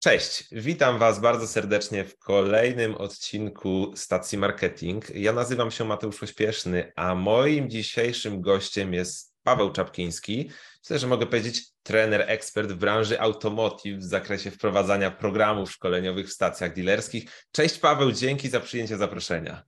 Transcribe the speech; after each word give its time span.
Cześć, 0.00 0.48
witam 0.52 0.98
Was 0.98 1.20
bardzo 1.20 1.46
serdecznie 1.46 2.04
w 2.04 2.18
kolejnym 2.18 2.94
odcinku 2.94 3.92
Stacji 3.94 4.38
Marketing. 4.38 5.10
Ja 5.14 5.32
nazywam 5.32 5.70
się 5.70 5.84
Mateusz 5.84 6.20
Pośpieszny, 6.20 6.92
a 6.96 7.14
moim 7.14 7.70
dzisiejszym 7.70 8.40
gościem 8.40 8.94
jest 8.94 9.34
Paweł 9.42 9.72
Czapkiński. 9.72 10.50
Myślę, 10.82 10.98
że 10.98 11.06
mogę 11.06 11.26
powiedzieć 11.26 11.66
trener, 11.82 12.24
ekspert 12.26 12.72
w 12.72 12.76
branży 12.76 13.20
automotive 13.20 13.98
w 13.98 14.02
zakresie 14.02 14.50
wprowadzania 14.50 15.10
programów 15.10 15.70
szkoleniowych 15.70 16.28
w 16.28 16.32
stacjach 16.32 16.74
dealerskich. 16.74 17.46
Cześć 17.52 17.78
Paweł, 17.78 18.12
dzięki 18.12 18.48
za 18.48 18.60
przyjęcie 18.60 18.96
zaproszenia. 18.96 19.62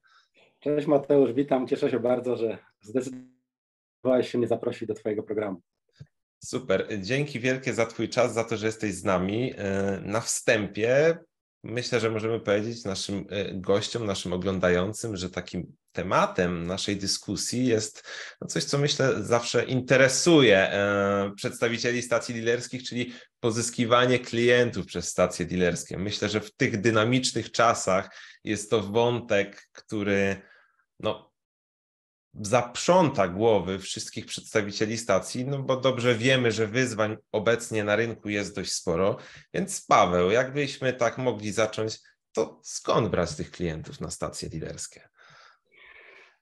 Cześć 0.60 0.86
Mateusz, 0.86 1.32
witam. 1.32 1.66
Cieszę 1.66 1.90
się 1.90 2.00
bardzo, 2.00 2.36
że 2.36 2.58
zdecydowałeś 2.80 4.30
się 4.30 4.38
mnie 4.38 4.48
zaprosić 4.48 4.88
do 4.88 4.94
Twojego 4.94 5.22
programu. 5.22 5.60
Super. 6.44 6.88
Dzięki 7.00 7.40
wielkie 7.40 7.74
za 7.74 7.86
Twój 7.86 8.08
czas, 8.08 8.34
za 8.34 8.44
to, 8.44 8.56
że 8.56 8.66
jesteś 8.66 8.94
z 8.94 9.04
nami. 9.04 9.54
E, 9.56 10.00
na 10.04 10.20
wstępie 10.20 11.18
myślę, 11.64 12.00
że 12.00 12.10
możemy 12.10 12.40
powiedzieć 12.40 12.84
naszym 12.84 13.26
e, 13.30 13.54
gościom, 13.54 14.06
naszym 14.06 14.32
oglądającym, 14.32 15.16
że 15.16 15.30
takim 15.30 15.76
tematem 15.92 16.66
naszej 16.66 16.96
dyskusji 16.96 17.66
jest 17.66 18.04
no 18.40 18.48
coś, 18.48 18.64
co 18.64 18.78
myślę 18.78 19.24
zawsze 19.24 19.64
interesuje 19.64 20.58
e, 20.58 21.32
przedstawicieli 21.36 22.02
stacji 22.02 22.34
dealerskich, 22.34 22.82
czyli 22.82 23.12
pozyskiwanie 23.40 24.18
klientów 24.18 24.86
przez 24.86 25.08
stacje 25.08 25.46
dealerskie. 25.46 25.98
Myślę, 25.98 26.28
że 26.28 26.40
w 26.40 26.56
tych 26.56 26.80
dynamicznych 26.80 27.52
czasach 27.52 28.16
jest 28.44 28.70
to 28.70 28.80
wątek, 28.80 29.68
który 29.72 30.42
no, 31.00 31.29
zaprząta 32.34 33.28
głowy 33.28 33.78
wszystkich 33.78 34.26
przedstawicieli 34.26 34.96
stacji, 34.98 35.44
no 35.44 35.58
bo 35.58 35.76
dobrze 35.76 36.14
wiemy, 36.14 36.52
że 36.52 36.66
wyzwań 36.66 37.16
obecnie 37.32 37.84
na 37.84 37.96
rynku 37.96 38.28
jest 38.28 38.56
dość 38.56 38.72
sporo. 38.72 39.16
Więc 39.54 39.86
Paweł, 39.86 40.30
jakbyśmy 40.30 40.92
tak 40.92 41.18
mogli 41.18 41.52
zacząć, 41.52 41.98
to 42.32 42.60
skąd 42.62 43.08
brać 43.08 43.36
tych 43.36 43.50
klientów 43.50 44.00
na 44.00 44.10
stacje 44.10 44.48
dealerskie? 44.48 45.08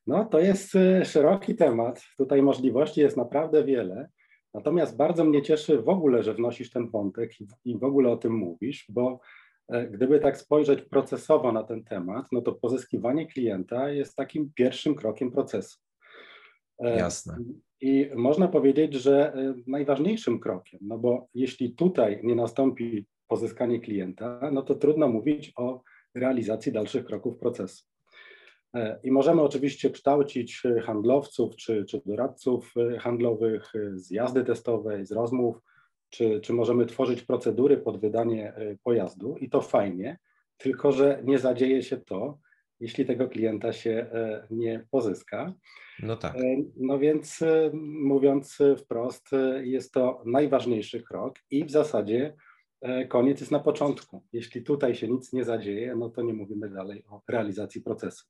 No, 0.06 0.25
to 0.25 0.39
jest 0.39 0.75
y, 0.75 1.05
szeroki 1.05 1.55
temat. 1.55 2.03
Tutaj 2.16 2.42
możliwości 2.42 3.00
jest 3.00 3.16
naprawdę 3.16 3.64
wiele. 3.64 4.09
Natomiast 4.55 4.97
bardzo 4.97 5.25
mnie 5.25 5.42
cieszy 5.42 5.83
w 5.83 5.89
ogóle, 5.89 6.22
że 6.22 6.34
wnosisz 6.34 6.70
ten 6.70 6.91
wątek 6.91 7.31
i 7.64 7.78
w 7.78 7.84
ogóle 7.84 8.11
o 8.11 8.16
tym 8.16 8.33
mówisz, 8.33 8.86
bo 8.89 9.20
gdyby 9.91 10.21
tak 10.21 10.37
spojrzeć 10.37 10.83
procesowo 10.83 11.53
na 11.53 11.63
ten 11.63 11.85
temat, 11.85 12.27
no 12.33 12.43
to 12.43 12.53
pozyskiwanie 12.53 13.27
klienta 13.27 13.91
jest 13.91 14.17
takim 14.17 14.53
pierwszym 14.55 14.95
krokiem 14.95 15.31
procesu. 15.31 15.79
E, 16.79 16.99
Jasne. 16.99 17.39
I 17.81 18.11
można 18.15 18.49
powiedzieć, 18.49 18.95
że 18.95 19.33
e, 19.35 19.55
najważniejszym 19.67 20.41
krokiem, 20.41 20.81
no 20.83 20.99
bo 20.99 21.29
jeśli 21.35 21.75
tutaj 21.75 22.21
nie 22.23 22.35
nastąpi 22.35 23.07
pozyskanie 23.29 23.81
klienta, 23.81 24.51
no 24.53 24.63
to 24.63 24.75
trudno 24.75 25.09
mówić 25.09 25.53
o 25.57 25.83
realizacji 26.15 26.73
dalszych 26.73 27.05
kroków 27.05 27.39
procesu. 27.39 27.85
E, 28.75 29.01
I 29.03 29.11
możemy 29.11 29.43
oczywiście 29.43 29.91
kształcić 29.91 30.63
handlowców 30.83 31.57
czy, 31.57 31.85
czy 31.85 32.01
doradców 32.07 32.75
handlowych 32.99 33.73
z 33.95 34.11
jazdy 34.11 34.45
testowej, 34.45 35.07
z 35.07 35.13
rozmów, 35.13 35.57
czy, 36.11 36.41
czy 36.41 36.53
możemy 36.53 36.87
tworzyć 36.87 37.23
procedury 37.23 37.77
pod 37.77 38.01
wydanie 38.01 38.53
pojazdu 38.83 39.37
i 39.37 39.51
to 39.51 39.61
fajnie, 39.61 40.19
tylko 40.56 40.92
że 40.92 41.23
nie 41.25 41.39
zadzieje 41.39 41.83
się 41.83 41.97
to, 41.97 42.39
jeśli 42.81 43.06
tego 43.06 43.28
klienta 43.28 43.73
się 43.73 43.91
e, 43.91 44.47
nie 44.50 44.87
pozyska. 44.91 45.53
No 46.03 46.16
tak. 46.16 46.37
E, 46.37 46.41
no 46.77 46.99
więc 46.99 47.43
e, 47.43 47.71
mówiąc 47.83 48.59
wprost, 48.78 49.31
jest 49.62 49.93
to 49.93 50.22
najważniejszy 50.27 51.03
krok 51.03 51.38
i 51.50 51.65
w 51.65 51.71
zasadzie 51.71 52.34
koniec 53.09 53.41
jest 53.41 53.53
na 53.53 53.60
początku. 53.60 54.22
Jeśli 54.33 54.62
tutaj 54.62 54.94
się 54.94 55.09
nic 55.09 55.33
nie 55.33 55.44
zadzieje, 55.44 55.97
no 55.97 56.10
to 56.10 56.22
nie 56.22 56.34
mówimy 56.34 56.71
dalej 56.71 57.04
o 57.10 57.22
realizacji 57.28 57.81
procesu. 57.83 58.25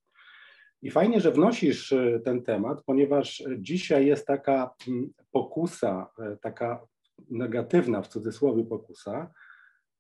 I 0.82 0.90
fajnie, 0.90 1.20
że 1.20 1.32
wnosisz 1.32 1.94
ten 2.24 2.42
temat, 2.42 2.82
ponieważ 2.86 3.42
dzisiaj 3.58 4.06
jest 4.06 4.26
taka 4.26 4.74
mm, 4.88 5.12
pokusa, 5.30 6.10
taka 6.42 6.86
negatywna 7.30 8.02
w 8.02 8.08
cudzysłowie 8.08 8.64
pokusa, 8.64 9.30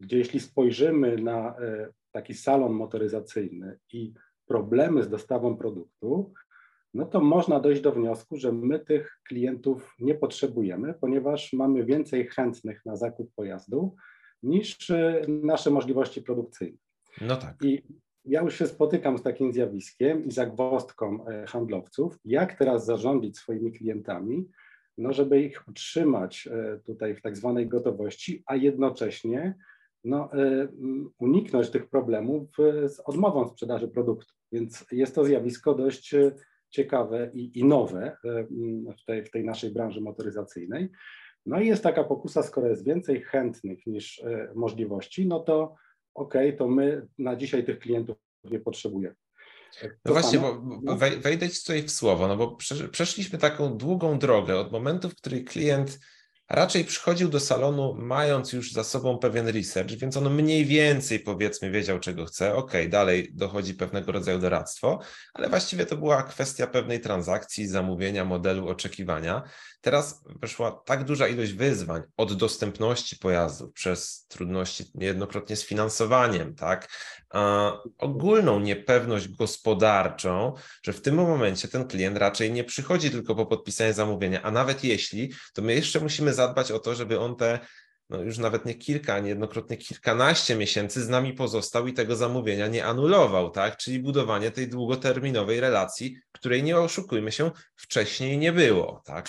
gdzie 0.00 0.18
jeśli 0.18 0.40
spojrzymy 0.40 1.16
na 1.16 1.54
taki 2.12 2.34
salon 2.34 2.72
motoryzacyjny 2.72 3.78
i 3.92 4.12
problemy 4.46 5.02
z 5.02 5.08
dostawą 5.08 5.56
produktu, 5.56 6.32
no 6.94 7.06
to 7.06 7.20
można 7.20 7.60
dojść 7.60 7.82
do 7.82 7.92
wniosku, 7.92 8.36
że 8.36 8.52
my 8.52 8.78
tych 8.78 9.20
klientów 9.28 9.94
nie 10.00 10.14
potrzebujemy, 10.14 10.94
ponieważ 11.00 11.52
mamy 11.52 11.84
więcej 11.84 12.28
chętnych 12.28 12.86
na 12.86 12.96
zakup 12.96 13.34
pojazdu 13.34 13.96
niż 14.42 14.90
e, 14.90 15.22
nasze 15.28 15.70
możliwości 15.70 16.22
produkcyjne. 16.22 16.78
No 17.20 17.36
tak. 17.36 17.56
I 17.62 17.82
ja 18.24 18.42
już 18.42 18.58
się 18.58 18.66
spotykam 18.66 19.18
z 19.18 19.22
takim 19.22 19.52
zjawiskiem 19.52 20.24
i 20.24 20.30
zagwozdką 20.30 21.26
e, 21.26 21.46
handlowców, 21.46 22.18
jak 22.24 22.54
teraz 22.54 22.86
zarządzić 22.86 23.38
swoimi 23.38 23.72
klientami, 23.72 24.48
no 24.98 25.12
żeby 25.12 25.42
ich 25.42 25.68
utrzymać 25.68 26.48
e, 26.52 26.80
tutaj 26.86 27.14
w 27.14 27.22
tak 27.22 27.36
zwanej 27.36 27.66
gotowości, 27.66 28.42
a 28.46 28.56
jednocześnie 28.56 29.54
no, 30.04 30.30
y, 30.34 30.68
uniknąć 31.18 31.70
tych 31.70 31.88
problemów 31.88 32.48
z 32.86 33.00
odmową 33.00 33.48
sprzedaży 33.48 33.88
produktu. 33.88 34.34
Więc 34.52 34.86
jest 34.92 35.14
to 35.14 35.24
zjawisko 35.24 35.74
dość 35.74 36.14
ciekawe 36.70 37.30
i, 37.34 37.58
i 37.58 37.64
nowe 37.64 38.16
y, 38.90 38.94
tutaj 38.98 39.24
w 39.24 39.30
tej 39.30 39.44
naszej 39.44 39.70
branży 39.70 40.00
motoryzacyjnej. 40.00 40.88
No 41.46 41.60
i 41.60 41.66
jest 41.66 41.82
taka 41.82 42.04
pokusa, 42.04 42.42
skoro 42.42 42.68
jest 42.68 42.84
więcej 42.84 43.22
chętnych 43.22 43.86
niż 43.86 44.22
możliwości, 44.54 45.26
no 45.26 45.40
to 45.40 45.74
okej, 46.14 46.48
okay, 46.48 46.58
to 46.58 46.68
my 46.68 47.06
na 47.18 47.36
dzisiaj 47.36 47.64
tych 47.64 47.78
klientów 47.78 48.16
nie 48.44 48.60
potrzebujemy. 48.60 49.14
No 50.04 50.12
właśnie, 50.12 50.38
bo, 50.38 50.54
bo 50.54 50.78
no. 50.82 50.96
wejdę 50.96 51.50
ci 51.50 51.60
tutaj 51.60 51.82
w 51.82 51.90
słowo, 51.90 52.28
no 52.28 52.36
bo 52.36 52.56
przeszliśmy 52.92 53.38
taką 53.38 53.76
długą 53.76 54.18
drogę 54.18 54.58
od 54.58 54.72
momentu, 54.72 55.10
w 55.10 55.14
którym 55.14 55.44
klient 55.44 55.98
raczej 56.48 56.84
przychodził 56.84 57.28
do 57.28 57.40
salonu 57.40 57.94
mając 57.98 58.52
już 58.52 58.72
za 58.72 58.84
sobą 58.84 59.18
pewien 59.18 59.48
research, 59.48 59.90
więc 59.90 60.16
on 60.16 60.34
mniej 60.34 60.64
więcej 60.64 61.20
powiedzmy 61.20 61.70
wiedział, 61.70 61.98
czego 62.00 62.24
chce. 62.24 62.54
Ok, 62.54 62.72
dalej 62.88 63.30
dochodzi 63.32 63.74
pewnego 63.74 64.12
rodzaju 64.12 64.38
doradztwo, 64.38 64.98
ale 65.34 65.48
właściwie 65.48 65.86
to 65.86 65.96
była 65.96 66.22
kwestia 66.22 66.66
pewnej 66.66 67.00
transakcji, 67.00 67.68
zamówienia, 67.68 68.24
modelu, 68.24 68.68
oczekiwania. 68.68 69.42
Teraz 69.80 70.24
weszła 70.40 70.82
tak 70.84 71.04
duża 71.04 71.28
ilość 71.28 71.52
wyzwań 71.52 72.02
od 72.16 72.32
dostępności 72.34 73.16
pojazdów 73.16 73.72
przez 73.72 74.26
trudności 74.28 74.84
niejednokrotnie 74.94 75.56
z 75.56 75.66
finansowaniem, 75.66 76.54
tak, 76.54 76.88
a 77.30 77.72
ogólną 77.98 78.60
niepewność 78.60 79.28
gospodarczą, 79.28 80.52
że 80.82 80.92
w 80.92 81.02
tym 81.02 81.14
momencie 81.14 81.68
ten 81.68 81.88
klient 81.88 82.18
raczej 82.18 82.52
nie 82.52 82.64
przychodzi 82.64 83.10
tylko 83.10 83.34
po 83.34 83.46
podpisanie 83.46 83.92
zamówienia, 83.92 84.42
a 84.42 84.50
nawet 84.50 84.84
jeśli, 84.84 85.32
to 85.54 85.62
my 85.62 85.74
jeszcze 85.74 86.00
musimy 86.00 86.34
zadbać 86.38 86.72
o 86.72 86.78
to, 86.78 86.94
żeby 86.94 87.20
on 87.20 87.36
te 87.36 87.58
no 88.10 88.22
już 88.22 88.38
nawet 88.38 88.64
nie 88.64 88.74
kilka, 88.74 89.20
niejednokrotnie 89.20 89.76
kilkanaście 89.76 90.56
miesięcy 90.56 91.02
z 91.02 91.08
nami 91.08 91.32
pozostał 91.32 91.86
i 91.86 91.92
tego 91.92 92.16
zamówienia 92.16 92.68
nie 92.68 92.84
anulował, 92.84 93.50
tak? 93.50 93.76
Czyli 93.76 93.98
budowanie 93.98 94.50
tej 94.50 94.68
długoterminowej 94.68 95.60
relacji, 95.60 96.16
której 96.32 96.62
nie 96.62 96.78
oszukujmy 96.78 97.32
się, 97.32 97.50
wcześniej 97.76 98.38
nie 98.38 98.52
było, 98.52 99.02
tak? 99.04 99.28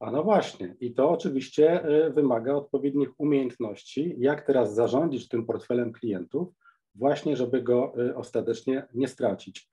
A 0.00 0.10
no 0.10 0.22
właśnie, 0.22 0.76
i 0.80 0.94
to 0.94 1.10
oczywiście 1.10 1.88
y, 2.06 2.10
wymaga 2.10 2.54
odpowiednich 2.54 3.20
umiejętności, 3.20 4.14
jak 4.18 4.46
teraz 4.46 4.74
zarządzić 4.74 5.28
tym 5.28 5.46
portfelem 5.46 5.92
klientów, 5.92 6.48
właśnie 6.94 7.36
żeby 7.36 7.62
go 7.62 7.92
y, 7.98 8.16
ostatecznie 8.16 8.86
nie 8.94 9.08
stracić. 9.08 9.68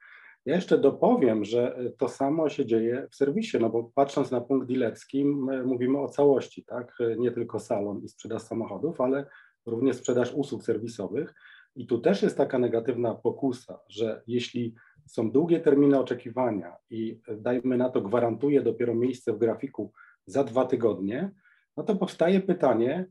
Ja 0.46 0.56
jeszcze 0.56 0.78
dopowiem, 0.78 1.46
że 1.46 1.80
y, 1.80 1.92
to 1.98 2.08
samo 2.08 2.50
się 2.50 2.66
dzieje 2.66 3.08
w 3.12 3.16
serwisie, 3.16 3.58
no 3.62 3.70
bo 3.70 3.92
patrząc 3.96 4.32
na 4.32 4.42
punkt 4.42 4.68
dealerski, 4.68 5.26
mówimy 5.66 6.00
o 6.00 6.10
całości, 6.10 6.64
tak? 6.64 6.98
Nie 7.18 7.32
tylko 7.32 7.60
salon 7.60 8.02
i 8.04 8.10
sprzedaż 8.10 8.42
samochodów, 8.42 9.02
ale 9.02 9.26
również 9.66 9.96
sprzedaż 9.96 10.34
usług 10.34 10.64
serwisowych. 10.64 11.34
I 11.76 11.88
tu 11.88 12.00
też 12.00 12.22
jest 12.22 12.38
taka 12.38 12.60
negatywna 12.60 13.16
pokusa, 13.16 13.80
że 13.90 14.24
jeśli 14.28 14.76
są 15.06 15.32
długie 15.32 15.60
terminy 15.60 16.00
oczekiwania 16.00 16.76
i 16.90 17.20
dajmy 17.38 17.78
na 17.78 17.90
to 17.90 18.02
gwarantuje 18.02 18.62
dopiero 18.62 18.96
miejsce 18.96 19.34
w 19.34 19.38
grafiku 19.38 19.92
za 20.26 20.44
dwa 20.44 20.66
tygodnie, 20.66 21.32
no 21.78 21.84
to 21.84 21.96
powstaje 21.96 22.42
pytanie, 22.42 23.06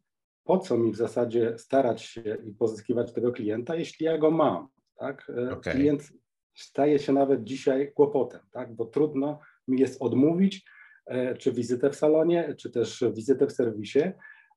po 0.45 0.59
co 0.59 0.79
mi 0.79 0.93
w 0.93 0.97
zasadzie 0.97 1.59
starać 1.59 2.03
się 2.03 2.37
i 2.45 2.53
pozyskiwać 2.53 3.13
tego 3.13 3.33
klienta, 3.33 3.77
jeśli 3.77 4.07
ja 4.07 4.19
go 4.19 4.31
mam, 4.31 4.69
tak? 4.97 5.31
E, 5.37 5.53
okay. 5.53 5.75
Klient 5.75 6.13
staje 6.55 6.99
się 6.99 7.13
nawet 7.13 7.45
dzisiaj 7.45 7.93
kłopotem, 7.93 8.41
tak? 8.53 8.75
Bo 8.75 8.85
trudno 8.85 9.39
mi 9.69 9.81
jest 9.81 10.03
odmówić, 10.03 10.65
e, 11.07 11.35
czy 11.35 11.53
wizytę 11.53 11.91
w 11.91 11.97
salonie, 11.97 12.55
czy 12.59 12.71
też 12.71 13.05
wizytę 13.15 13.47
w 13.47 13.53
serwisie, 13.53 14.03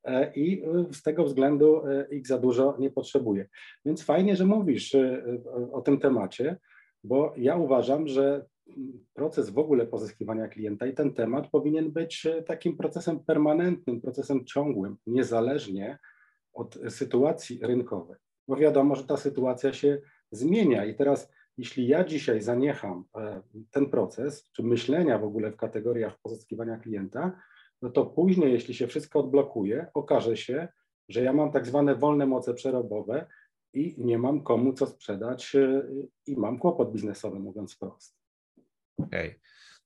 e, 0.04 0.34
i 0.34 0.64
z 0.92 1.04
tego 1.04 1.24
względu 1.24 1.82
ich 2.12 2.28
za 2.28 2.38
dużo 2.38 2.76
nie 2.80 2.92
potrzebuję. 2.92 3.48
Więc 3.86 4.04
fajnie, 4.04 4.36
że 4.36 4.46
mówisz 4.46 4.96
o 5.72 5.82
tym 5.82 6.00
temacie, 6.00 6.58
bo 7.04 7.34
ja 7.38 7.56
uważam, 7.56 8.08
że 8.08 8.46
proces 9.14 9.50
w 9.50 9.58
ogóle 9.58 9.88
pozyskiwania 9.88 10.48
klienta 10.48 10.88
i 10.88 10.94
ten 10.94 11.14
temat 11.14 11.48
powinien 11.50 11.92
być 11.92 12.26
e, 12.26 12.44
takim 12.44 12.78
procesem 12.78 13.20
permanentnym, 13.20 14.02
procesem 14.02 14.46
ciągłym, 14.46 14.98
niezależnie 15.08 16.00
od 16.54 16.78
sytuacji 16.90 17.60
rynkowej, 17.62 18.18
bo 18.48 18.56
wiadomo, 18.56 18.96
że 18.96 19.04
ta 19.04 19.18
sytuacja 19.18 19.74
się 19.74 20.02
zmienia 20.32 20.86
i 20.86 20.96
teraz 20.96 21.32
jeśli 21.58 21.88
ja 21.88 22.04
dzisiaj 22.04 22.42
zaniecham 22.42 23.04
e, 23.16 23.42
ten 23.72 23.90
proces, 23.90 24.50
czy 24.52 24.64
myślenia 24.64 25.20
w 25.20 25.24
ogóle 25.24 25.52
w 25.52 25.58
kategoriach 25.58 26.20
pozyskiwania 26.20 26.78
klienta, 26.78 27.40
no 27.82 27.90
to 27.90 28.06
później, 28.06 28.54
jeśli 28.54 28.76
się 28.76 28.88
wszystko 28.88 29.20
odblokuje, 29.20 29.88
okaże 29.94 30.38
się, 30.38 30.68
że 31.10 31.22
ja 31.22 31.34
mam 31.34 31.52
tak 31.52 31.68
zwane 31.68 31.96
wolne 31.96 32.26
moce 32.26 32.54
przerobowe 32.54 33.28
i 33.74 33.96
nie 33.98 34.18
mam 34.18 34.44
komu 34.44 34.74
co 34.74 34.88
sprzedać 34.88 35.56
e, 35.56 35.84
i 36.26 36.38
mam 36.38 36.60
kłopot 36.60 36.92
biznesowy, 36.92 37.40
mówiąc 37.40 37.76
wprost. 37.76 38.16
Okej. 38.98 39.28
Okay. 39.28 39.40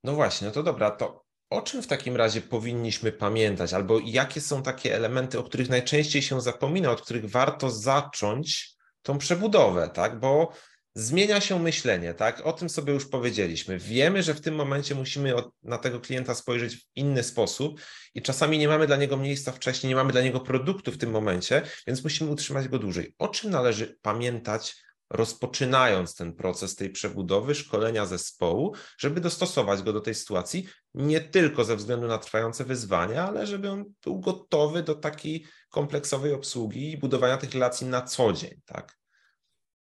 No 0.04 0.16
właśnie, 0.16 0.48
no 0.48 0.54
to 0.54 0.64
dobra, 0.64 0.92
to 0.92 1.26
o 1.50 1.62
czym 1.62 1.82
w 1.82 1.88
takim 1.88 2.16
razie 2.16 2.42
powinniśmy 2.42 3.12
pamiętać, 3.12 3.74
albo 3.74 4.00
jakie 4.06 4.42
są 4.42 4.64
takie 4.64 4.96
elementy, 4.96 5.40
o 5.40 5.44
których 5.44 5.70
najczęściej 5.70 6.22
się 6.22 6.42
zapomina, 6.42 6.92
od 6.92 7.02
których 7.02 7.26
warto 7.26 7.70
zacząć 7.70 8.76
tą 9.02 9.18
przebudowę, 9.18 9.90
tak? 9.94 10.20
Bo 10.20 10.52
zmienia 10.96 11.42
się 11.42 11.60
myślenie, 11.60 12.14
tak? 12.14 12.42
O 12.46 12.54
tym 12.54 12.70
sobie 12.70 12.94
już 12.94 13.06
powiedzieliśmy. 13.10 13.80
Wiemy, 13.80 14.24
że 14.24 14.34
w 14.34 14.42
tym 14.42 14.56
momencie 14.56 14.96
musimy 14.96 15.34
na 15.64 15.78
tego 15.78 16.00
klienta 16.00 16.36
spojrzeć 16.36 16.76
w 16.76 16.86
inny 16.96 17.24
sposób 17.24 17.82
i 18.16 18.22
czasami 18.22 18.58
nie 18.58 18.68
mamy 18.68 18.88
dla 18.88 18.96
niego 18.96 19.18
miejsca 19.18 19.52
wcześniej, 19.52 19.90
nie 19.90 19.96
mamy 19.96 20.12
dla 20.12 20.22
niego 20.22 20.40
produktu 20.40 20.92
w 20.92 20.98
tym 20.98 21.12
momencie, 21.12 21.62
więc 21.88 22.04
musimy 22.04 22.32
utrzymać 22.32 22.68
go 22.68 22.80
dłużej. 22.80 23.16
O 23.18 23.28
czym 23.28 23.52
należy 23.52 23.98
pamiętać, 24.02 24.76
rozpoczynając 25.10 26.16
ten 26.16 26.34
proces 26.34 26.76
tej 26.76 26.90
przebudowy, 26.90 27.56
szkolenia 27.56 28.06
zespołu, 28.06 28.76
żeby 28.98 29.22
dostosować 29.22 29.82
go 29.82 29.94
do 29.94 30.02
tej 30.02 30.16
sytuacji, 30.16 30.68
nie 30.94 31.22
tylko 31.22 31.64
ze 31.64 31.76
względu 31.76 32.08
na 32.08 32.18
trwające 32.18 32.66
wyzwania, 32.66 33.28
ale 33.28 33.48
żeby 33.48 33.70
on 33.70 33.86
był 34.04 34.20
gotowy 34.20 34.84
do 34.84 34.96
takiej 34.96 35.46
kompleksowej 35.70 36.34
obsługi 36.34 36.92
i 36.92 36.98
budowania 36.98 37.38
tych 37.38 37.54
relacji 37.54 37.88
na 37.88 38.02
co 38.02 38.34
dzień, 38.34 38.62
tak? 38.66 39.00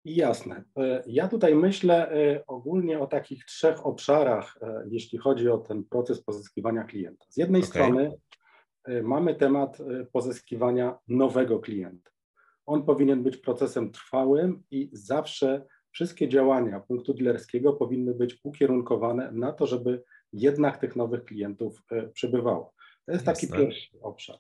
Jasne. 0.07 0.65
E, 0.79 1.03
ja 1.07 1.29
tutaj 1.29 1.55
myślę 1.55 2.11
e, 2.11 2.47
ogólnie 2.47 3.01
o 3.01 3.07
takich 3.07 3.45
trzech 3.45 3.87
obszarach, 3.87 4.59
e, 4.63 4.85
jeśli 4.91 5.19
chodzi 5.19 5.49
o 5.49 5.59
ten 5.59 5.85
proces 5.85 6.23
pozyskiwania 6.23 6.85
klienta. 6.85 7.27
Z 7.29 7.37
jednej 7.37 7.63
okay. 7.63 7.71
strony 7.71 8.13
mamy 9.03 9.35
temat 9.35 9.79
pozyskiwania 10.13 10.99
nowego 11.09 11.59
klienta. 11.59 12.11
On 12.67 12.83
powinien 12.83 13.23
być 13.23 13.37
procesem 13.37 13.93
trwałym 13.93 14.63
i 14.71 14.91
zawsze 14.93 15.67
wszystkie 15.91 16.29
działania 16.29 16.81
punktu 16.81 17.15
dealerskiego 17.15 17.73
powinny 17.73 18.15
być 18.15 18.41
ukierunkowane 18.43 19.33
na 19.33 19.53
to, 19.53 19.67
żeby 19.67 20.03
jednak 20.33 20.79
tych 20.79 20.97
nowych 20.97 21.25
klientów 21.25 21.83
przybywało. 22.13 22.73
To 23.07 23.13
jest 23.13 23.27
Jasne. 23.27 23.49
taki 23.49 23.63
pierwszy 23.63 24.01
obszar. 24.01 24.37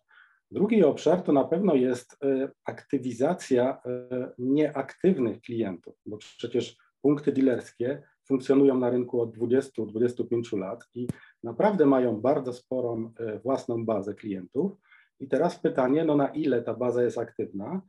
Drugi 0.50 0.84
obszar 0.84 1.22
to 1.22 1.32
na 1.32 1.44
pewno 1.44 1.74
jest 1.74 2.16
e, 2.24 2.48
aktywizacja 2.64 3.80
e, 3.86 4.30
nieaktywnych 4.38 5.40
klientów, 5.40 5.94
bo 6.06 6.16
przecież 6.16 6.76
punkty 7.02 7.32
dealerskie 7.32 8.02
funkcjonują 8.24 8.78
na 8.78 8.90
rynku 8.90 9.20
od 9.20 9.36
20-25 9.36 10.58
lat 10.58 10.84
i 10.94 11.08
naprawdę 11.42 11.86
mają 11.86 12.20
bardzo 12.20 12.52
sporą 12.52 13.12
e, 13.18 13.38
własną 13.38 13.84
bazę 13.84 14.14
klientów. 14.14 14.72
I 15.20 15.28
teraz 15.28 15.58
pytanie, 15.58 16.04
no 16.04 16.16
na 16.16 16.28
ile 16.28 16.62
ta 16.62 16.74
baza 16.74 17.02
jest 17.02 17.18
aktywna, 17.18 17.82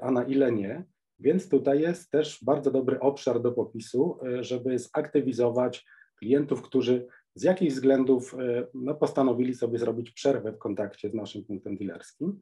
a 0.00 0.10
na 0.10 0.24
ile 0.24 0.52
nie. 0.52 0.84
Więc 1.18 1.48
tutaj 1.48 1.80
jest 1.80 2.10
też 2.10 2.44
bardzo 2.44 2.70
dobry 2.70 3.00
obszar 3.00 3.42
do 3.42 3.52
popisu, 3.52 4.18
żeby 4.40 4.78
zaktywizować 4.78 5.86
klientów, 6.18 6.62
którzy 6.62 7.06
z 7.38 7.42
jakich 7.42 7.70
względów 7.70 8.34
e, 8.34 8.66
no, 8.74 8.94
postanowili 8.94 9.54
sobie 9.54 9.78
zrobić 9.78 10.10
przerwę 10.10 10.52
w 10.52 10.58
kontakcie 10.58 11.10
z 11.10 11.14
naszym 11.14 11.44
punktem 11.44 11.76
dealerskim. 11.76 12.40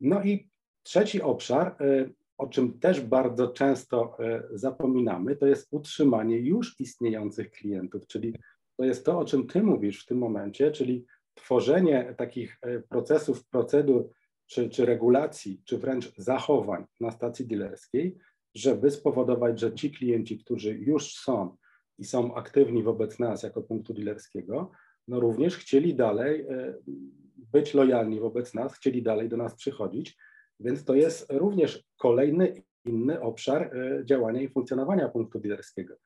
No 0.00 0.22
i 0.22 0.48
trzeci 0.82 1.22
obszar, 1.22 1.66
e, 1.66 2.10
o 2.38 2.46
czym 2.46 2.78
też 2.78 3.00
bardzo 3.00 3.48
często 3.48 4.16
e, 4.18 4.42
zapominamy, 4.52 5.36
to 5.36 5.46
jest 5.46 5.68
utrzymanie 5.70 6.38
już 6.38 6.80
istniejących 6.80 7.50
klientów, 7.50 8.06
czyli 8.06 8.34
to 8.76 8.84
jest 8.84 9.04
to, 9.04 9.18
o 9.18 9.24
czym 9.24 9.46
Ty 9.46 9.62
mówisz 9.62 10.04
w 10.04 10.06
tym 10.06 10.18
momencie, 10.18 10.70
czyli 10.70 11.04
tworzenie 11.34 12.14
takich 12.16 12.58
procesów, 12.88 13.46
procedur, 13.46 14.10
czy, 14.46 14.70
czy 14.70 14.86
regulacji, 14.86 15.62
czy 15.64 15.78
wręcz 15.78 16.12
zachowań 16.16 16.84
na 17.00 17.10
stacji 17.10 17.46
dealerskiej, 17.46 18.16
żeby 18.54 18.90
spowodować, 18.90 19.60
że 19.60 19.74
ci 19.74 19.90
klienci, 19.90 20.38
którzy 20.38 20.74
już 20.74 21.14
są, 21.14 21.56
i 21.98 22.04
są 22.04 22.34
aktywni 22.34 22.82
wobec 22.82 23.18
nas 23.18 23.42
jako 23.42 23.62
punktu 23.62 23.94
dealerskiego, 23.94 24.70
no 25.08 25.20
również 25.20 25.56
chcieli 25.56 25.94
dalej 25.94 26.40
e, 26.40 26.74
być 27.36 27.74
lojalni 27.74 28.20
wobec 28.20 28.54
nas, 28.54 28.74
chcieli 28.74 29.02
dalej 29.02 29.28
do 29.28 29.36
nas 29.36 29.54
przychodzić, 29.54 30.16
więc 30.60 30.84
to 30.84 30.94
jest 30.94 31.32
również 31.32 31.84
kolejny 31.96 32.62
inny 32.84 33.20
obszar 33.20 33.62
e, 33.62 34.04
działania 34.04 34.40
i 34.40 34.48
funkcjonowania 34.48 35.08
punktu 35.08 35.40
dealerskiego. 35.40 35.96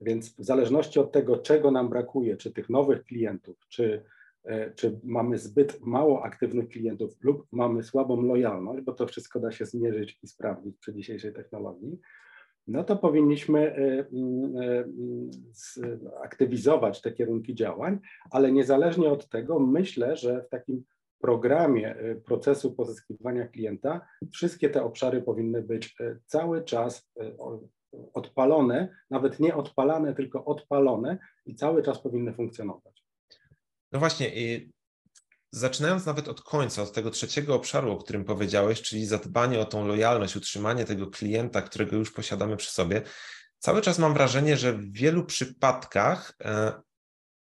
Więc 0.00 0.36
w 0.36 0.44
zależności 0.44 1.00
od 1.00 1.12
tego, 1.12 1.38
czego 1.38 1.70
nam 1.70 1.88
brakuje, 1.88 2.36
czy 2.36 2.52
tych 2.52 2.70
nowych 2.70 3.04
klientów, 3.04 3.56
czy, 3.68 4.04
e, 4.44 4.74
czy 4.74 5.00
mamy 5.04 5.38
zbyt 5.38 5.80
mało 5.80 6.24
aktywnych 6.24 6.68
klientów 6.68 7.16
lub 7.20 7.46
mamy 7.52 7.82
słabą 7.82 8.22
lojalność, 8.22 8.84
bo 8.84 8.92
to 8.92 9.06
wszystko 9.06 9.40
da 9.40 9.52
się 9.52 9.66
zmierzyć 9.66 10.18
i 10.22 10.28
sprawdzić 10.28 10.76
przy 10.78 10.94
dzisiejszej 10.94 11.32
technologii, 11.32 12.00
no 12.68 12.84
to 12.84 12.96
powinniśmy 12.96 13.60
e, 13.60 13.98
e, 14.60 14.84
aktywizować 16.22 17.00
te 17.00 17.12
kierunki 17.12 17.54
działań, 17.54 17.98
ale 18.30 18.52
niezależnie 18.52 19.10
od 19.10 19.28
tego 19.28 19.58
myślę, 19.58 20.16
że 20.16 20.42
w 20.42 20.48
takim 20.48 20.84
programie 21.20 21.96
procesu 22.24 22.74
pozyskiwania 22.74 23.46
klienta 23.48 24.00
wszystkie 24.32 24.70
te 24.70 24.82
obszary 24.82 25.22
powinny 25.22 25.62
być 25.62 25.96
cały 26.26 26.64
czas 26.64 27.10
odpalone, 28.14 28.88
nawet 29.10 29.40
nie 29.40 29.54
odpalane, 29.54 30.14
tylko 30.14 30.44
odpalone 30.44 31.18
i 31.46 31.54
cały 31.54 31.82
czas 31.82 31.98
powinny 31.98 32.32
funkcjonować. 32.32 33.04
No 33.92 33.98
właśnie, 33.98 34.30
zaczynając 35.50 36.06
nawet 36.06 36.28
od 36.28 36.42
końca, 36.42 36.82
od 36.82 36.92
tego 36.92 37.10
trzeciego 37.10 37.54
obszaru, 37.54 37.92
o 37.92 37.96
którym 37.96 38.24
powiedziałeś, 38.24 38.82
czyli 38.82 39.06
zadbanie 39.06 39.60
o 39.60 39.64
tą 39.64 39.86
lojalność, 39.86 40.36
utrzymanie 40.36 40.84
tego 40.84 41.06
klienta, 41.06 41.62
którego 41.62 41.96
już 41.96 42.12
posiadamy 42.12 42.56
przy 42.56 42.70
sobie, 42.70 43.02
cały 43.58 43.82
czas 43.82 43.98
mam 43.98 44.14
wrażenie, 44.14 44.56
że 44.56 44.72
w 44.72 44.92
wielu 44.92 45.24
przypadkach 45.24 46.32
e, 46.44 46.72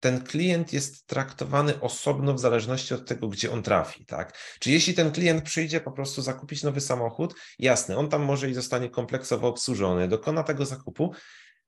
ten 0.01 0.25
klient 0.25 0.73
jest 0.73 1.07
traktowany 1.07 1.81
osobno 1.81 2.35
w 2.35 2.41
zależności 2.41 2.95
od 2.95 3.09
tego, 3.09 3.29
gdzie 3.29 3.53
on 3.53 3.63
trafi, 3.63 4.07
tak? 4.07 4.39
Czy 4.61 4.71
jeśli 4.71 4.95
ten 4.95 5.13
klient 5.13 5.45
przyjdzie 5.45 5.81
po 5.81 5.93
prostu 5.93 6.23
zakupić 6.23 6.63
nowy 6.63 6.81
samochód, 6.81 7.35
jasne, 7.59 7.97
on 7.97 8.09
tam 8.09 8.23
może 8.23 8.51
i 8.51 8.55
zostanie 8.55 8.91
kompleksowo 8.91 9.49
obsłużony, 9.49 10.09
dokona 10.09 10.43
tego 10.43 10.67
zakupu, 10.67 11.15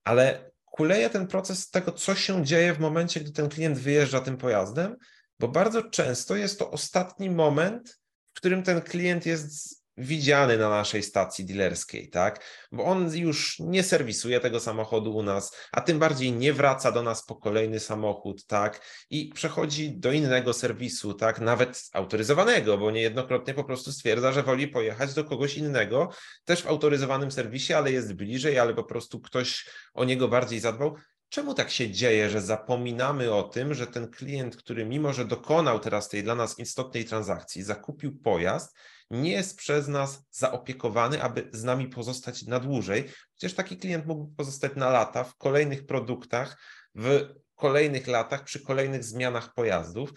ale 0.05 0.51
kuleje 0.65 1.11
ten 1.11 1.27
proces 1.27 1.71
tego, 1.71 1.93
co 1.93 2.15
się 2.15 2.45
dzieje 2.45 2.75
w 2.75 2.79
momencie, 2.79 3.21
gdy 3.21 3.33
ten 3.33 3.49
klient 3.49 3.79
wyjeżdża 3.79 4.21
tym 4.21 4.37
pojazdem, 4.37 4.97
bo 5.45 5.49
bardzo 5.49 5.83
często 5.83 6.37
jest 6.37 6.59
to 6.59 6.71
ostatni 6.71 7.31
moment, 7.31 8.01
w 8.33 8.37
którym 8.37 8.63
ten 8.63 8.81
klient 8.83 9.27
jest 9.27 9.85
widziany 9.97 10.59
na 10.59 10.69
naszej 10.69 11.03
stacji 11.03 11.45
dealerskiej, 11.45 12.11
tak? 12.11 12.45
Bo 12.73 12.85
on 12.85 13.17
już 13.17 13.59
nie 13.59 13.83
serwisuje 13.83 14.41
tego 14.41 14.61
samochodu 14.61 15.17
u 15.17 15.23
nas, 15.23 15.57
a 15.73 15.81
tym 15.81 15.99
bardziej 15.99 16.33
nie 16.33 16.53
wraca 16.53 16.93
do 16.93 17.03
nas 17.03 17.25
po 17.27 17.37
kolejny 17.37 17.81
samochód, 17.81 18.47
tak? 18.47 18.81
I 19.11 19.33
przechodzi 19.35 19.99
do 19.99 20.13
innego 20.13 20.53
serwisu, 20.53 21.15
tak? 21.15 21.41
Nawet 21.41 21.83
autoryzowanego, 21.93 22.79
bo 22.79 22.91
niejednokrotnie 22.91 23.55
po 23.55 23.65
prostu 23.65 23.93
stwierdza, 23.93 24.33
że 24.33 24.43
woli 24.43 24.69
pojechać 24.69 25.15
do 25.15 25.25
kogoś 25.25 25.57
innego, 25.57 26.11
też 26.45 26.63
w 26.63 26.67
autoryzowanym 26.67 27.31
serwisie, 27.31 27.75
ale 27.75 27.93
jest 27.93 28.15
bliżej, 28.15 28.59
ale 28.59 28.75
po 28.75 28.85
prostu 28.85 29.21
ktoś 29.21 29.69
o 29.95 30.05
niego 30.05 30.29
bardziej 30.29 30.61
zadbał. 30.61 30.97
Czemu 31.29 31.55
tak 31.55 31.71
się 31.71 31.91
dzieje, 31.91 32.31
że 32.31 32.41
zapominamy 32.41 33.35
o 33.35 33.43
tym, 33.43 33.75
że 33.75 33.87
ten 33.87 34.11
klient, 34.11 34.57
który 34.57 34.85
mimo, 34.85 35.13
że 35.13 35.25
dokonał 35.25 35.81
teraz 35.81 36.09
tej 36.09 36.23
dla 36.23 36.35
nas 36.35 36.59
istotnej 36.59 37.05
transakcji, 37.05 37.63
zakupił 37.63 38.19
pojazd, 38.19 38.77
nie 39.11 39.31
jest 39.31 39.59
przez 39.59 39.89
nas 39.89 40.27
zaopiekowany, 40.31 41.23
aby 41.23 41.51
z 41.53 41.65
nami 41.65 41.89
pozostać 41.89 42.43
na 42.43 42.61
dłużej? 42.61 43.11
Przecież 43.37 43.55
taki 43.55 43.77
klient 43.77 44.07
mógł 44.07 44.35
pozostać 44.37 44.73
na 44.77 44.91
lata 44.91 45.25
w 45.25 45.37
kolejnych 45.37 45.87
produktach, 45.87 46.59
w 46.95 47.29
kolejnych 47.55 48.07
latach, 48.07 48.45
przy 48.45 48.61
kolejnych 48.61 49.05
zmianach 49.05 49.55
pojazdów. 49.55 50.11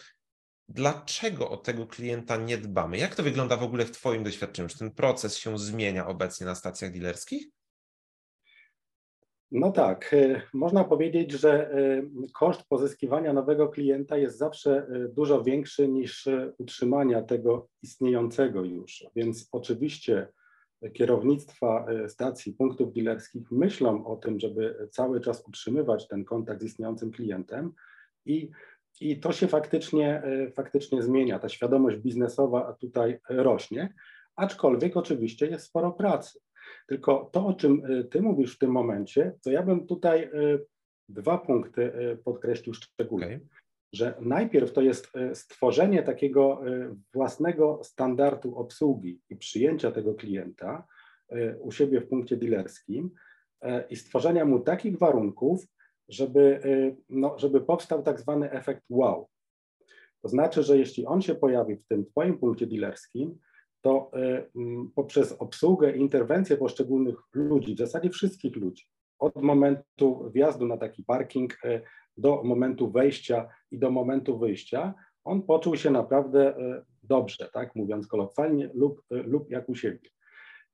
Dlaczego 0.69 1.49
o 1.49 1.57
tego 1.57 1.87
klienta 1.87 2.37
nie 2.37 2.57
dbamy? 2.57 2.97
Jak 2.97 3.15
to 3.15 3.23
wygląda 3.23 3.57
w 3.57 3.63
ogóle 3.63 3.85
w 3.85 3.91
Twoim 3.91 4.23
doświadczeniu? 4.23 4.69
Czy 4.69 4.77
ten 4.77 4.91
proces 4.91 5.37
się 5.37 5.59
zmienia 5.59 6.07
obecnie 6.07 6.45
na 6.45 6.55
stacjach 6.55 6.91
dealerskich? 6.91 7.47
No 9.51 9.71
tak, 9.71 10.13
e, 10.13 10.41
można 10.53 10.83
powiedzieć, 10.83 11.31
że 11.31 11.71
e, 11.71 12.03
koszt 12.33 12.63
pozyskiwania 12.69 13.33
nowego 13.33 13.67
klienta 13.67 14.17
jest 14.17 14.37
zawsze 14.37 14.71
e, 14.77 15.07
dużo 15.07 15.43
większy 15.43 15.87
niż 15.87 16.29
utrzymania 16.57 17.21
tego 17.21 17.67
istniejącego 17.81 18.63
już, 18.63 19.05
więc 19.15 19.49
oczywiście 19.51 20.27
kierownictwa 20.93 21.85
stacji, 22.07 22.53
punktów 22.53 22.93
dealerskich 22.93 23.51
myślą 23.51 24.05
o 24.05 24.15
tym, 24.15 24.39
żeby 24.39 24.87
cały 24.91 25.21
czas 25.21 25.47
utrzymywać 25.47 26.07
ten 26.07 26.25
kontakt 26.25 26.61
z 26.61 26.65
istniejącym 26.65 27.11
klientem 27.11 27.73
i, 28.25 28.49
i 29.01 29.19
to 29.19 29.31
się 29.31 29.47
faktycznie, 29.47 30.23
faktycznie 30.55 31.03
zmienia. 31.03 31.39
Ta 31.39 31.49
świadomość 31.49 31.97
biznesowa 31.97 32.73
tutaj 32.73 33.19
rośnie, 33.29 33.93
aczkolwiek 34.35 34.97
oczywiście 34.97 35.47
jest 35.47 35.65
sporo 35.65 35.91
pracy. 35.91 36.39
Tylko 36.87 37.29
to, 37.33 37.47
o 37.47 37.53
czym 37.53 37.81
Ty 38.09 38.21
mówisz 38.21 38.55
w 38.55 38.59
tym 38.59 38.71
momencie, 38.71 39.33
to 39.43 39.51
ja 39.51 39.63
bym 39.63 39.87
tutaj 39.87 40.29
dwa 41.09 41.37
punkty 41.37 41.91
podkreślił 42.23 42.73
szczególnie. 42.73 43.25
Okay. 43.25 43.47
Że 43.93 44.17
najpierw 44.21 44.73
to 44.73 44.81
jest 44.81 45.11
stworzenie 45.33 46.03
takiego 46.03 46.61
własnego 47.13 47.79
standardu 47.83 48.55
obsługi 48.55 49.21
i 49.29 49.35
przyjęcia 49.35 49.91
tego 49.91 50.13
klienta 50.13 50.87
u 51.59 51.71
siebie 51.71 52.01
w 52.01 52.07
punkcie 52.07 52.37
dealerskim 52.37 53.11
i 53.89 53.95
stworzenia 53.95 54.45
mu 54.45 54.59
takich 54.59 54.97
warunków, 54.97 55.65
żeby, 56.09 56.61
no, 57.09 57.39
żeby 57.39 57.61
powstał 57.61 58.03
tak 58.03 58.19
zwany 58.19 58.51
efekt 58.51 58.83
wow. 58.89 59.27
To 60.21 60.29
znaczy, 60.29 60.63
że 60.63 60.77
jeśli 60.77 61.05
on 61.05 61.21
się 61.21 61.35
pojawi 61.35 61.75
w 61.75 61.87
tym 61.87 62.05
Twoim 62.05 62.37
punkcie 62.37 62.67
dealerskim, 62.67 63.37
to 63.87 64.11
y, 64.17 64.49
poprzez 64.95 65.31
obsługę, 65.31 65.97
interwencję 65.97 66.57
poszczególnych 66.57 67.15
ludzi, 67.33 67.75
w 67.75 67.77
zasadzie 67.77 68.09
wszystkich 68.09 68.55
ludzi, 68.55 68.85
od 69.19 69.35
momentu 69.35 70.31
wjazdu 70.33 70.67
na 70.67 70.77
taki 70.77 71.03
parking 71.03 71.53
y, 71.65 71.81
do 72.17 72.43
momentu 72.43 72.91
wejścia 72.91 73.49
i 73.71 73.79
do 73.79 73.91
momentu 73.91 74.39
wyjścia, 74.39 74.93
on 75.23 75.41
poczuł 75.41 75.75
się 75.75 75.91
naprawdę 75.91 76.57
y, 76.57 76.81
dobrze, 77.03 77.49
tak 77.53 77.75
mówiąc 77.75 78.07
kolokwialnie, 78.07 78.69
lub, 78.73 79.01
lub 79.09 79.49
jak 79.49 79.69
u 79.69 79.75
siebie. 79.75 80.09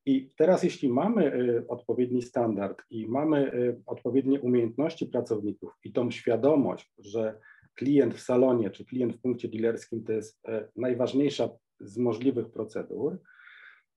I 0.06 0.30
teraz, 0.38 0.64
jeśli 0.64 0.90
mamy 0.90 1.32
odpowiedni 1.68 2.22
standard 2.22 2.84
i 2.90 3.08
mamy 3.08 3.52
odpowiednie 3.86 4.42
umiejętności 4.42 5.06
pracowników 5.06 5.72
i 5.84 5.92
tą 5.92 6.12
świadomość, 6.12 6.94
że 6.98 7.40
klient 7.76 8.14
w 8.14 8.22
salonie 8.22 8.70
czy 8.70 8.86
klient 8.86 9.16
w 9.16 9.22
punkcie 9.22 9.48
dealerskim 9.48 10.04
to 10.04 10.14
jest 10.14 10.42
najważniejsza 10.76 11.50
z 11.84 11.98
możliwych 11.98 12.52
procedur 12.52 13.20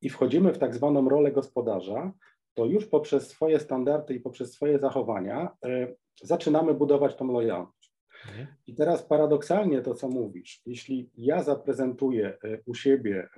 i 0.02 0.10
wchodzimy 0.10 0.52
w 0.52 0.58
tak 0.58 0.74
zwaną 0.74 1.08
rolę 1.08 1.32
gospodarza, 1.32 2.12
to 2.54 2.66
już 2.66 2.86
poprzez 2.86 3.28
swoje 3.28 3.60
standardy 3.60 4.14
i 4.14 4.20
poprzez 4.20 4.52
swoje 4.52 4.78
zachowania 4.78 5.56
e, 5.64 5.94
zaczynamy 6.22 6.74
budować 6.74 7.16
tą 7.16 7.32
lojalność. 7.32 7.92
Mhm. 8.28 8.46
I 8.66 8.74
teraz 8.74 9.02
paradoksalnie 9.02 9.82
to, 9.82 9.94
co 9.94 10.08
mówisz, 10.08 10.62
jeśli 10.66 11.10
ja 11.14 11.42
zaprezentuję 11.42 12.28
e, 12.28 12.58
u 12.66 12.74
siebie 12.74 13.28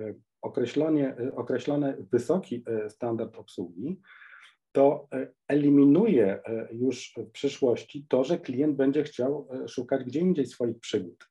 określony, 0.42 1.32
określony 1.36 2.06
wysoki 2.10 2.64
standard 2.88 3.36
obsługi, 3.36 4.00
to 4.72 5.08
e, 5.12 5.28
eliminuje 5.48 6.42
e, 6.44 6.68
już 6.72 7.12
w 7.16 7.30
przyszłości 7.30 8.06
to, 8.08 8.24
że 8.24 8.38
klient 8.38 8.76
będzie 8.76 9.02
chciał 9.02 9.48
e, 9.50 9.68
szukać 9.68 10.04
gdzie 10.04 10.20
indziej 10.20 10.46
swoich 10.46 10.78
przygód. 10.78 11.28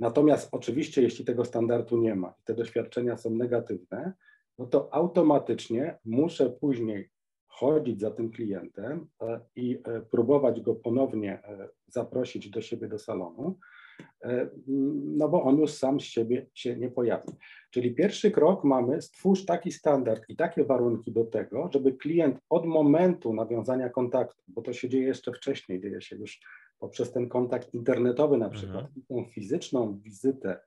Natomiast 0.00 0.48
oczywiście, 0.52 1.02
jeśli 1.02 1.24
tego 1.24 1.44
standardu 1.44 1.96
nie 1.96 2.14
ma 2.14 2.34
i 2.40 2.42
te 2.44 2.54
doświadczenia 2.54 3.16
są 3.16 3.30
negatywne, 3.30 4.12
no 4.58 4.66
to 4.66 4.94
automatycznie 4.94 5.98
muszę 6.04 6.50
później 6.50 7.10
chodzić 7.46 8.00
za 8.00 8.10
tym 8.10 8.30
klientem 8.30 9.06
i 9.56 9.82
próbować 10.10 10.60
go 10.60 10.74
ponownie 10.74 11.42
zaprosić 11.86 12.50
do 12.50 12.62
siebie 12.62 12.88
do 12.88 12.98
salonu, 12.98 13.58
E, 14.24 14.48
no 15.18 15.28
bo 15.28 15.42
on 15.42 15.58
już 15.58 15.70
sam 15.70 16.00
z 16.00 16.04
siebie 16.04 16.46
się 16.54 16.76
nie 16.76 16.90
pojawi. 16.90 17.32
Czyli 17.70 17.94
pierwszy 17.94 18.30
krok 18.30 18.64
mamy, 18.64 19.02
stwórz 19.02 19.44
taki 19.44 19.72
standard 19.72 20.22
i 20.28 20.36
takie 20.36 20.64
warunki 20.64 21.12
do 21.12 21.24
tego, 21.24 21.70
żeby 21.72 21.92
klient 21.92 22.38
od 22.50 22.66
momentu 22.66 23.34
nawiązania 23.34 23.88
kontaktu, 23.88 24.42
bo 24.48 24.62
to 24.62 24.72
się 24.72 24.88
dzieje 24.88 25.06
jeszcze 25.06 25.32
wcześniej, 25.32 25.80
dzieje 25.80 26.00
się 26.00 26.16
już 26.16 26.40
poprzez 26.78 27.12
ten 27.12 27.28
kontakt 27.28 27.74
internetowy 27.74 28.38
na 28.38 28.50
przykład, 28.50 28.84
mhm. 28.84 29.02
tą 29.08 29.24
fizyczną 29.24 29.98
wizytę 29.98 30.60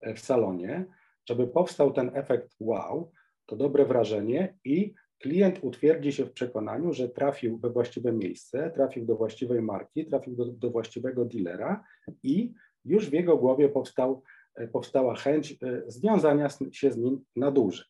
e, 0.00 0.14
w 0.14 0.20
salonie, 0.20 0.86
żeby 1.28 1.46
powstał 1.46 1.92
ten 1.92 2.10
efekt 2.14 2.54
wow, 2.60 3.10
to 3.46 3.56
dobre 3.56 3.84
wrażenie 3.84 4.58
i 4.64 4.94
klient 5.18 5.58
utwierdzi 5.62 6.12
się 6.12 6.24
w 6.24 6.32
przekonaniu, 6.32 6.92
że 6.92 7.08
trafił 7.08 7.58
we 7.58 7.70
właściwe 7.70 8.12
miejsce, 8.12 8.70
trafił 8.74 9.04
do 9.04 9.16
właściwej 9.16 9.62
marki, 9.62 10.06
trafił 10.06 10.36
do, 10.36 10.44
do 10.44 10.70
właściwego 10.70 11.24
dealera 11.24 11.84
i 12.22 12.52
już 12.84 13.10
w 13.10 13.12
jego 13.12 13.36
głowie 13.36 13.68
powstał, 13.68 14.22
e, 14.54 14.68
powstała 14.68 15.14
chęć 15.14 15.52
e, 15.52 15.82
związania 15.86 16.48
się 16.72 16.92
z 16.92 16.96
nim 16.96 17.24
na 17.36 17.50
dłużej. 17.50 17.86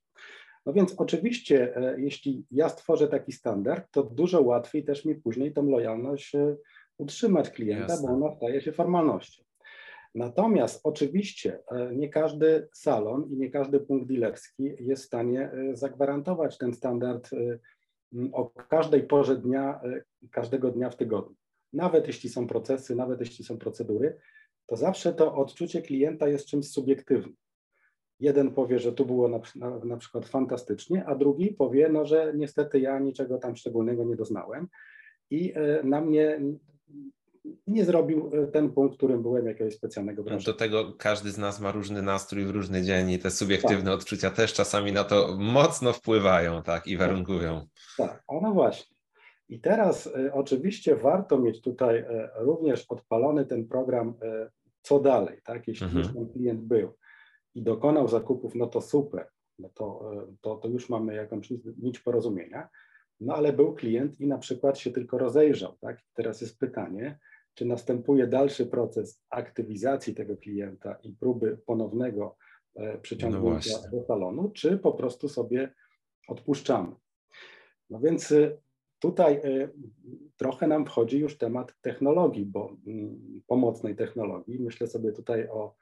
No 0.67 0.73
więc 0.73 0.95
oczywiście, 0.97 1.75
jeśli 1.97 2.47
ja 2.51 2.69
stworzę 2.69 3.09
taki 3.09 3.33
standard, 3.33 3.91
to 3.91 4.03
dużo 4.03 4.43
łatwiej 4.43 4.85
też 4.85 5.05
mi 5.05 5.15
później 5.15 5.53
tą 5.53 5.71
lojalność 5.71 6.33
utrzymać 6.99 7.51
klienta, 7.51 7.93
Jasne. 7.93 8.09
bo 8.09 8.15
ona 8.15 8.37
staje 8.37 8.61
się 8.61 8.73
formalnością. 8.73 9.45
Natomiast 10.15 10.81
oczywiście 10.85 11.59
nie 11.93 12.09
każdy 12.09 12.69
salon 12.73 13.29
i 13.31 13.37
nie 13.37 13.51
każdy 13.51 13.81
punkt 13.81 14.09
dealerski 14.09 14.73
jest 14.81 15.03
w 15.03 15.07
stanie 15.07 15.51
zagwarantować 15.73 16.59
ten 16.59 16.75
standard 16.75 17.31
o 18.33 18.51
każdej 18.51 19.03
porze 19.03 19.37
dnia, 19.37 19.81
każdego 20.31 20.71
dnia 20.71 20.91
w 20.91 20.97
tygodniu. 20.97 21.37
Nawet 21.73 22.07
jeśli 22.07 22.31
są 22.31 22.47
procesy, 22.47 22.95
nawet 22.95 23.21
jeśli 23.21 23.45
są 23.45 23.59
procedury, 23.59 24.19
to 24.67 24.77
zawsze 24.77 25.13
to 25.13 25.35
odczucie 25.35 25.83
klienta 25.83 26.29
jest 26.29 26.47
czymś 26.47 26.69
subiektywnym. 26.69 27.37
Jeden 28.21 28.51
powie, 28.51 28.79
że 28.79 28.93
tu 28.93 29.07
było 29.07 29.29
na, 29.29 29.41
na, 29.57 29.79
na, 29.85 29.97
przykład 29.97 30.29
fantastycznie, 30.29 31.05
a 31.07 31.15
drugi 31.15 31.51
powie, 31.51 31.89
no, 31.89 32.07
że 32.07 32.33
niestety 32.37 32.81
ja 32.81 32.99
niczego 32.99 33.39
tam 33.39 33.57
szczególnego 33.57 34.05
nie 34.05 34.17
doznałem 34.17 34.69
i 35.31 35.53
e, 35.55 35.83
na 35.83 36.01
mnie 36.01 36.41
nie 37.67 37.85
zrobił 37.85 38.31
e, 38.33 38.47
ten 38.47 38.73
punkt, 38.73 38.97
którym 38.97 39.23
byłem 39.23 39.47
jakiegoś 39.47 39.75
specjalnego 39.75 40.23
no, 40.23 40.25
wrażenia. 40.25 40.53
Do 40.53 40.59
tego 40.59 40.93
każdy 40.99 41.31
z 41.31 41.39
nas 41.39 41.61
ma 41.61 41.73
różny 41.73 42.03
nastrój 42.03 42.45
w 42.45 42.51
różny 42.51 42.83
dzień 42.83 43.11
i 43.11 43.19
te 43.19 43.31
subiektywne 43.31 43.91
tak. 43.91 43.95
odczucia 43.95 44.31
też 44.31 44.53
czasami 44.53 44.93
na 44.93 45.05
to 45.05 45.37
mocno 45.39 45.93
wpływają 45.93 46.63
tak, 46.63 46.87
i 46.87 46.97
warunkują. 46.97 47.67
Tak, 47.97 48.11
tak. 48.11 48.43
no 48.43 48.53
właśnie. 48.53 48.95
I 49.49 49.61
teraz 49.61 50.07
e, 50.07 50.33
oczywiście 50.33 50.97
warto 50.97 51.39
mieć 51.39 51.61
tutaj 51.61 51.99
e, 51.99 52.31
również 52.37 52.85
odpalony 52.89 53.47
ten 53.47 53.69
program 53.69 54.15
e, 54.23 54.51
co 54.83 55.01
dalej, 55.01 55.41
tak? 55.45 55.69
Jeśli 55.69 55.87
mhm. 55.87 56.05
już 56.05 56.15
ten 56.15 56.29
klient 56.33 56.61
był 56.61 56.93
i 57.55 57.63
dokonał 57.63 58.09
zakupów, 58.09 58.55
no 58.55 58.67
to 58.67 58.81
super, 58.81 59.29
no 59.59 59.69
to, 59.75 60.11
to, 60.41 60.57
to 60.57 60.69
już 60.69 60.89
mamy 60.89 61.15
jakąś 61.15 61.53
nić 61.79 61.99
porozumienia. 61.99 62.69
No 63.21 63.35
ale 63.35 63.53
był 63.53 63.75
klient 63.75 64.21
i 64.21 64.27
na 64.27 64.39
przykład 64.39 64.79
się 64.79 64.91
tylko 64.91 65.19
rozejrzał, 65.19 65.77
tak? 65.81 66.01
Teraz 66.15 66.41
jest 66.41 66.59
pytanie, 66.59 67.19
czy 67.55 67.65
następuje 67.65 68.27
dalszy 68.27 68.67
proces 68.67 69.23
aktywizacji 69.31 70.15
tego 70.15 70.37
klienta 70.37 70.99
i 71.03 71.13
próby 71.13 71.59
ponownego 71.67 72.37
przyciągnięcia 73.03 73.79
no 73.85 73.99
do 73.99 74.07
salonu, 74.07 74.51
czy 74.51 74.79
po 74.79 74.93
prostu 74.93 75.29
sobie 75.29 75.75
odpuszczamy. 76.29 76.93
No 77.91 78.01
więc 78.01 78.35
Tutaj 79.05 79.41
y, 79.45 79.71
trochę 80.37 80.67
nam 80.67 80.87
wchodzi 80.87 81.19
już 81.19 81.39
temat 81.39 81.75
technologii, 81.81 82.47
bo 82.47 82.77
mm, 82.87 83.43
pomocnej 83.47 83.97
technologii. 83.97 84.61
Myślę 84.61 84.87
sobie 84.87 85.13
tutaj 85.13 85.49
o 85.49 85.75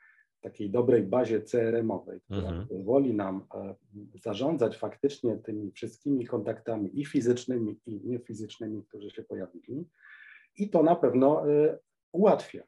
takiej 0.43 0.71
dobrej 0.71 1.03
bazie 1.03 1.41
CRM-owej, 1.41 2.21
która 2.21 2.49
mhm. 2.49 2.69
pozwoli 2.69 3.15
nam 3.15 3.47
e, 3.55 3.75
zarządzać 4.23 4.77
faktycznie 4.77 5.37
tymi 5.37 5.73
wszystkimi 5.73 6.27
kontaktami 6.27 7.01
i 7.01 7.05
fizycznymi, 7.05 7.81
i 7.87 8.01
niefizycznymi, 8.05 8.85
którzy 8.85 9.11
się 9.11 9.23
pojawili. 9.23 9.89
I 10.59 10.71
to 10.71 10.83
na 10.83 10.97
pewno 10.97 11.51
e, 11.51 11.79
ułatwia 12.13 12.63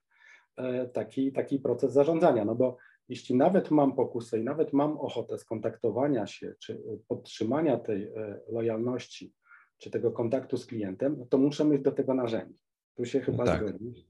e, 0.57 0.89
taki, 0.89 1.33
taki 1.33 1.59
proces 1.59 1.93
zarządzania, 1.93 2.45
no 2.45 2.55
bo 2.55 2.77
jeśli 3.09 3.35
nawet 3.35 3.71
mam 3.71 3.95
pokusę 3.95 4.39
i 4.41 4.45
nawet 4.45 4.73
mam 4.73 4.99
ochotę 4.99 5.39
skontaktowania 5.39 6.27
się, 6.27 6.55
czy 6.59 6.83
podtrzymania 7.09 7.77
tej 7.77 8.13
lojalności 8.49 9.33
czy 9.79 9.91
tego 9.91 10.13
kontaktu 10.13 10.57
z 10.57 10.67
klientem, 10.67 11.27
to 11.31 11.39
muszę 11.39 11.65
mieć 11.65 11.83
do 11.83 11.93
tego 11.93 12.15
narzędzie. 12.15 12.59
Tu 12.97 13.05
się 13.05 13.21
chyba 13.21 13.45
tak. 13.45 13.69
zgodzisz. 13.69 14.05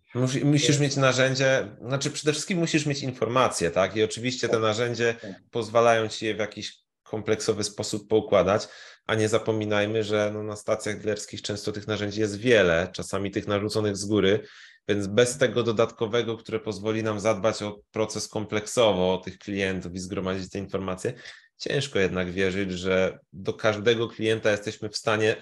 Musisz 0.45 0.81
mieć 0.81 0.97
narzędzie, 0.97 1.77
znaczy 1.81 2.11
przede 2.11 2.33
wszystkim 2.33 2.59
musisz 2.59 2.87
mieć 2.87 3.03
informacje, 3.03 3.71
tak? 3.71 3.97
I 3.97 4.03
oczywiście 4.03 4.49
te 4.49 4.53
tak. 4.53 4.63
narzędzie 4.63 5.15
tak. 5.23 5.31
pozwalają 5.51 6.09
ci 6.09 6.27
je 6.27 6.35
w 6.35 6.39
jakiś 6.39 6.85
kompleksowy 7.03 7.65
sposób 7.65 8.09
poukładać, 8.09 8.69
a 9.07 9.15
nie 9.15 9.29
zapominajmy, 9.29 10.05
że 10.05 10.31
no 10.35 10.43
na 10.43 10.57
stacjach 10.57 11.01
dealerskich 11.01 11.43
często 11.43 11.73
tych 11.73 11.87
narzędzi 11.87 12.21
jest 12.21 12.39
wiele, 12.39 12.89
czasami 12.93 13.31
tych 13.31 13.47
narzuconych 13.47 13.97
z 13.97 14.05
góry, 14.05 14.41
więc 14.89 15.07
bez 15.07 15.39
tego 15.39 15.63
dodatkowego, 15.63 16.37
które 16.37 16.61
pozwoli 16.61 17.03
nam 17.03 17.21
zadbać 17.21 17.63
o 17.63 17.81
proces 17.91 18.29
kompleksowo, 18.29 19.15
o 19.15 19.19
tych 19.19 19.39
klientów 19.39 19.95
i 19.95 19.99
zgromadzić 19.99 20.51
te 20.51 20.59
informacje, 20.59 21.13
ciężko 21.59 21.99
jednak 21.99 22.33
wierzyć, 22.33 22.73
że 22.73 23.19
do 23.33 23.53
każdego 23.53 24.09
klienta 24.09 24.51
jesteśmy 24.51 24.89
w 24.89 24.97
stanie 24.97 25.37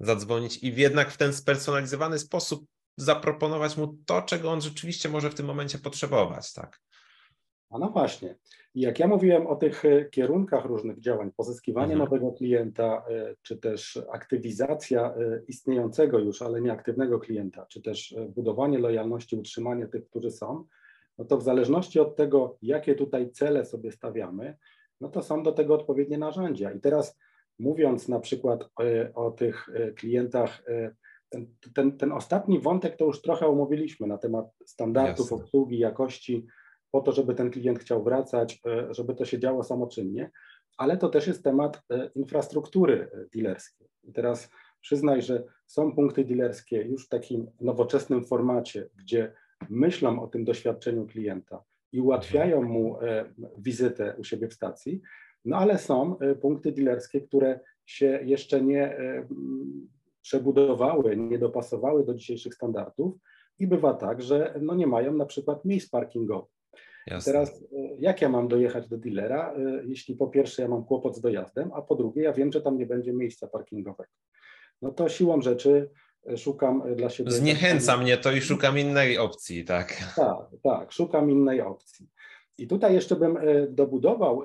zadzwonić 0.00 0.56
i 0.56 0.74
jednak 0.74 1.10
w 1.10 1.16
ten 1.16 1.32
spersonalizowany 1.32 2.18
sposób 2.18 2.66
zaproponować 2.96 3.76
mu 3.76 3.96
to, 4.06 4.22
czego 4.22 4.50
on 4.50 4.60
rzeczywiście 4.60 5.08
może 5.08 5.30
w 5.30 5.34
tym 5.34 5.46
momencie 5.46 5.78
potrzebować, 5.78 6.52
tak? 6.52 6.80
A 7.70 7.78
no 7.78 7.90
właśnie. 7.90 8.36
Jak 8.74 8.98
ja 8.98 9.06
mówiłem 9.06 9.46
o 9.46 9.56
tych 9.56 9.84
e, 9.84 10.04
kierunkach 10.04 10.64
różnych 10.64 11.00
działań, 11.00 11.30
pozyskiwanie 11.36 11.92
mhm. 11.92 11.98
nowego 11.98 12.32
klienta, 12.32 13.04
e, 13.10 13.34
czy 13.42 13.56
też 13.56 13.98
aktywizacja 14.12 15.14
e, 15.14 15.42
istniejącego 15.48 16.18
już, 16.18 16.42
ale 16.42 16.60
nieaktywnego 16.60 17.20
klienta, 17.20 17.66
czy 17.66 17.82
też 17.82 18.16
budowanie 18.28 18.78
lojalności, 18.78 19.36
utrzymanie 19.36 19.86
tych, 19.86 20.06
którzy 20.06 20.30
są, 20.30 20.64
no 21.18 21.24
to 21.24 21.38
w 21.38 21.42
zależności 21.42 22.00
od 22.00 22.16
tego, 22.16 22.58
jakie 22.62 22.94
tutaj 22.94 23.30
cele 23.30 23.64
sobie 23.64 23.92
stawiamy, 23.92 24.56
no 25.00 25.08
to 25.08 25.22
są 25.22 25.42
do 25.42 25.52
tego 25.52 25.74
odpowiednie 25.74 26.18
narzędzia. 26.18 26.72
I 26.72 26.80
teraz 26.80 27.18
mówiąc 27.58 28.08
na 28.08 28.20
przykład 28.20 28.68
o 29.14 29.30
tych 29.30 29.68
klientach, 29.96 30.62
ten, 31.34 31.72
ten, 31.74 31.98
ten 31.98 32.12
ostatni 32.12 32.60
wątek 32.60 32.96
to 32.96 33.04
już 33.04 33.22
trochę 33.22 33.46
omówiliśmy 33.46 34.06
na 34.06 34.18
temat 34.18 34.46
standardów 34.66 35.18
Jasne. 35.18 35.36
obsługi, 35.36 35.78
jakości, 35.78 36.46
po 36.90 37.00
to, 37.00 37.12
żeby 37.12 37.34
ten 37.34 37.50
klient 37.50 37.78
chciał 37.78 38.04
wracać, 38.04 38.62
żeby 38.90 39.14
to 39.14 39.24
się 39.24 39.38
działo 39.38 39.62
samoczynnie, 39.62 40.30
ale 40.76 40.96
to 40.96 41.08
też 41.08 41.26
jest 41.26 41.44
temat 41.44 41.82
infrastruktury 42.14 43.10
dealerskiej. 43.34 43.88
I 44.02 44.12
teraz 44.12 44.50
przyznaj, 44.80 45.22
że 45.22 45.44
są 45.66 45.94
punkty 45.94 46.24
dealerskie 46.24 46.82
już 46.82 47.06
w 47.06 47.08
takim 47.08 47.50
nowoczesnym 47.60 48.24
formacie, 48.24 48.88
gdzie 48.98 49.32
myślą 49.70 50.22
o 50.22 50.26
tym 50.26 50.44
doświadczeniu 50.44 51.06
klienta 51.06 51.64
i 51.92 52.00
ułatwiają 52.00 52.62
mu 52.62 53.00
e, 53.00 53.24
wizytę 53.58 54.14
u 54.18 54.24
siebie 54.24 54.48
w 54.48 54.54
stacji, 54.54 55.00
no 55.44 55.56
ale 55.56 55.78
są 55.78 56.18
e, 56.18 56.34
punkty 56.34 56.72
dealerskie, 56.72 57.20
które 57.20 57.60
się 57.86 58.20
jeszcze 58.24 58.62
nie 58.62 58.98
e, 58.98 59.26
przebudowały, 60.24 61.16
nie 61.16 61.38
dopasowały 61.38 62.04
do 62.04 62.14
dzisiejszych 62.14 62.54
standardów 62.54 63.14
i 63.58 63.66
bywa 63.66 63.94
tak, 63.94 64.22
że 64.22 64.54
no 64.62 64.74
nie 64.74 64.86
mają 64.86 65.14
na 65.14 65.26
przykład 65.26 65.64
miejsc 65.64 65.90
parkingowych. 65.90 66.54
Teraz 67.24 67.64
jak 67.98 68.22
ja 68.22 68.28
mam 68.28 68.48
dojechać 68.48 68.88
do 68.88 68.98
dealera, 68.98 69.54
jeśli 69.86 70.16
po 70.16 70.26
pierwsze 70.26 70.62
ja 70.62 70.68
mam 70.68 70.84
kłopot 70.84 71.16
z 71.16 71.20
dojazdem, 71.20 71.70
a 71.74 71.82
po 71.82 71.94
drugie 71.94 72.22
ja 72.22 72.32
wiem, 72.32 72.52
że 72.52 72.60
tam 72.60 72.78
nie 72.78 72.86
będzie 72.86 73.12
miejsca 73.12 73.46
parkingowego 73.46 74.10
no 74.84 74.90
to 74.90 75.08
siłą 75.08 75.42
rzeczy 75.42 75.90
e, 76.30 76.36
szukam 76.36 76.82
e, 76.82 76.94
dla 76.94 77.10
siebie. 77.10 77.30
Zniechęca 77.30 77.96
mnie 77.96 78.16
to 78.16 78.32
i 78.32 78.40
szukam 78.40 78.78
innej 78.78 79.18
opcji, 79.18 79.64
tak. 79.64 80.14
Tak, 80.16 80.46
tak, 80.62 80.92
szukam 80.92 81.30
innej 81.30 81.60
opcji. 81.60 82.08
I 82.58 82.66
tutaj 82.66 82.94
jeszcze 82.94 83.16
bym 83.16 83.36
e, 83.36 83.66
dobudował, 83.66 84.42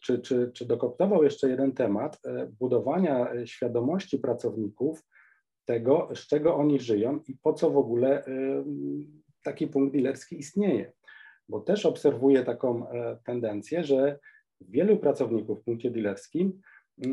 czy, 0.00 0.18
czy, 0.18 0.50
czy 0.54 0.66
dokoptował 0.66 1.24
jeszcze 1.24 1.48
jeden 1.48 1.72
temat 1.72 2.20
budowania 2.60 3.46
świadomości 3.46 4.18
pracowników 4.18 5.04
tego, 5.64 6.08
z 6.14 6.26
czego 6.26 6.56
oni 6.56 6.80
żyją 6.80 7.20
i 7.28 7.36
po 7.42 7.52
co 7.52 7.70
w 7.70 7.76
ogóle 7.76 8.24
taki 9.42 9.66
punkt 9.66 9.92
dealerski 9.92 10.38
istnieje. 10.38 10.92
Bo 11.48 11.60
też 11.60 11.86
obserwuję 11.86 12.44
taką 12.44 12.86
tendencję, 13.24 13.84
że 13.84 14.18
wielu 14.60 14.96
pracowników 14.96 15.60
w 15.60 15.64
punkcie 15.64 15.90
dealerskim 15.90 16.60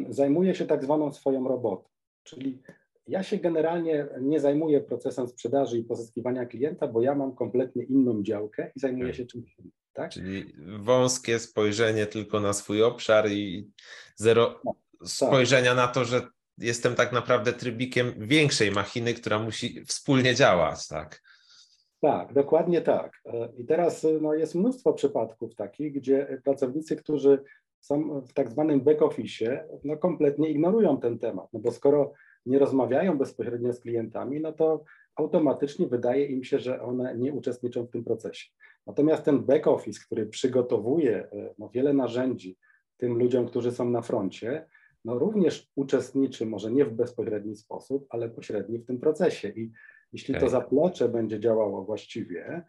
zajmuje 0.10 0.56
się 0.56 0.66
tak 0.66 0.84
zwaną 0.84 1.14
swoją 1.14 1.48
robotą. 1.48 1.90
Czyli 2.24 2.62
ja 3.08 3.24
się 3.24 3.38
generalnie 3.38 4.08
nie 4.22 4.40
zajmuję 4.40 4.82
procesem 4.82 5.28
sprzedaży 5.28 5.78
i 5.78 5.84
pozyskiwania 5.84 6.46
klienta, 6.46 6.88
bo 6.88 7.02
ja 7.02 7.16
mam 7.16 7.36
kompletnie 7.36 7.84
inną 7.84 8.24
działkę 8.24 8.72
i 8.76 8.80
zajmuję 8.80 9.08
tak. 9.08 9.16
się 9.16 9.26
czymś 9.26 9.60
innym. 9.60 9.83
Tak? 9.94 10.12
Czyli 10.12 10.54
wąskie 10.80 11.40
spojrzenie 11.40 12.06
tylko 12.06 12.40
na 12.40 12.54
swój 12.54 12.84
obszar 12.84 13.30
i 13.30 13.72
zero 14.16 14.60
no, 14.66 14.76
spojrzenia 15.06 15.70
tak. 15.70 15.78
na 15.78 15.88
to, 15.88 16.06
że 16.06 16.28
jestem 16.58 16.96
tak 16.96 17.12
naprawdę 17.12 17.54
trybikiem 17.54 18.14
większej 18.18 18.72
machiny, 18.72 19.14
która 19.14 19.40
musi 19.40 19.86
wspólnie 19.86 20.36
działać, 20.36 20.88
tak? 20.88 21.22
Tak, 22.02 22.34
dokładnie 22.34 22.82
tak. 22.82 23.22
I 23.58 23.66
teraz 23.66 24.06
no, 24.22 24.34
jest 24.34 24.56
mnóstwo 24.56 24.94
przypadków 24.94 25.56
takich, 25.56 25.94
gdzie 25.94 26.42
pracownicy, 26.44 26.96
którzy 26.96 27.44
są 27.80 28.22
w 28.22 28.34
tak 28.34 28.50
zwanym 28.50 28.82
back-office, 28.82 29.64
no 29.84 29.98
kompletnie 29.98 30.50
ignorują 30.50 31.00
ten 31.00 31.20
temat, 31.20 31.48
no 31.54 31.60
bo 31.60 31.72
skoro 31.72 32.14
nie 32.46 32.60
rozmawiają 32.60 33.18
bezpośrednio 33.18 33.74
z 33.74 33.80
klientami, 33.80 34.42
no 34.42 34.54
to 34.54 34.84
automatycznie 35.16 35.88
wydaje 35.88 36.26
im 36.26 36.44
się, 36.44 36.60
że 36.60 36.82
one 36.82 37.18
nie 37.18 37.34
uczestniczą 37.34 37.86
w 37.86 37.90
tym 37.90 38.04
procesie. 38.04 38.50
Natomiast 38.88 39.24
ten 39.24 39.40
back-office, 39.40 40.06
który 40.06 40.26
przygotowuje 40.26 41.30
e, 41.32 41.54
no, 41.58 41.70
wiele 41.70 41.94
narzędzi 41.94 42.58
tym 42.98 43.18
ludziom, 43.18 43.48
którzy 43.48 43.72
są 43.72 43.90
na 43.90 44.02
froncie, 44.02 44.66
no 45.06 45.20
również 45.20 45.72
uczestniczy, 45.76 46.46
może 46.46 46.72
nie 46.72 46.86
w 46.86 46.94
bezpośredni 46.94 47.56
sposób, 47.56 48.06
ale 48.10 48.30
pośredni 48.30 48.80
w 48.80 48.86
tym 48.86 49.00
procesie. 49.00 49.50
I 49.50 49.72
jeśli 50.14 50.36
to 50.36 50.50
zaplecze 50.50 51.10
będzie 51.10 51.40
działało 51.40 51.86
właściwie, 51.86 52.64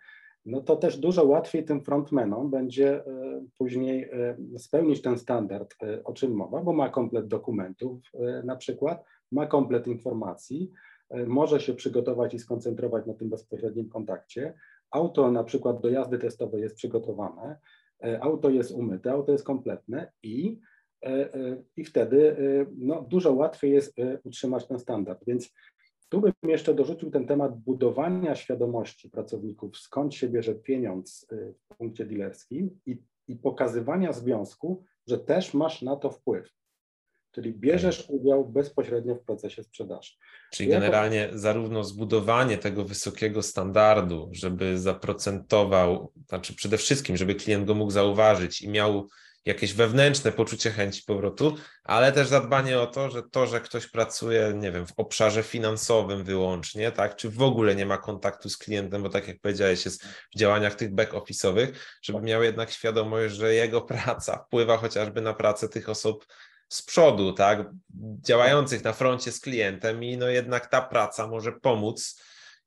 no 0.47 0.61
to 0.61 0.77
też 0.77 0.99
dużo 0.99 1.25
łatwiej 1.25 1.65
tym 1.65 1.81
frontmenom 1.81 2.51
będzie 2.51 3.07
e, 3.07 3.45
później 3.59 4.05
e, 4.05 4.37
spełnić 4.59 5.03
ten 5.03 5.19
standard, 5.19 5.75
o 6.05 6.13
czym 6.13 6.33
mowa, 6.33 6.63
bo 6.63 6.73
ma 6.73 6.89
komplet 6.89 7.27
dokumentów 7.27 8.01
na 8.45 8.57
przykład, 8.57 9.05
ma 9.33 9.47
komplet 9.47 9.87
informacji, 9.87 10.71
może 11.27 11.61
się 11.61 11.75
przygotować 11.75 12.35
i 12.35 12.39
skoncentrować 12.39 13.07
na 13.07 13.15
tym 13.15 13.31
bezpośrednim 13.31 13.89
kontakcie. 13.89 14.55
Auto 14.95 15.31
na 15.31 15.45
przykład 15.45 15.81
do 15.81 15.89
jazdy 15.89 16.19
testowej 16.19 16.63
jest 16.63 16.77
przygotowane, 16.77 17.59
auto 18.21 18.51
jest 18.51 18.71
umyte, 18.71 19.13
auto 19.13 19.33
jest 19.33 19.45
kompletne 19.45 20.13
i, 20.23 20.61
i 21.77 21.85
wtedy 21.85 22.37
no, 22.77 23.03
dużo 23.03 23.33
łatwiej 23.33 23.73
jest 23.73 23.95
utrzymać 24.25 24.67
ten 24.67 24.79
standard. 24.79 25.25
Więc 25.27 25.53
tu 26.09 26.21
bym 26.21 26.33
jeszcze 26.43 26.75
dorzucił 26.75 27.11
ten 27.11 27.27
temat 27.27 27.59
budowania 27.59 28.35
świadomości 28.35 29.11
pracowników, 29.11 29.77
skąd 29.79 30.15
się 30.15 30.29
bierze 30.29 30.55
pieniądz 30.55 31.27
w 31.71 31.77
punkcie 31.77 32.07
dealerskim 32.07 32.81
i, 32.87 33.03
i 33.29 33.37
pokazywania 33.37 34.13
związku, 34.13 34.85
że 35.07 35.19
też 35.19 35.55
masz 35.55 35.83
na 35.83 35.97
to 35.97 36.11
wpływ. 36.11 36.51
Czyli 37.35 37.53
bierzesz 37.53 38.05
udział 38.09 38.49
bezpośrednio 38.49 39.15
w 39.15 39.25
procesie 39.25 39.63
sprzedaży. 39.63 40.13
Czyli 40.53 40.71
generalnie 40.71 41.29
zarówno 41.33 41.85
zbudowanie 41.85 42.59
tego 42.59 42.85
wysokiego 42.85 43.43
standardu, 43.43 44.31
żeby 44.33 44.79
zaprocentował, 44.79 46.13
znaczy 46.29 46.55
przede 46.55 46.79
wszystkim, 46.79 47.17
żeby 47.17 47.35
klient 47.35 47.67
go 47.67 47.75
mógł 47.75 47.91
zauważyć 47.91 48.63
i 48.63 48.69
miał 48.69 49.09
jakieś 49.45 49.75
wewnętrzne 49.75 50.33
poczucie 50.33 50.71
chęci 50.71 51.03
powrotu, 51.07 51.57
ale 51.85 52.13
też 52.13 52.29
zadbanie 52.29 52.81
o 52.81 52.87
to, 52.87 53.11
że 53.11 53.23
to, 53.23 53.47
że 53.47 53.61
ktoś 53.61 53.87
pracuje, 53.87 54.53
nie 54.57 54.73
wiem, 54.73 54.87
w 54.87 54.93
obszarze 54.97 55.43
finansowym 55.43 56.25
wyłącznie, 56.25 56.93
tak, 56.93 57.17
czy 57.17 57.31
w 57.31 57.43
ogóle 57.43 57.75
nie 57.75 57.87
ma 57.87 57.99
kontaktu 57.99 58.49
z 58.49 58.57
klientem, 58.57 59.03
bo 59.03 59.09
tak 59.09 59.29
jak 59.29 59.41
powiedziałeś, 59.41 59.85
jest 59.85 60.05
w 60.05 60.39
działaniach 60.39 60.75
tych 60.75 60.95
back-office'owych, 60.95 61.73
żeby 62.03 62.21
miał 62.21 62.43
jednak 62.43 62.71
świadomość, 62.71 63.35
że 63.35 63.55
jego 63.55 63.83
praca 63.83 64.45
wpływa 64.47 64.77
chociażby 64.77 65.21
na 65.21 65.35
pracę 65.35 65.69
tych 65.69 65.89
osób 65.89 66.27
z 66.69 66.83
przodu, 66.83 67.33
tak, 67.33 67.71
działających 68.21 68.85
na 68.85 68.93
froncie 68.93 69.33
z 69.33 69.41
klientem 69.41 70.05
i 70.05 70.17
no 70.17 70.29
jednak 70.29 70.67
ta 70.67 70.83
praca 70.83 71.27
może 71.27 71.53
pomóc 71.53 72.21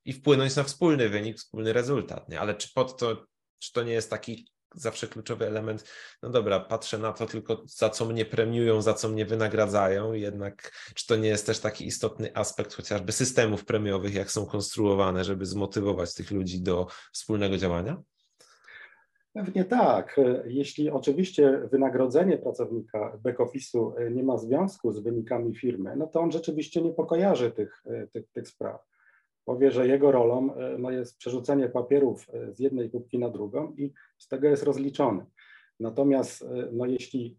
i 0.04 0.12
wpłynąć 0.12 0.56
na 0.56 0.64
wspólny 0.64 1.08
wynik, 1.08 1.38
wspólny 1.38 1.72
rezultat, 1.72 2.28
nie? 2.28 2.40
Ale 2.40 2.54
czy 2.54 2.72
pod 2.74 2.96
to, 2.96 3.26
czy 3.58 3.72
to 3.72 3.82
nie 3.82 3.92
jest 3.92 4.10
taki 4.10 4.48
zawsze 4.74 5.06
kluczowy 5.06 5.46
element, 5.46 5.84
no 6.22 6.30
dobra, 6.30 6.60
patrzę 6.60 6.98
na 6.98 7.12
to 7.12 7.26
tylko 7.26 7.62
za 7.66 7.90
co 7.90 8.04
mnie 8.04 8.24
premiują, 8.24 8.82
za 8.82 8.94
co 8.94 9.08
mnie 9.08 9.26
wynagradzają, 9.26 10.12
jednak 10.12 10.72
czy 10.94 11.06
to 11.06 11.16
nie 11.16 11.28
jest 11.28 11.46
też 11.46 11.58
taki 11.58 11.86
istotny 11.86 12.36
aspekt 12.36 12.74
chociażby 12.74 13.12
systemów 13.12 13.64
premiowych, 13.64 14.14
jak 14.14 14.30
są 14.30 14.46
konstruowane, 14.46 15.24
żeby 15.24 15.46
zmotywować 15.46 16.14
tych 16.14 16.30
ludzi 16.30 16.62
do 16.62 16.86
wspólnego 17.12 17.56
działania? 17.56 18.02
Pewnie 19.44 19.64
tak. 19.64 20.20
Jeśli 20.46 20.90
oczywiście 20.90 21.68
wynagrodzenie 21.70 22.38
pracownika 22.38 23.18
back-office'u 23.24 24.10
nie 24.10 24.22
ma 24.22 24.36
związku 24.36 24.92
z 24.92 24.98
wynikami 24.98 25.54
firmy, 25.54 25.96
no 25.96 26.06
to 26.06 26.20
on 26.20 26.32
rzeczywiście 26.32 26.82
nie 26.82 26.92
pokojarzy 26.92 27.50
tych, 27.50 27.84
tych, 28.12 28.28
tych 28.32 28.48
spraw 28.48 28.88
powie, 29.48 29.70
że 29.70 29.88
jego 29.88 30.12
rolą 30.12 30.54
e, 30.54 30.78
no, 30.78 30.90
jest 30.90 31.16
przerzucenie 31.16 31.68
papierów 31.68 32.26
e, 32.32 32.54
z 32.54 32.58
jednej 32.58 32.90
kubki 32.90 33.18
na 33.18 33.30
drugą 33.30 33.72
i 33.76 33.92
z 34.18 34.28
tego 34.28 34.48
jest 34.48 34.62
rozliczony. 34.62 35.26
Natomiast 35.80 36.42
e, 36.42 36.68
no, 36.72 36.86
jeśli 36.86 37.38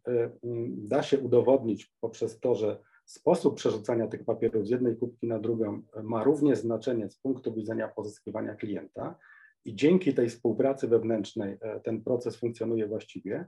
da 0.78 1.04
się 1.04 1.20
udowodnić 1.20 1.94
poprzez 2.02 2.40
to, 2.40 2.56
że 2.56 2.80
sposób 3.06 3.56
przerzucania 3.56 4.08
tych 4.08 4.26
papierów 4.26 4.68
z 4.68 4.70
jednej 4.70 4.96
kubki 4.96 5.28
na 5.28 5.40
drugą 5.40 5.82
ma 6.04 6.24
również 6.24 6.60
znaczenie 6.60 7.10
z 7.10 7.18
punktu 7.18 7.54
widzenia 7.54 7.88
pozyskiwania 7.88 8.56
klienta 8.56 9.16
i 9.66 9.76
dzięki 9.76 10.14
tej 10.14 10.30
współpracy 10.30 10.88
wewnętrznej 10.88 11.58
ten 11.84 12.02
proces 12.02 12.36
funkcjonuje 12.36 12.88
właściwie, 12.88 13.46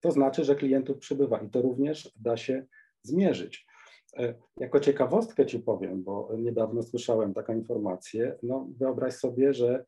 to 0.00 0.10
znaczy, 0.10 0.44
że 0.44 0.56
klientów 0.56 0.98
przybywa 0.98 1.38
i 1.38 1.50
to 1.50 1.62
również 1.62 2.12
da 2.16 2.36
się 2.36 2.66
zmierzyć. 3.02 3.66
E, 4.16 4.34
jako 4.56 4.80
ciekawostkę 4.80 5.46
Ci 5.46 5.58
powiem, 5.58 6.02
bo 6.02 6.30
niedawno 6.38 6.82
słyszałem 6.82 7.34
taką 7.34 7.54
informację. 7.54 8.38
No, 8.42 8.68
wyobraź 8.78 9.14
sobie, 9.14 9.54
że 9.54 9.84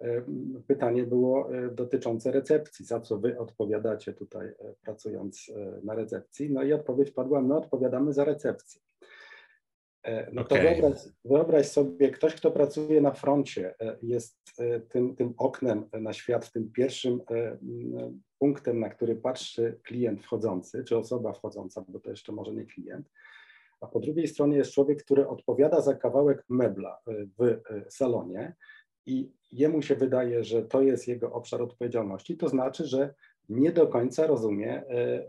e, 0.00 0.22
pytanie 0.66 1.04
było 1.04 1.54
e, 1.54 1.70
dotyczące 1.70 2.32
recepcji, 2.32 2.84
za 2.84 3.00
co 3.00 3.18
Wy 3.18 3.38
odpowiadacie 3.38 4.12
tutaj 4.12 4.52
pracując 4.82 5.52
na 5.84 5.94
recepcji. 5.94 6.50
No 6.50 6.62
i 6.62 6.72
odpowiedź 6.72 7.10
padła, 7.10 7.42
my 7.42 7.56
odpowiadamy 7.56 8.12
za 8.12 8.24
recepcję. 8.24 8.80
No 10.32 10.42
okay. 10.42 10.58
to 10.58 10.64
wyobraź, 10.64 10.98
wyobraź, 11.24 11.66
sobie, 11.66 12.10
ktoś, 12.10 12.34
kto 12.34 12.50
pracuje 12.50 13.00
na 13.00 13.10
froncie, 13.10 13.74
jest 14.02 14.38
tym, 14.88 15.16
tym 15.16 15.34
oknem 15.36 15.88
na 16.00 16.12
świat, 16.12 16.52
tym 16.52 16.72
pierwszym 16.72 17.20
punktem, 18.38 18.80
na 18.80 18.88
który 18.88 19.16
patrzy 19.16 19.80
klient 19.82 20.22
wchodzący, 20.22 20.84
czy 20.84 20.98
osoba 20.98 21.32
wchodząca, 21.32 21.84
bo 21.88 22.00
to 22.00 22.10
jeszcze 22.10 22.32
może 22.32 22.52
nie 22.52 22.66
klient 22.66 23.10
a 23.84 23.86
po 23.86 24.00
drugiej 24.00 24.28
stronie 24.28 24.56
jest 24.56 24.72
człowiek, 24.72 25.04
który 25.04 25.28
odpowiada 25.28 25.80
za 25.80 25.94
kawałek 25.94 26.44
mebla 26.48 26.98
e, 27.06 27.12
w 27.38 27.42
e, 27.42 27.60
salonie 27.90 28.54
i 29.06 29.32
jemu 29.52 29.82
się 29.82 29.96
wydaje, 29.96 30.44
że 30.44 30.62
to 30.62 30.82
jest 30.82 31.08
jego 31.08 31.32
obszar 31.32 31.62
odpowiedzialności, 31.62 32.36
to 32.36 32.48
znaczy, 32.48 32.86
że 32.86 33.14
nie 33.48 33.72
do 33.72 33.86
końca 33.86 34.26
rozumie 34.26 34.82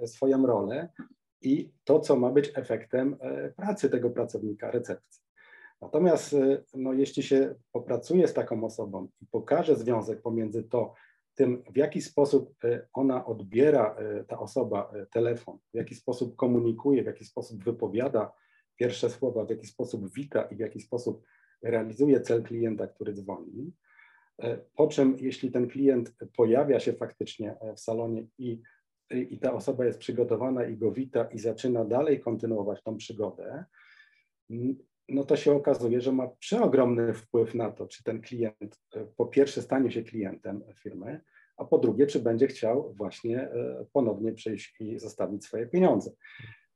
swoją 0.05 0.45
rolę 0.45 0.89
i 1.45 1.71
to, 1.83 1.99
co 1.99 2.15
ma 2.15 2.31
być 2.31 2.51
efektem 2.55 3.17
pracy 3.55 3.89
tego 3.89 4.09
pracownika 4.09 4.71
recepcji. 4.71 5.21
Natomiast 5.81 6.35
no, 6.73 6.93
jeśli 6.93 7.23
się 7.23 7.55
popracuje 7.71 8.27
z 8.27 8.33
taką 8.33 8.63
osobą 8.63 9.07
i 9.21 9.25
pokaże 9.25 9.75
związek 9.75 10.21
pomiędzy 10.21 10.63
to, 10.63 10.93
tym, 11.35 11.63
w 11.73 11.77
jaki 11.77 12.01
sposób 12.01 12.55
ona 12.93 13.25
odbiera, 13.25 13.97
ta 14.27 14.39
osoba, 14.39 14.91
telefon, 15.11 15.57
w 15.73 15.77
jaki 15.77 15.95
sposób 15.95 16.35
komunikuje, 16.35 17.03
w 17.03 17.05
jaki 17.05 17.25
sposób 17.25 17.63
wypowiada 17.63 18.33
pierwsze 18.75 19.09
słowa, 19.09 19.45
w 19.45 19.49
jaki 19.49 19.67
sposób 19.67 20.13
wita 20.13 20.41
i 20.41 20.55
w 20.55 20.59
jaki 20.59 20.79
sposób 20.79 21.23
realizuje 21.63 22.21
cel 22.21 22.43
klienta, 22.43 22.87
który 22.87 23.13
dzwoni. 23.13 23.71
E, 24.39 24.57
po 24.75 24.87
czym, 24.87 25.17
jeśli 25.19 25.51
ten 25.51 25.67
klient 25.67 26.13
pojawia 26.37 26.79
się 26.79 26.93
faktycznie 26.93 27.59
e, 27.59 27.73
w 27.75 27.79
salonie 27.79 28.27
i, 28.37 28.61
i 29.11 29.39
ta 29.39 29.53
osoba 29.53 29.85
jest 29.85 29.99
przygotowana 29.99 30.65
i 30.65 30.77
go 30.77 30.91
wita 30.91 31.23
i 31.23 31.39
zaczyna 31.39 31.85
dalej 31.85 32.19
kontynuować 32.19 32.83
tą 32.83 32.97
przygodę, 32.97 33.65
no 35.09 35.23
to 35.23 35.35
się 35.35 35.55
okazuje, 35.55 36.01
że 36.01 36.11
ma 36.11 36.27
przeogromny 36.27 37.13
wpływ 37.13 37.55
na 37.55 37.71
to, 37.71 37.87
czy 37.87 38.03
ten 38.03 38.21
klient 38.21 38.81
e, 38.95 39.05
po 39.17 39.25
pierwsze 39.25 39.61
stanie 39.61 39.91
się 39.91 40.03
klientem 40.03 40.63
firmy, 40.75 41.21
a 41.57 41.65
po 41.65 41.77
drugie, 41.77 42.07
czy 42.07 42.19
będzie 42.19 42.47
chciał 42.47 42.93
właśnie 42.93 43.49
ponownie 43.93 44.33
przyjść 44.33 44.81
i 44.81 44.99
zostawić 44.99 45.45
swoje 45.45 45.67
pieniądze. 45.67 46.11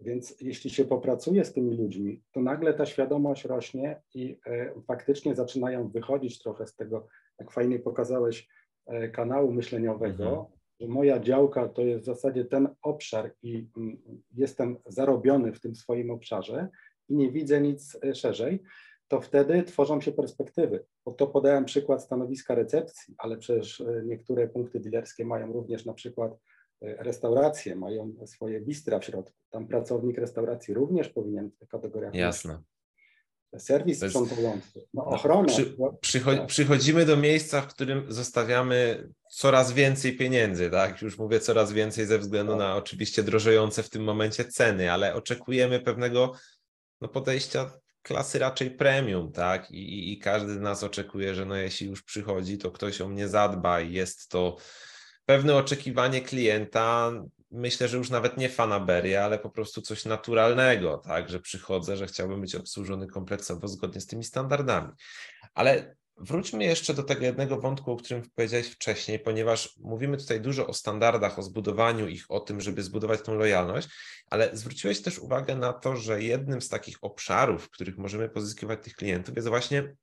Więc 0.02 0.36
jeśli 0.42 0.70
się 0.70 0.86
popracuje 0.86 1.46
z 1.46 1.54
tymi 1.54 1.78
ludźmi, 1.78 2.24
to 2.32 2.42
nagle 2.42 2.74
ta 2.74 2.86
świadomość 2.86 3.46
rośnie 3.46 4.02
i 4.14 4.40
e, 4.46 4.82
faktycznie 4.82 5.36
zaczynają 5.36 5.90
wychodzić 5.90 6.40
trochę 6.40 6.68
z 6.68 6.76
tego, 6.76 7.08
jak 7.40 7.52
fajnie 7.52 7.80
pokazałeś, 7.80 8.50
e, 8.86 9.10
kanału 9.10 9.52
myśleniowego, 9.52 10.30
mhm. 10.30 10.59
Że 10.80 10.88
moja 10.88 11.20
działka 11.20 11.68
to 11.70 11.82
jest 11.82 12.04
w 12.04 12.06
zasadzie 12.06 12.46
ten 12.46 12.70
obszar 12.82 13.34
i 13.44 13.68
mm, 13.78 13.98
jestem 14.36 14.78
zarobiony 14.86 15.54
w 15.54 15.60
tym 15.60 15.76
swoim 15.76 16.12
obszarze 16.12 16.68
i 17.10 17.16
nie 17.16 17.32
widzę 17.32 17.62
nic 17.62 17.98
e, 18.04 18.16
szerzej, 18.16 18.64
to 19.08 19.22
wtedy 19.22 19.64
tworzą 19.64 20.02
się 20.02 20.12
perspektywy. 20.12 20.86
Bo 21.06 21.12
to 21.12 21.28
podałem 21.28 21.66
przykład 21.66 22.04
stanowiska 22.04 22.56
recepcji, 22.56 23.16
ale 23.18 23.38
przecież 23.38 23.84
niektóre 24.06 24.48
punkty 24.48 24.80
dealerskie 24.80 25.26
mają 25.26 25.54
również 25.54 25.86
na 25.86 25.94
przykład 25.94 26.38
restauracje 26.82 27.76
mają 27.76 28.16
swoje 28.26 28.62
bistra 28.62 29.00
w 29.00 29.06
środku. 29.06 29.38
Tam 29.50 29.68
pracownik 29.68 30.18
restauracji 30.18 30.74
również 30.74 31.10
powinien 31.10 31.52
w 31.62 31.68
kategoriach. 31.68 32.16
Jasne. 32.16 32.62
Serwis 33.58 34.02
jest... 34.02 34.16
sprzątający, 34.16 34.88
no, 34.94 35.06
ochrona. 35.06 35.48
Przy, 35.48 35.76
przycho 36.02 36.36
tak. 36.36 36.48
przychodzimy 36.48 37.06
do 37.06 37.18
miejsca, 37.18 37.62
w 37.62 37.68
którym 37.68 38.06
zostawiamy 38.08 39.08
coraz 39.32 39.72
więcej 39.72 40.18
pieniędzy, 40.18 40.70
tak? 40.70 41.02
Już 41.02 41.18
mówię 41.18 41.40
coraz 41.40 41.72
więcej 41.72 42.06
ze 42.06 42.20
względu 42.20 42.52
tak. 42.52 42.60
na 42.60 42.76
oczywiście 42.76 43.24
drożejące 43.24 43.84
w 43.84 43.90
tym 43.90 44.04
momencie 44.04 44.46
ceny, 44.46 44.92
ale 44.92 45.16
oczekujemy 45.16 45.80
pewnego 45.80 46.34
no, 47.02 47.08
podejścia 47.08 47.72
klasy 48.02 48.40
raczej 48.40 48.72
premium, 48.72 49.32
tak? 49.32 49.72
I, 49.72 49.78
i, 49.78 50.14
I 50.14 50.20
każdy 50.20 50.54
z 50.54 50.60
nas 50.60 50.84
oczekuje, 50.84 51.36
że 51.36 51.46
no 51.46 51.56
jeśli 51.56 51.88
już 51.88 52.04
przychodzi, 52.04 52.58
to 52.58 52.72
ktoś 52.72 53.02
o 53.02 53.10
mnie 53.10 53.28
zadba 53.28 53.82
i 53.82 53.94
jest 53.94 54.30
to 54.30 54.58
pewne 55.26 55.56
oczekiwanie 55.56 56.22
klienta, 56.22 57.12
myślę, 57.52 57.88
że 57.88 57.98
już 57.98 58.10
nawet 58.10 58.38
nie 58.38 58.50
fanaberia, 58.50 59.26
ale 59.26 59.40
po 59.40 59.50
prostu 59.50 59.82
coś 59.82 60.06
naturalnego, 60.06 60.98
tak, 60.98 61.30
że 61.30 61.40
przychodzę, 61.40 61.98
że 61.98 62.08
chciałbym 62.08 62.42
być 62.42 62.56
obsłużony 62.56 63.08
kompleksowo 63.08 63.68
zgodnie 63.68 64.02
z 64.02 64.08
tymi 64.08 64.24
standardami. 64.24 64.90
Ale 65.54 65.96
wróćmy 66.18 66.64
jeszcze 66.64 66.94
do 66.94 67.04
tego 67.04 67.26
jednego 67.26 67.62
wątku, 67.62 67.92
o 67.92 67.98
którym 67.98 68.24
powiedziałeś 68.36 68.68
wcześniej, 68.68 69.20
ponieważ 69.20 69.78
mówimy 69.78 70.18
tutaj 70.18 70.42
dużo 70.42 70.68
o 70.68 70.74
standardach, 70.74 71.40
o 71.40 71.44
zbudowaniu 71.44 72.08
ich, 72.08 72.26
o 72.30 72.40
tym, 72.40 72.62
żeby 72.62 72.84
zbudować 72.84 73.22
tą 73.22 73.36
lojalność, 73.36 73.88
ale 74.30 74.58
zwróciłeś 74.58 75.02
też 75.02 75.20
uwagę 75.20 75.56
na 75.56 75.74
to, 75.74 75.96
że 75.96 76.24
jednym 76.24 76.62
z 76.62 76.70
takich 76.70 76.98
obszarów, 77.02 77.64
w 77.64 77.70
których 77.70 77.98
możemy 77.98 78.30
pozyskiwać 78.30 78.80
tych 78.84 78.94
klientów, 78.94 79.36
jest 79.36 79.48
właśnie 79.48 79.96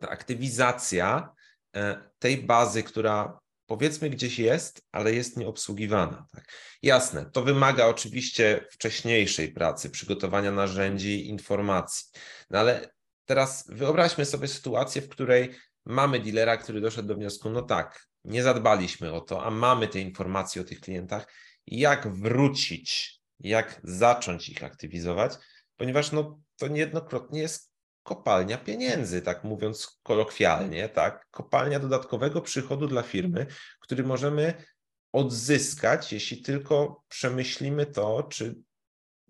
ta 0.00 0.08
aktywizacja 0.08 1.32
e, 1.76 2.10
tej 2.18 2.36
bazy, 2.36 2.82
która 2.82 3.40
powiedzmy 3.70 4.10
gdzieś 4.10 4.38
jest, 4.38 4.82
ale 4.92 5.14
jest 5.14 5.36
nieobsługiwana. 5.36 6.26
Tak? 6.32 6.44
Jasne, 6.82 7.30
to 7.32 7.42
wymaga 7.42 7.86
oczywiście 7.86 8.66
wcześniejszej 8.70 9.52
pracy, 9.52 9.90
przygotowania 9.90 10.52
narzędzi, 10.52 11.28
informacji. 11.28 12.06
No 12.50 12.58
ale 12.58 12.90
teraz 13.24 13.64
wyobraźmy 13.68 14.24
sobie 14.24 14.48
sytuację, 14.48 15.02
w 15.02 15.08
której 15.08 15.54
mamy 15.84 16.20
dealera, 16.20 16.56
który 16.56 16.80
doszedł 16.80 17.08
do 17.08 17.14
wniosku, 17.14 17.50
no 17.50 17.62
tak, 17.62 18.06
nie 18.24 18.42
zadbaliśmy 18.42 19.12
o 19.12 19.20
to, 19.20 19.44
a 19.44 19.50
mamy 19.50 19.88
te 19.88 20.00
informacje 20.00 20.62
o 20.62 20.64
tych 20.64 20.80
klientach, 20.80 21.32
jak 21.66 22.14
wrócić, 22.14 23.20
jak 23.40 23.80
zacząć 23.84 24.48
ich 24.48 24.64
aktywizować, 24.64 25.32
ponieważ 25.76 26.12
no, 26.12 26.40
to 26.56 26.68
niejednokrotnie 26.68 27.40
jest 27.40 27.69
kopalnia 28.02 28.58
pieniędzy, 28.58 29.22
tak 29.22 29.44
mówiąc 29.44 30.00
kolokwialnie, 30.02 30.88
tak? 30.88 31.28
Kopalnia 31.30 31.80
dodatkowego 31.80 32.40
przychodu 32.40 32.86
dla 32.86 33.02
firmy, 33.02 33.46
który 33.80 34.04
możemy 34.04 34.54
odzyskać, 35.12 36.12
jeśli 36.12 36.42
tylko 36.42 37.02
przemyślimy 37.08 37.86
to, 37.86 38.22
czy 38.22 38.54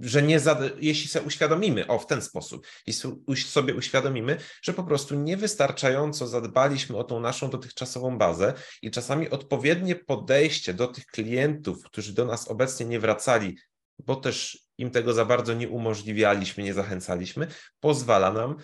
że 0.00 0.22
nie 0.22 0.40
jeśli 0.78 1.08
sobie 1.08 1.26
uświadomimy, 1.26 1.86
o 1.86 1.98
w 1.98 2.06
ten 2.06 2.22
sposób, 2.22 2.66
jeśli 2.86 3.50
sobie 3.50 3.74
uświadomimy, 3.74 4.38
że 4.62 4.72
po 4.72 4.84
prostu 4.84 5.14
niewystarczająco 5.14 6.26
zadbaliśmy 6.26 6.96
o 6.96 7.04
tą 7.04 7.20
naszą 7.20 7.50
dotychczasową 7.50 8.18
bazę 8.18 8.54
i 8.82 8.90
czasami 8.90 9.30
odpowiednie 9.30 9.96
podejście 9.96 10.74
do 10.74 10.86
tych 10.86 11.06
klientów, 11.06 11.84
którzy 11.84 12.14
do 12.14 12.24
nas 12.24 12.48
obecnie 12.48 12.86
nie 12.86 13.00
wracali, 13.00 13.58
bo 13.98 14.16
też 14.16 14.64
im 14.80 14.90
tego 14.90 15.12
za 15.12 15.24
bardzo 15.24 15.54
nie 15.54 15.68
umożliwialiśmy, 15.68 16.64
nie 16.64 16.74
zachęcaliśmy, 16.74 17.46
pozwala 17.80 18.32
nam 18.32 18.56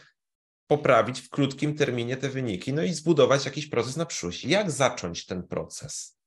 poprawić 0.67 1.21
w 1.21 1.31
krótkim 1.31 1.75
terminie 1.75 2.17
te 2.17 2.29
wyniki, 2.29 2.73
no 2.73 2.83
i 2.83 2.93
zbudować 2.93 3.45
jakiś 3.45 3.67
proces 3.67 3.97
na 3.97 4.07
przyszłość. 4.07 4.45
Jak 4.45 4.71
zacząć 4.71 5.27
ten 5.27 5.43
proces? 5.43 6.19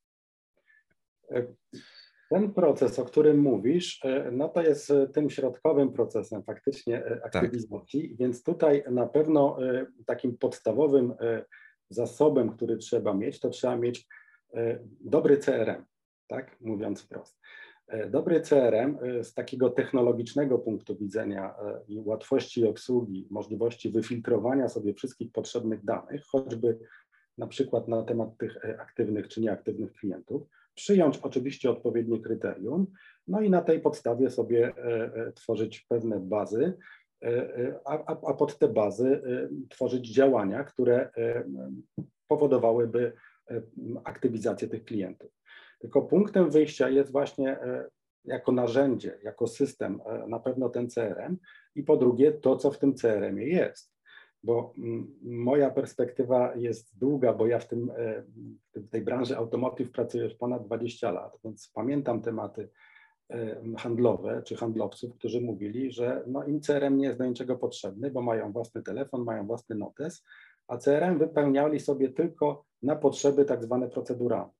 Ten 2.29 2.53
proces, 2.53 2.99
o 2.99 3.05
którym 3.05 3.39
mówisz, 3.39 4.01
no 4.31 4.49
to 4.49 4.61
jest 4.61 4.93
tym 5.13 5.29
środkowym 5.29 5.93
procesem 5.93 6.43
faktycznie 6.43 7.05
e, 7.05 7.17
tak. 7.17 7.35
aktywizacji, 7.35 8.09
tak. 8.09 8.17
więc 8.17 8.43
tutaj 8.43 8.83
na 8.91 9.07
pewno 9.07 9.57
e, 9.63 9.85
takim 10.05 10.37
podstawowym 10.37 11.13
e, 11.21 11.45
zasobem, 11.89 12.49
który 12.49 12.77
trzeba 12.77 13.13
mieć, 13.13 13.39
to 13.39 13.49
trzeba 13.49 13.75
mieć 13.75 14.07
dobry 14.99 15.37
CRM, 15.37 15.85
tak 16.27 16.61
mówiąc 16.61 17.01
wprost. 17.01 17.39
E, 17.89 18.09
dobry 18.09 18.41
CRM 18.41 18.97
e, 19.01 19.23
z 19.23 19.33
takiego 19.33 19.69
technologicznego 19.69 20.59
punktu 20.59 20.97
widzenia 20.97 21.55
e, 21.55 21.79
i 21.87 21.99
łatwości 21.99 22.67
obsługi, 22.67 23.27
możliwości 23.31 23.89
wyfiltrowania 23.89 24.67
sobie 24.67 24.93
wszystkich 24.93 25.31
potrzebnych 25.31 25.85
danych, 25.85 26.25
choćby 26.25 26.79
na 27.37 27.47
przykład 27.47 27.87
na 27.87 28.03
temat 28.03 28.37
tych 28.37 28.57
aktywnych 28.79 29.27
czy 29.27 29.41
nieaktywnych 29.41 29.93
klientów, 29.93 30.43
przyjąć 30.75 31.17
oczywiście 31.17 31.69
odpowiednie 31.69 32.19
kryterium, 32.19 32.87
no 33.27 33.41
i 33.41 33.49
na 33.49 33.61
tej 33.61 33.79
podstawie 33.79 34.29
sobie 34.29 34.73
tworzyć 35.35 35.85
pewne 35.89 36.19
bazy, 36.19 36.73
a, 37.85 38.15
a 38.27 38.33
pod 38.33 38.57
te 38.57 38.67
bazy 38.67 39.21
tworzyć 39.69 40.13
działania, 40.13 40.63
które 40.63 41.09
powodowałyby 42.27 43.13
aktywizację 44.03 44.67
tych 44.67 44.85
klientów. 44.85 45.31
Tylko 45.79 46.01
punktem 46.01 46.51
wyjścia 46.51 46.89
jest 46.89 47.11
właśnie 47.11 47.51
e, 47.51 47.89
jako 48.25 48.51
narzędzie, 48.51 49.19
jako 49.23 49.47
system 49.47 50.01
e, 50.05 50.27
na 50.27 50.39
pewno 50.39 50.69
ten 50.69 50.89
CRM 50.89 51.37
i 51.75 51.83
po 51.83 51.97
drugie 51.97 52.31
to, 52.31 52.55
co 52.57 52.71
w 52.71 52.77
tym 52.77 52.93
CRM-ie 52.93 53.47
jest. 53.47 53.93
Bo 54.43 54.73
moja 55.21 55.69
perspektywa 55.69 56.55
jest 56.55 56.97
długa, 56.99 57.33
bo 57.33 57.47
ja 57.47 57.59
w, 57.59 57.67
tym, 57.67 57.91
e, 57.97 58.23
w 58.75 58.89
tej 58.89 59.01
branży 59.01 59.37
automotive 59.37 59.91
pracuję 59.91 60.23
już 60.23 60.33
ponad 60.33 60.65
20 60.65 61.11
lat, 61.11 61.37
więc 61.43 61.71
pamiętam 61.75 62.21
tematy 62.21 62.69
handlowe 63.77 64.41
czy 64.45 64.55
handlowców, 64.55 65.15
którzy 65.15 65.41
mówili, 65.41 65.91
że 65.91 66.23
no 66.27 66.43
im 66.43 66.61
CRM 66.61 66.97
nie 66.97 67.05
jest 67.05 67.19
do 67.19 67.25
niczego 67.25 67.55
potrzebny, 67.55 68.11
bo 68.11 68.21
mają 68.21 68.51
własny 68.51 68.83
telefon, 68.83 69.23
mają 69.23 69.47
własny 69.47 69.75
notes, 69.75 70.25
a 70.67 70.77
CRM 70.77 71.19
wypełniali 71.19 71.79
sobie 71.79 72.09
tylko 72.09 72.65
na 72.81 72.95
potrzeby 72.95 73.45
tak 73.45 73.63
zwane 73.63 73.89
proceduralne. 73.89 74.58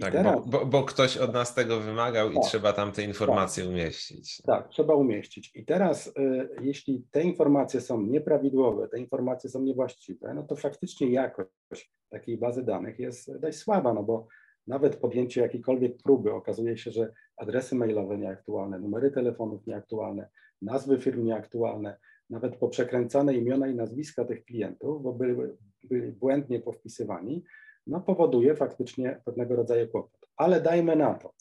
Tak, 0.00 0.12
teraz, 0.12 0.46
bo, 0.46 0.58
bo, 0.58 0.66
bo, 0.66 0.84
ktoś 0.84 1.16
od 1.16 1.34
nas 1.34 1.54
tego 1.54 1.80
wymagał 1.80 2.28
tak, 2.28 2.36
i 2.36 2.40
trzeba 2.40 2.72
tam 2.72 2.92
te 2.92 3.02
informacje 3.02 3.64
tak, 3.64 3.72
umieścić. 3.72 4.42
Tak, 4.42 4.68
trzeba 4.68 4.94
umieścić. 4.94 5.52
I 5.54 5.64
teraz, 5.64 6.06
y, 6.06 6.48
jeśli 6.60 7.04
te 7.10 7.22
informacje 7.22 7.80
są 7.80 8.02
nieprawidłowe, 8.02 8.88
te 8.88 8.98
informacje 8.98 9.50
są 9.50 9.62
niewłaściwe, 9.62 10.34
no 10.34 10.42
to 10.42 10.56
faktycznie 10.56 11.10
jakość 11.10 11.92
takiej 12.08 12.38
bazy 12.38 12.62
danych 12.62 12.98
jest 12.98 13.38
dość 13.38 13.58
słaba, 13.58 13.94
no 13.94 14.02
bo 14.02 14.26
nawet 14.66 14.96
podjęcie 14.96 15.40
jakiejkolwiek 15.40 15.96
próby 16.02 16.32
okazuje 16.32 16.76
się, 16.78 16.90
że 16.90 17.12
adresy 17.36 17.74
mailowe 17.74 18.18
nieaktualne, 18.18 18.78
numery 18.78 19.10
telefonów 19.10 19.66
nieaktualne, 19.66 20.28
nazwy 20.62 20.98
firm 20.98 21.24
nieaktualne, 21.24 21.96
nawet 22.30 22.56
poprzekręcane 22.56 23.34
imiona 23.34 23.68
i 23.68 23.74
nazwiska 23.74 24.24
tych 24.24 24.44
klientów, 24.44 25.02
bo 25.02 25.12
były, 25.12 25.56
byli 25.84 26.12
błędnie 26.12 26.60
powpisywani, 26.60 27.44
no, 27.86 28.00
powoduje 28.00 28.56
faktycznie 28.56 29.20
pewnego 29.24 29.56
rodzaju 29.56 29.88
kłopot. 29.88 30.28
ale 30.40 30.60
dajmy 30.60 30.96
na 30.96 31.14
to, 31.14 31.34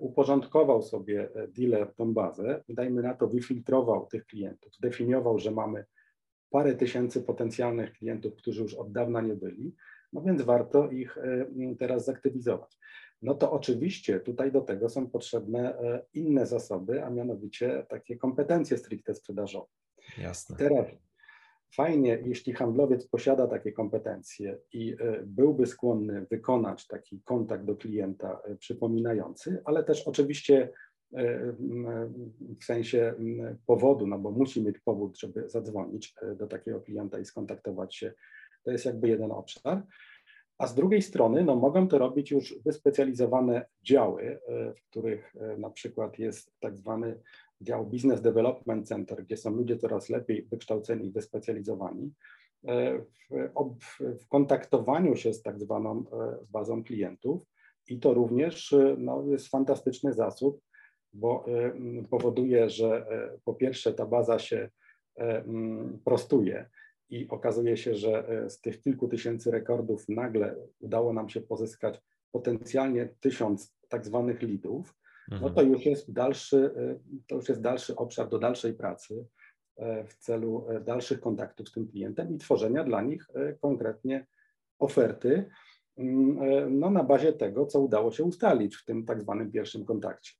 uporządkował 0.00 0.82
sobie 0.82 1.28
dealer 1.48 1.94
tą 1.94 2.14
bazę, 2.14 2.62
dajmy 2.68 3.02
na 3.02 3.14
to, 3.14 3.28
wyfiltrował 3.28 4.06
tych 4.06 4.26
klientów, 4.26 4.74
zdefiniował, 4.74 5.38
że 5.38 5.50
mamy 5.50 5.84
parę 6.50 6.74
tysięcy 6.74 7.22
potencjalnych 7.22 7.92
klientów, 7.92 8.34
którzy 8.34 8.62
już 8.62 8.74
od 8.74 8.92
dawna 8.92 9.20
nie 9.20 9.34
byli, 9.34 9.74
no 10.12 10.22
więc 10.22 10.42
warto 10.42 10.90
ich 10.90 11.18
teraz 11.78 12.04
zaktywizować. 12.04 12.78
No 13.22 13.34
to 13.34 13.52
oczywiście 13.52 14.20
tutaj 14.20 14.52
do 14.52 14.60
tego 14.60 14.88
są 14.88 15.10
potrzebne 15.10 15.78
inne 16.14 16.46
zasoby, 16.46 17.04
a 17.04 17.10
mianowicie 17.10 17.86
takie 17.88 18.16
kompetencje 18.16 18.78
stricte 18.78 19.14
sprzedażowe. 19.14 19.68
Jasne. 20.18 20.56
Teraz 20.56 20.86
fajnie, 21.74 22.18
jeśli 22.24 22.52
handlowiec 22.52 23.08
posiada 23.08 23.46
takie 23.46 23.72
kompetencje 23.72 24.58
i 24.72 24.96
e, 25.00 25.22
byłby 25.24 25.66
skłonny 25.66 26.26
wykonać 26.30 26.86
taki 26.86 27.20
kontakt 27.24 27.64
do 27.64 27.76
klienta 27.76 28.40
e, 28.44 28.56
przypominający, 28.56 29.62
ale 29.64 29.84
też 29.84 30.08
oczywiście 30.08 30.72
e, 31.14 31.52
w 32.60 32.64
sensie 32.64 33.14
powodu, 33.66 34.06
no 34.06 34.18
bo 34.18 34.30
musi 34.30 34.64
mieć 34.64 34.78
powód, 34.78 35.18
żeby 35.18 35.48
zadzwonić 35.48 36.14
do 36.36 36.46
takiego 36.46 36.80
klienta 36.80 37.18
i 37.18 37.24
skontaktować 37.24 37.96
się. 37.96 38.12
To 38.64 38.70
jest 38.70 38.84
jakby 38.84 39.08
jeden 39.08 39.32
obszar. 39.32 39.82
A 40.58 40.66
z 40.66 40.74
drugiej 40.74 41.02
strony 41.02 41.44
no, 41.44 41.56
mogą 41.56 41.88
to 41.88 41.98
robić 41.98 42.30
już 42.30 42.58
wyspecjalizowane 42.64 43.66
działy, 43.82 44.38
w 44.76 44.90
których 44.90 45.34
na 45.58 45.70
przykład 45.70 46.18
jest 46.18 46.52
tak 46.60 46.76
zwany 46.78 47.20
dział 47.60 47.86
Business 47.86 48.20
Development 48.20 48.88
Center, 48.88 49.24
gdzie 49.24 49.36
są 49.36 49.50
ludzie 49.50 49.76
coraz 49.76 50.08
lepiej 50.08 50.42
wykształceni 50.42 51.06
i 51.06 51.12
wyspecjalizowani, 51.12 52.12
e, 52.68 52.98
w, 53.80 54.00
w 54.22 54.28
kontaktowaniu 54.28 55.16
się 55.16 55.32
z 55.32 55.42
tak 55.42 55.60
zwaną 55.60 56.04
e, 56.12 56.36
bazą 56.50 56.84
klientów. 56.84 57.42
I 57.88 57.98
to 57.98 58.14
również 58.14 58.72
e, 58.72 58.96
no, 58.98 59.24
jest 59.26 59.48
fantastyczny 59.48 60.12
zasób, 60.12 60.60
bo 61.12 61.44
powoduje, 62.10 62.70
że 62.70 63.06
po 63.44 63.54
pierwsze 63.54 63.94
ta 63.94 64.06
baza 64.06 64.38
się 64.38 64.70
prostuje 66.04 66.68
i 67.08 67.28
okazuje 67.28 67.76
się, 67.76 67.94
że 67.94 68.44
z 68.48 68.60
tych 68.60 68.80
kilku 68.80 69.08
tysięcy 69.08 69.50
rekordów 69.50 70.08
nagle 70.08 70.56
udało 70.80 71.12
nam 71.12 71.28
się 71.28 71.40
pozyskać 71.40 72.00
potencjalnie 72.32 73.08
tysiąc 73.20 73.76
tak 73.88 74.06
zwanych 74.06 74.42
leadów, 74.42 74.94
no 75.30 75.36
mhm. 75.36 75.54
to 75.54 75.62
już 75.62 75.86
jest 75.86 76.12
dalszy, 76.12 76.56
y, 76.56 76.98
to 77.26 77.34
już 77.34 77.48
jest 77.48 77.60
dalszy 77.60 77.96
obszar 77.96 78.28
do 78.28 78.38
dalszej 78.38 78.74
pracy 78.74 79.26
e, 79.76 80.04
w 80.04 80.14
celu 80.14 80.66
e, 80.68 80.80
dalszych 80.80 81.20
kontaktów 81.20 81.68
z 81.68 81.72
tym 81.72 81.88
klientem 81.88 82.34
i 82.34 82.38
tworzenia 82.38 82.84
dla 82.84 83.02
nich 83.02 83.26
e, 83.34 83.52
konkretnie 83.52 84.26
oferty 84.78 85.50
mm, 85.96 86.78
no, 86.78 86.90
na 86.90 87.04
bazie 87.04 87.32
tego, 87.32 87.66
co 87.66 87.80
udało 87.80 88.12
się 88.12 88.24
ustalić 88.24 88.76
w 88.76 88.84
tym 88.84 89.04
tak 89.04 89.22
zwanym 89.22 89.52
pierwszym 89.52 89.84
kontakcie. 89.84 90.32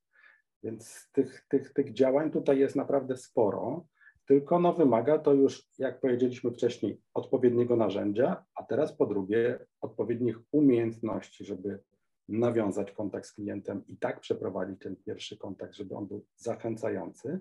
Więc 0.63 1.09
tych, 1.11 1.45
tych, 1.49 1.73
tych 1.73 1.93
działań 1.93 2.31
tutaj 2.31 2.59
jest 2.59 2.75
naprawdę 2.75 3.17
sporo, 3.17 3.85
tylko 4.27 4.59
no, 4.59 4.73
wymaga 4.73 5.19
to 5.19 5.33
już, 5.33 5.67
jak 5.77 5.99
powiedzieliśmy 5.99 6.51
wcześniej, 6.51 7.01
odpowiedniego 7.13 7.75
narzędzia, 7.75 8.45
a 8.55 8.63
teraz 8.63 8.93
po 8.93 9.05
drugie 9.05 9.65
odpowiednich 9.81 10.37
umiejętności, 10.51 11.45
żeby 11.45 11.79
nawiązać 12.29 12.91
kontakt 12.91 13.27
z 13.27 13.33
klientem 13.33 13.87
i 13.87 13.97
tak 13.97 14.19
przeprowadzić 14.19 14.79
ten 14.79 14.95
pierwszy 14.95 15.37
kontakt, 15.37 15.73
żeby 15.73 15.95
on 15.95 16.07
był 16.07 16.25
zachęcający. 16.35 17.39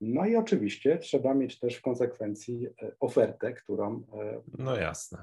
No 0.00 0.26
i 0.26 0.36
oczywiście 0.36 0.98
trzeba 0.98 1.34
mieć 1.34 1.58
też 1.58 1.74
w 1.74 1.82
konsekwencji 1.82 2.66
e, 2.82 2.92
ofertę, 3.00 3.52
którą. 3.52 4.06
E, 4.12 4.42
no 4.58 4.76
jasne. 4.76 5.18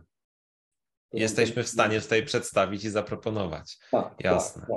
Którą 1.08 1.22
Jesteśmy 1.22 1.64
w 1.64 1.68
stanie 1.68 2.02
tutaj 2.02 2.26
przedstawić 2.26 2.84
i 2.84 2.90
zaproponować. 2.90 3.78
Tak, 3.92 4.16
jasne. 4.20 4.62
Tak, 4.62 4.70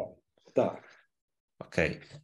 tak. 0.45 0.55
tak. 0.55 1.09
Okej. 1.59 1.97
Okay. 1.97 2.21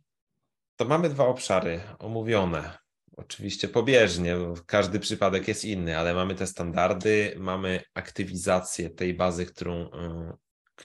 To 0.76 0.84
mamy 0.84 1.08
dwa 1.08 1.26
obszary 1.26 1.80
omówione. 1.98 2.78
Oczywiście 3.16 3.68
pobieżnie, 3.68 4.36
bo 4.36 4.54
każdy 4.66 5.00
przypadek 5.00 5.48
jest 5.48 5.64
inny, 5.64 5.98
ale 5.98 6.14
mamy 6.14 6.34
te 6.34 6.46
standardy, 6.46 7.34
mamy 7.38 7.82
aktywizację 7.94 8.90
tej 8.90 9.14
bazy, 9.14 9.46
którą 9.46 9.74
e, 9.74 10.32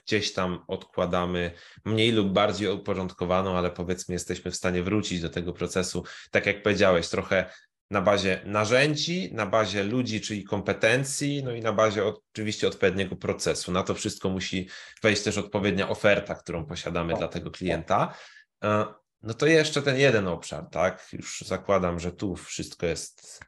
gdzieś 0.04 0.32
tam 0.32 0.64
odkładamy 0.66 1.50
mniej 1.84 2.12
lub 2.12 2.32
bardziej 2.32 2.68
uporządkowaną, 2.68 3.58
ale 3.58 3.70
powiedzmy 3.70 4.12
jesteśmy 4.12 4.50
w 4.50 4.56
stanie 4.56 4.82
wrócić 4.82 5.20
do 5.20 5.30
tego 5.30 5.52
procesu, 5.52 6.04
tak 6.30 6.46
jak 6.46 6.62
powiedziałeś, 6.62 7.08
trochę 7.08 7.50
na 7.90 8.02
bazie 8.02 8.40
narzędzi, 8.44 9.30
na 9.34 9.46
bazie 9.46 9.82
ludzi, 9.82 10.20
czyli 10.20 10.44
kompetencji, 10.44 11.42
no 11.44 11.52
i 11.52 11.60
na 11.60 11.72
bazie 11.72 12.04
oczywiście 12.04 12.68
odpowiedniego 12.68 13.16
procesu. 13.16 13.72
Na 13.72 13.82
to 13.82 13.94
wszystko 13.94 14.28
musi 14.28 14.68
wejść 15.02 15.22
też 15.22 15.38
odpowiednia 15.38 15.88
oferta, 15.88 16.34
którą 16.34 16.66
posiadamy 16.66 17.14
dla 17.14 17.28
tego 17.28 17.50
klienta. 17.50 18.14
E, 18.64 18.86
no 19.22 19.34
to 19.34 19.46
jeszcze 19.46 19.82
ten 19.82 19.98
jeden 19.98 20.28
obszar, 20.28 20.66
tak? 20.70 21.08
Już 21.12 21.40
zakładam, 21.46 22.00
że 22.00 22.12
tu 22.12 22.36
wszystko 22.36 22.86
jest 22.86 23.40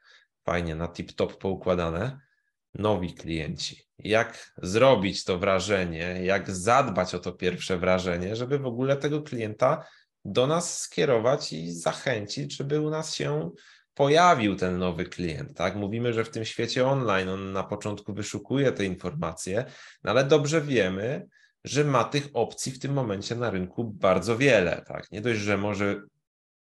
fajnie 0.45 0.75
na 0.75 0.87
tip-top 0.87 1.37
poukładane 1.37 2.28
nowi 2.75 3.15
klienci. 3.15 3.89
Jak 3.99 4.53
zrobić 4.63 5.25
to 5.25 5.39
wrażenie, 5.39 6.21
jak 6.25 6.51
zadbać 6.51 7.15
o 7.15 7.19
to 7.19 7.33
pierwsze 7.33 7.79
wrażenie, 7.79 8.37
żeby 8.37 8.59
w 8.59 8.67
ogóle 8.67 8.97
tego 8.97 9.23
klienta 9.23 9.87
do 10.25 10.47
nas 10.47 10.81
skierować 10.81 11.53
i 11.53 11.73
zachęcić, 11.73 12.57
żeby 12.57 12.81
u 12.81 12.91
nas 12.91 13.15
się 13.15 13.51
pojawił 13.95 14.57
ten 14.57 14.79
nowy 14.79 15.05
klient. 15.05 15.55
Tak? 15.57 15.77
Mówimy, 15.77 16.13
że 16.13 16.25
w 16.25 16.31
tym 16.31 16.45
świecie 16.45 16.87
online 16.87 17.29
on 17.29 17.53
na 17.53 17.65
początku 17.65 18.15
wyszukuje 18.15 18.73
te 18.73 18.85
informacje, 18.85 19.65
no 20.05 20.11
ale 20.11 20.25
dobrze 20.25 20.61
wiemy, 20.61 21.27
że 21.65 21.85
ma 21.85 22.05
tych 22.05 22.29
opcji 22.33 22.73
w 22.73 22.79
tym 22.79 22.93
momencie 22.93 23.37
na 23.37 23.51
rynku 23.51 23.85
bardzo 23.85 24.39
wiele. 24.39 24.85
Tak? 24.87 25.11
Nie 25.13 25.21
dość, 25.21 25.41
że 25.41 25.57
może 25.57 26.03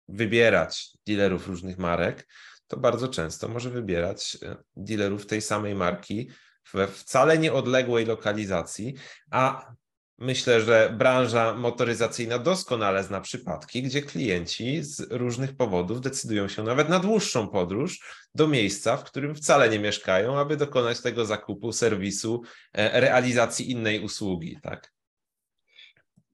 wybierać 0.09 0.91
dealerów 1.07 1.49
różnych 1.49 1.79
marek, 1.79 2.29
to 2.73 2.77
bardzo 2.81 3.09
często 3.09 3.49
może 3.49 3.71
wybierać 3.71 4.39
e, 4.43 4.57
dealerów 4.77 5.27
tej 5.27 5.43
samej 5.43 5.75
marki 5.75 6.31
we 6.75 6.87
wcale 6.89 7.39
nieodległej 7.39 8.07
lokalizacji, 8.07 8.95
a 9.31 9.73
myślę, 10.19 10.61
że 10.61 10.95
branża 10.99 11.55
motoryzacyjna 11.55 12.39
doskonale 12.39 13.05
zna 13.05 13.21
przypadki, 13.21 13.83
gdzie 13.83 14.03
klienci 14.03 14.83
z 14.83 15.01
różnych 15.11 15.57
powodów 15.57 16.01
decydują 16.01 16.49
się 16.49 16.63
nawet 16.63 16.89
na 16.89 16.99
dłuższą 16.99 17.49
podróż 17.49 18.01
do 18.35 18.49
miejsca, 18.49 18.97
w 18.97 19.05
którym 19.05 19.35
wcale 19.35 19.69
nie 19.69 19.79
mieszkają, 19.79 20.39
aby 20.39 20.57
dokonać 20.57 21.01
tego 21.01 21.25
zakupu, 21.25 21.73
serwisu, 21.73 22.43
e, 22.73 23.01
realizacji 23.01 23.71
innej 23.71 24.05
usługi, 24.05 24.59
tak? 24.63 24.93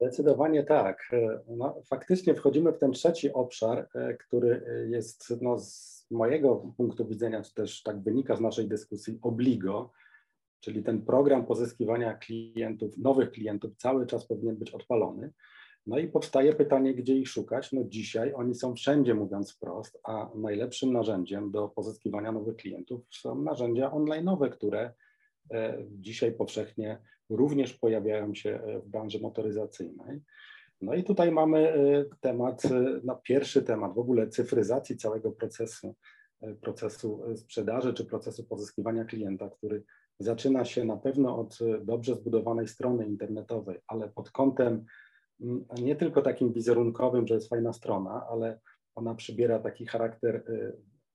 Zdecydowanie 0.01 0.64
tak. 0.64 1.09
E, 1.12 1.40
no, 1.48 1.83
faktycznie 1.87 2.35
wchodzimy 2.35 2.72
w 2.72 2.79
ten 2.79 2.92
trzeci 2.92 3.33
obszar, 3.33 3.88
który 4.18 4.87
jest 4.90 5.35
no, 5.40 5.57
mojego 6.10 6.72
punktu 6.76 7.06
widzenia, 7.06 7.42
czy 7.42 7.54
też 7.54 7.82
tak 7.82 8.02
wynika 8.02 8.36
z 8.36 8.40
naszej 8.40 8.68
dyskusji, 8.68 9.18
obligo, 9.22 9.92
czyli 10.60 10.82
ten 10.82 11.02
program 11.02 11.46
pozyskiwania 11.46 12.14
klientów, 12.14 12.98
nowych 12.98 13.30
klientów 13.30 13.76
cały 13.76 14.06
czas 14.06 14.26
powinien 14.26 14.56
być 14.56 14.70
odpalony. 14.70 15.32
No 15.86 15.98
i 15.98 16.08
powstaje 16.08 16.52
pytanie, 16.52 16.94
gdzie 16.94 17.14
ich 17.14 17.28
szukać? 17.28 17.72
No 17.72 17.84
dzisiaj 17.84 18.32
oni 18.34 18.54
są 18.54 18.74
wszędzie, 18.74 19.14
mówiąc 19.14 19.52
wprost, 19.52 20.00
a 20.04 20.30
najlepszym 20.34 20.92
narzędziem 20.92 21.50
do 21.50 21.68
pozyskiwania 21.68 22.32
nowych 22.32 22.56
klientów 22.56 23.00
są 23.10 23.42
narzędzia 23.42 23.90
online'owe, 23.90 24.50
które 24.50 24.92
e, 25.50 25.78
dzisiaj 25.90 26.32
powszechnie 26.32 26.98
również 27.30 27.72
pojawiają 27.72 28.34
się 28.34 28.50
e, 28.50 28.80
w 28.80 28.88
branży 28.88 29.20
motoryzacyjnej. 29.20 30.20
No 30.80 30.94
i 30.94 31.04
tutaj 31.04 31.32
mamy 31.32 31.58
e, 31.58 32.04
temat, 32.20 32.62
no 33.04 33.20
pierwszy 33.24 33.62
temat 33.62 33.94
w 33.94 33.98
ogóle 33.98 34.28
cyfryzacji 34.28 34.96
całego 34.96 35.32
procesu, 35.32 35.94
e, 36.40 36.54
procesu 36.54 37.22
sprzedaży 37.36 37.94
czy 37.94 38.04
procesu 38.04 38.44
pozyskiwania 38.44 39.04
klienta, 39.04 39.50
który 39.50 39.84
zaczyna 40.18 40.64
się 40.64 40.84
na 40.84 40.96
pewno 40.96 41.38
od 41.38 41.58
dobrze 41.84 42.14
zbudowanej 42.14 42.68
strony 42.68 43.06
internetowej, 43.06 43.78
ale 43.86 44.08
pod 44.08 44.30
kątem 44.30 44.84
mm, 45.40 45.64
nie 45.82 45.96
tylko 45.96 46.22
takim 46.22 46.52
wizerunkowym, 46.52 47.26
że 47.26 47.34
jest 47.34 47.48
fajna 47.48 47.72
strona, 47.72 48.26
ale 48.30 48.60
ona 48.94 49.14
przybiera 49.14 49.58
taki 49.58 49.86
charakter 49.86 50.44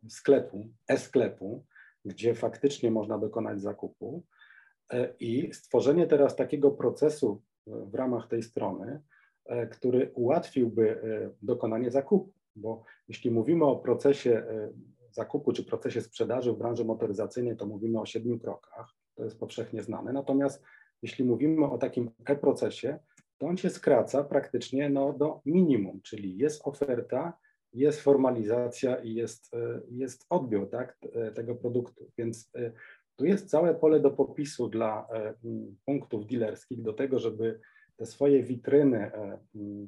sklepu, 0.09 0.69
e-sklepu, 0.87 1.65
gdzie 2.05 2.35
faktycznie 2.35 2.91
można 2.91 3.17
dokonać 3.17 3.61
zakupu 3.61 4.23
i 5.19 5.53
stworzenie 5.53 6.07
teraz 6.07 6.35
takiego 6.35 6.71
procesu 6.71 7.41
w 7.67 7.95
ramach 7.95 8.27
tej 8.27 8.43
strony, 8.43 9.01
który 9.71 10.11
ułatwiłby 10.15 10.91
e, 10.91 11.29
dokonanie 11.41 11.91
zakupu, 11.91 12.33
bo 12.55 12.83
jeśli 13.07 13.31
mówimy 13.31 13.65
o 13.65 13.75
procesie 13.75 14.31
e, 14.31 14.73
zakupu 15.11 15.53
czy 15.53 15.63
procesie 15.63 16.01
sprzedaży 16.01 16.53
w 16.53 16.57
branży 16.57 16.85
motoryzacyjnej, 16.85 17.57
to 17.57 17.65
mówimy 17.65 17.99
o 17.99 18.05
siedmiu 18.05 18.39
krokach, 18.39 18.93
to 19.15 19.23
jest 19.23 19.39
powszechnie 19.39 19.83
znane. 19.83 20.13
Natomiast 20.13 20.63
jeśli 21.01 21.25
mówimy 21.25 21.65
o 21.65 21.77
takim 21.77 22.11
e-procesie, 22.25 22.99
to 23.37 23.47
on 23.47 23.57
się 23.57 23.69
skraca 23.69 24.23
praktycznie 24.23 24.89
no, 24.89 25.13
do 25.13 25.41
minimum, 25.45 26.01
czyli 26.01 26.37
jest 26.37 26.67
oferta, 26.67 27.33
jest 27.73 28.01
formalizacja 28.01 28.95
i 28.95 29.13
jest, 29.13 29.51
jest 29.91 30.25
odbiór 30.29 30.69
tak, 30.69 30.97
tego 31.35 31.55
produktu. 31.55 32.11
Więc 32.17 32.51
tu 33.15 33.25
jest 33.25 33.49
całe 33.49 33.75
pole 33.75 33.99
do 33.99 34.11
popisu 34.11 34.69
dla 34.69 35.07
punktów 35.85 36.27
dealerskich 36.27 36.81
do 36.81 36.93
tego, 36.93 37.19
żeby 37.19 37.59
te 37.97 38.05
swoje 38.05 38.43
witryny 38.43 39.11
mm, 39.55 39.87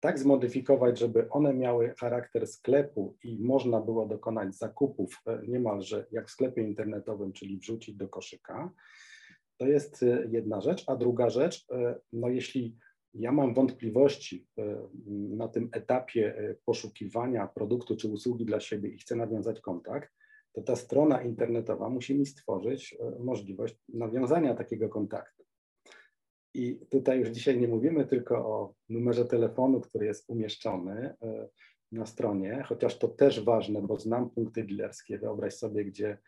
tak 0.00 0.18
zmodyfikować, 0.18 0.98
żeby 0.98 1.30
one 1.30 1.54
miały 1.54 1.94
charakter 1.98 2.46
sklepu 2.46 3.16
i 3.22 3.38
można 3.40 3.80
było 3.80 4.06
dokonać 4.06 4.54
zakupów 4.54 5.22
niemalże 5.48 6.06
jak 6.12 6.28
w 6.28 6.30
sklepie 6.30 6.62
internetowym, 6.62 7.32
czyli 7.32 7.58
wrzucić 7.58 7.96
do 7.96 8.08
koszyka. 8.08 8.70
To 9.56 9.66
jest 9.66 10.04
jedna 10.30 10.60
rzecz. 10.60 10.84
A 10.86 10.96
druga 10.96 11.30
rzecz, 11.30 11.66
no 12.12 12.28
jeśli 12.28 12.76
ja 13.14 13.32
mam 13.32 13.54
wątpliwości 13.54 14.46
na 15.06 15.48
tym 15.48 15.68
etapie 15.72 16.56
poszukiwania 16.64 17.46
produktu 17.46 17.96
czy 17.96 18.08
usługi 18.08 18.44
dla 18.44 18.60
siebie 18.60 18.88
i 18.88 18.98
chcę 18.98 19.16
nawiązać 19.16 19.60
kontakt, 19.60 20.12
to 20.54 20.62
ta 20.62 20.76
strona 20.76 21.22
internetowa 21.22 21.88
musi 21.88 22.18
mi 22.18 22.26
stworzyć 22.26 22.96
e, 23.00 23.18
możliwość 23.18 23.76
nawiązania 23.88 24.54
takiego 24.54 24.88
kontaktu. 24.88 25.44
I 26.54 26.78
tutaj 26.90 27.20
już 27.20 27.28
dzisiaj 27.28 27.60
nie 27.60 27.68
mówimy 27.68 28.06
tylko 28.06 28.36
o 28.36 28.74
numerze 28.88 29.24
telefonu, 29.24 29.80
który 29.80 30.06
jest 30.06 30.30
umieszczony 30.30 31.14
e, 31.22 31.48
na 31.92 32.06
stronie, 32.06 32.64
chociaż 32.66 32.98
to 32.98 33.08
też 33.08 33.44
ważne, 33.44 33.82
bo 33.82 33.98
znam 33.98 34.30
punkty 34.30 34.64
dealerskie. 34.64 35.18
Wyobraź 35.18 35.54
sobie, 35.54 35.84
gdzie 35.84 36.18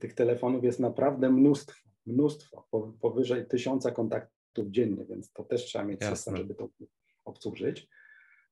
tych 0.00 0.14
telefonów 0.14 0.64
jest 0.64 0.80
naprawdę 0.80 1.30
mnóstwo, 1.30 1.88
mnóstwo, 2.06 2.66
powyżej 3.00 3.46
tysiąca 3.46 3.90
kontaktów 3.90 4.68
dziennie, 4.70 5.04
więc 5.04 5.32
to 5.32 5.44
też 5.44 5.64
trzeba 5.64 5.84
mieć 5.84 6.00
Jasne. 6.00 6.16
system, 6.16 6.36
żeby 6.36 6.54
to 6.54 6.68
obsłużyć. 7.24 7.88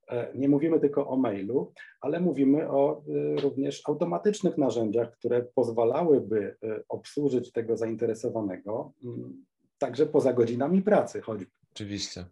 E, 0.09 0.33
nie 0.35 0.49
mówimy 0.49 0.81
tylko 0.81 1.09
o 1.09 1.17
mailu, 1.17 1.73
ale 2.01 2.21
mówimy 2.21 2.71
o 2.71 3.03
e, 3.03 3.41
również 3.41 3.83
automatycznych 3.89 4.59
narzędziach, 4.59 5.13
które 5.13 5.43
pozwalałyby 5.55 6.57
obsłużyć 6.89 7.53
tego 7.53 7.77
zainteresowanego 7.77 8.93
mm, 9.05 9.45
także 9.81 10.07
poza 10.07 10.33
godzinami 10.33 10.83
pracy 10.83 11.21
choćby. 11.21 11.51
Oczywiście. 11.73 12.25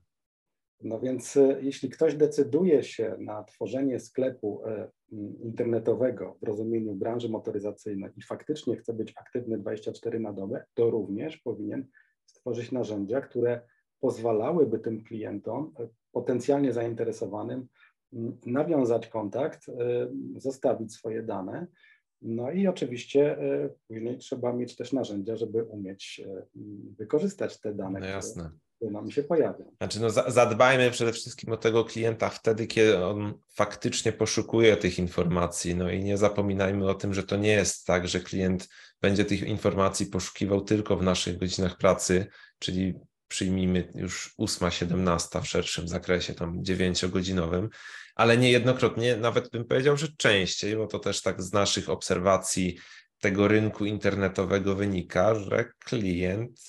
No 0.83 1.01
więc 1.01 1.39
jeśli 1.61 1.91
ktoś 1.91 2.15
decyduje 2.15 2.83
się 2.83 3.17
na 3.19 3.45
tworzenie 3.45 4.01
sklepu 4.01 4.63
internetowego 5.43 6.37
w 6.43 6.47
rozumieniu 6.47 6.95
branży 6.95 7.29
motoryzacyjnej 7.29 8.11
i 8.17 8.23
faktycznie 8.23 8.77
chce 8.77 8.93
być 8.93 9.13
aktywny 9.17 9.59
24 9.59 10.21
na 10.21 10.33
dobę, 10.33 10.65
to 10.75 10.91
również 10.91 11.37
powinien 11.37 11.87
stworzyć 12.27 12.73
narzędzia, 12.73 13.21
które 13.21 13.61
pozwalałyby 14.01 14.79
tym 14.79 15.05
klientom 15.05 15.75
potencjalnie 16.13 16.73
zainteresowanym 16.73 17.67
nawiązać 18.47 19.09
kontakt, 19.09 19.67
zostawić 20.37 20.95
swoje 20.95 21.23
dane. 21.23 21.67
No 22.23 22.51
i 22.51 22.67
oczywiście 22.67 23.43
y, 23.43 23.71
później 23.89 24.19
trzeba 24.19 24.53
mieć 24.53 24.77
też 24.77 24.93
narzędzia, 24.93 25.37
żeby 25.37 25.65
umieć 25.65 26.21
y, 26.27 26.47
wykorzystać 26.99 27.61
te 27.61 27.75
dane, 27.75 28.01
no 28.01 28.07
jasne. 28.07 28.51
które 28.77 28.91
nam 28.91 29.11
się 29.11 29.23
pojawią. 29.23 29.73
Znaczy, 29.79 30.01
no 30.01 30.11
zadbajmy 30.11 30.91
przede 30.91 31.13
wszystkim 31.13 31.53
o 31.53 31.57
tego 31.57 31.85
klienta 31.85 32.29
wtedy, 32.29 32.67
kiedy 32.67 33.05
on 33.05 33.35
faktycznie 33.55 34.13
poszukuje 34.13 34.77
tych 34.77 34.99
informacji. 34.99 35.75
No 35.75 35.91
i 35.91 36.05
nie 36.05 36.19
zapominajmy 36.19 36.91
o 36.91 36.95
tym, 36.95 37.15
że 37.15 37.23
to 37.23 37.37
nie 37.37 37.53
jest 37.53 37.87
tak, 37.87 38.09
że 38.09 38.21
klient 38.21 38.69
będzie 39.01 39.25
tych 39.25 39.43
informacji 39.43 40.07
poszukiwał 40.07 40.61
tylko 40.61 40.97
w 40.97 41.03
naszych 41.03 41.39
godzinach 41.39 41.77
pracy, 41.77 42.27
czyli 42.59 42.95
przyjmijmy 43.29 43.93
już 43.95 44.35
8-17 44.39 45.43
w 45.43 45.47
szerszym 45.47 45.89
zakresie, 45.89 46.35
tam 46.35 46.63
9-godzinowym, 46.63 47.69
ale 48.15 48.37
niejednokrotnie, 48.37 49.17
nawet 49.17 49.51
bym 49.51 49.65
powiedział, 49.65 49.97
że 49.97 50.09
częściej, 50.17 50.77
bo 50.77 50.87
to 50.87 50.99
też 50.99 51.23
tak 51.23 51.43
z 51.43 51.53
naszych 51.53 51.89
obserwacji 51.89 52.79
tego 53.21 53.49
rynku 53.49 53.85
internetowego 53.85 54.75
wynika, 54.75 55.35
że 55.35 55.71
klient 55.85 56.61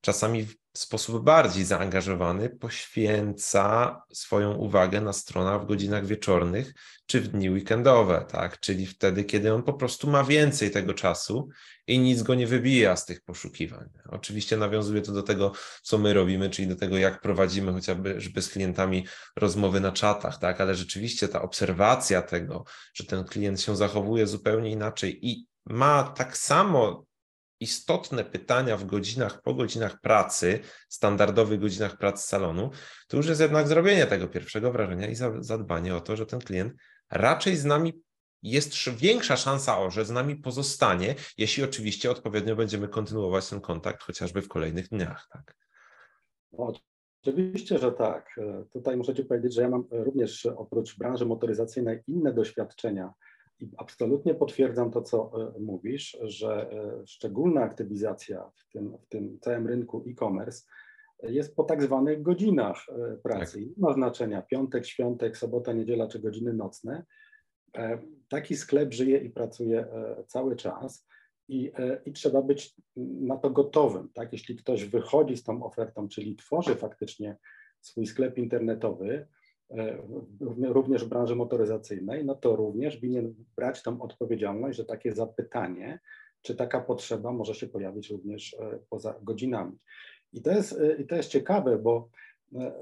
czasami 0.00 0.46
w 0.74 0.78
sposób 0.78 1.24
bardziej 1.24 1.64
zaangażowany 1.64 2.50
poświęca 2.50 3.96
swoją 4.12 4.54
uwagę 4.54 5.00
na 5.00 5.12
stronach 5.12 5.62
w 5.62 5.66
godzinach 5.66 6.06
wieczornych 6.06 6.74
czy 7.06 7.20
w 7.20 7.28
dni 7.28 7.50
weekendowe, 7.50 8.26
tak? 8.30 8.60
Czyli 8.60 8.86
wtedy, 8.86 9.24
kiedy 9.24 9.54
on 9.54 9.62
po 9.62 9.72
prostu 9.72 10.10
ma 10.10 10.24
więcej 10.24 10.70
tego 10.70 10.94
czasu 10.94 11.48
i 11.86 11.98
nic 11.98 12.22
go 12.22 12.34
nie 12.34 12.46
wybija 12.46 12.96
z 12.96 13.06
tych 13.06 13.20
poszukiwań. 13.20 13.88
Oczywiście 14.08 14.56
nawiązuje 14.56 15.02
to 15.02 15.12
do 15.12 15.22
tego, 15.22 15.52
co 15.82 15.98
my 15.98 16.14
robimy, 16.14 16.50
czyli 16.50 16.68
do 16.68 16.76
tego, 16.76 16.98
jak 16.98 17.20
prowadzimy 17.20 17.72
chociażby 17.72 18.42
z 18.42 18.48
klientami 18.48 19.06
rozmowy 19.36 19.80
na 19.80 19.92
czatach, 19.92 20.38
tak? 20.38 20.60
Ale 20.60 20.74
rzeczywiście 20.74 21.28
ta 21.28 21.42
obserwacja 21.42 22.22
tego, 22.22 22.64
że 22.94 23.04
ten 23.04 23.24
klient 23.24 23.60
się 23.60 23.76
zachowuje 23.76 24.26
zupełnie 24.26 24.70
inaczej 24.70 25.28
i 25.28 25.46
ma 25.66 26.02
tak 26.02 26.36
samo 26.36 27.04
istotne 27.62 28.24
pytania 28.24 28.76
w 28.76 28.86
godzinach, 28.86 29.42
po 29.42 29.54
godzinach 29.54 30.00
pracy, 30.00 30.58
standardowych 30.88 31.60
godzinach 31.60 31.98
pracy 31.98 32.28
salonu, 32.28 32.70
to 33.08 33.16
już 33.16 33.26
jest 33.26 33.40
jednak 33.40 33.68
zrobienie 33.68 34.06
tego 34.06 34.28
pierwszego 34.28 34.72
wrażenia 34.72 35.08
i 35.08 35.14
zadbanie 35.40 35.96
o 35.96 36.00
to, 36.00 36.16
że 36.16 36.26
ten 36.26 36.40
klient 36.40 36.74
raczej 37.10 37.56
z 37.56 37.64
nami 37.64 38.02
jest 38.42 38.88
większa 38.88 39.36
szansa 39.36 39.78
o, 39.78 39.90
że 39.90 40.04
z 40.04 40.10
nami 40.10 40.36
pozostanie, 40.36 41.14
jeśli 41.38 41.64
oczywiście 41.64 42.10
odpowiednio 42.10 42.56
będziemy 42.56 42.88
kontynuować 42.88 43.48
ten 43.48 43.60
kontakt 43.60 44.02
chociażby 44.02 44.42
w 44.42 44.48
kolejnych 44.48 44.88
dniach. 44.88 45.28
Tak? 45.32 45.56
Oczywiście, 47.22 47.78
że 47.78 47.92
tak. 47.92 48.38
E, 48.38 48.64
tutaj 48.72 48.96
muszę 48.96 49.14
Ci 49.14 49.24
powiedzieć, 49.24 49.54
że 49.54 49.62
ja 49.62 49.68
mam 49.68 49.84
również 49.90 50.46
oprócz 50.46 50.98
branży 50.98 51.26
motoryzacyjnej 51.26 52.02
inne 52.06 52.32
doświadczenia 52.32 53.12
i 53.62 53.70
absolutnie 53.76 54.34
potwierdzam 54.34 54.90
to, 54.90 55.02
co 55.02 55.32
e, 55.56 55.60
mówisz, 55.60 56.16
że 56.22 56.70
e, 56.70 57.06
szczególna 57.06 57.62
aktywizacja 57.62 58.50
w 58.54 58.72
tym, 58.72 58.98
w 58.98 59.06
tym 59.08 59.38
całym 59.40 59.66
rynku 59.66 60.04
e-commerce 60.08 60.62
jest 61.22 61.56
po 61.56 61.64
tak 61.64 61.82
zwanych 61.82 62.22
godzinach 62.22 62.76
e, 62.88 63.16
pracy. 63.16 63.58
Tak. 63.58 63.62
Nie 63.62 63.74
ma 63.76 63.92
znaczenia 63.92 64.42
piątek, 64.42 64.86
świątek, 64.86 65.36
sobota, 65.36 65.72
niedziela 65.72 66.08
czy 66.08 66.18
godziny 66.18 66.52
nocne. 66.52 67.04
Taki 68.28 68.56
sklep 68.56 68.92
żyje 68.92 69.18
i 69.18 69.30
pracuje 69.30 69.86
cały 70.26 70.56
czas 70.56 71.06
i, 71.48 71.72
i 72.04 72.12
trzeba 72.12 72.42
być 72.42 72.76
na 72.96 73.36
to 73.36 73.50
gotowym. 73.50 74.08
Tak? 74.14 74.32
Jeśli 74.32 74.56
ktoś 74.56 74.84
wychodzi 74.84 75.36
z 75.36 75.42
tą 75.42 75.64
ofertą, 75.64 76.08
czyli 76.08 76.36
tworzy 76.36 76.74
faktycznie 76.74 77.36
swój 77.80 78.06
sklep 78.06 78.38
internetowy, 78.38 79.26
również 80.60 81.04
w 81.04 81.08
branży 81.08 81.36
motoryzacyjnej, 81.36 82.24
no 82.24 82.34
to 82.34 82.56
również 82.56 83.00
winien 83.00 83.34
brać 83.56 83.82
tą 83.82 84.02
odpowiedzialność, 84.02 84.76
że 84.76 84.84
takie 84.84 85.12
zapytanie, 85.12 86.00
czy 86.42 86.56
taka 86.56 86.80
potrzeba 86.80 87.32
może 87.32 87.54
się 87.54 87.66
pojawić 87.66 88.10
również 88.10 88.54
e, 88.54 88.78
poza 88.90 89.14
godzinami. 89.22 89.78
I 90.32 90.42
to 90.42 90.50
jest, 90.50 90.80
e, 90.80 90.96
i 90.96 91.06
to 91.06 91.16
jest 91.16 91.28
ciekawe, 91.28 91.78
bo 91.78 92.08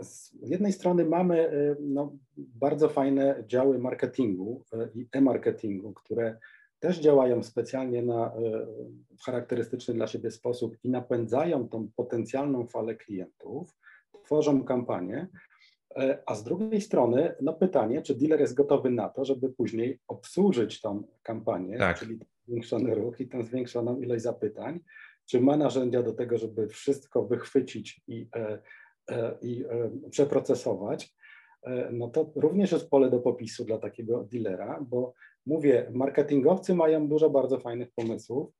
z 0.00 0.32
jednej 0.42 0.72
strony 0.72 1.04
mamy 1.04 1.50
no, 1.80 2.12
bardzo 2.36 2.88
fajne 2.88 3.44
działy 3.46 3.78
marketingu 3.78 4.64
i 4.94 5.06
e-marketingu, 5.12 5.92
które 5.92 6.38
też 6.78 7.00
działają 7.00 7.42
specjalnie 7.42 8.02
na 8.02 8.32
w 9.18 9.24
charakterystyczny 9.24 9.94
dla 9.94 10.06
siebie 10.06 10.30
sposób 10.30 10.76
i 10.84 10.90
napędzają 10.90 11.68
tą 11.68 11.88
potencjalną 11.96 12.66
falę 12.66 12.94
klientów, 12.94 13.76
tworzą 14.24 14.64
kampanie, 14.64 15.28
E, 15.28 15.49
a 16.26 16.34
z 16.34 16.44
drugiej 16.44 16.80
strony, 16.80 17.34
no 17.40 17.52
pytanie, 17.52 18.02
czy 18.02 18.14
dealer 18.14 18.40
jest 18.40 18.54
gotowy 18.54 18.90
na 18.90 19.08
to, 19.08 19.24
żeby 19.24 19.52
później 19.52 20.00
obsłużyć 20.08 20.80
tą 20.80 21.02
kampanię, 21.22 21.78
tak. 21.78 21.98
czyli 21.98 22.18
zwiększony 22.46 22.94
ruch 22.94 23.20
i 23.20 23.28
tę 23.28 23.44
zwiększoną 23.44 24.00
ilość 24.00 24.22
zapytań, 24.22 24.80
czy 25.26 25.40
ma 25.40 25.56
narzędzia 25.56 26.02
do 26.02 26.12
tego, 26.12 26.38
żeby 26.38 26.68
wszystko 26.68 27.24
wychwycić 27.24 28.00
i, 28.08 28.28
e, 28.36 28.58
e, 29.10 29.38
i 29.42 29.64
przeprocesować, 30.10 31.14
no 31.92 32.08
to 32.08 32.32
również 32.36 32.72
jest 32.72 32.90
pole 32.90 33.10
do 33.10 33.18
popisu 33.18 33.64
dla 33.64 33.78
takiego 33.78 34.24
dealera, 34.32 34.80
bo 34.88 35.14
mówię, 35.46 35.90
marketingowcy 35.94 36.74
mają 36.74 37.08
dużo 37.08 37.30
bardzo 37.30 37.58
fajnych 37.58 37.92
pomysłów 37.94 38.52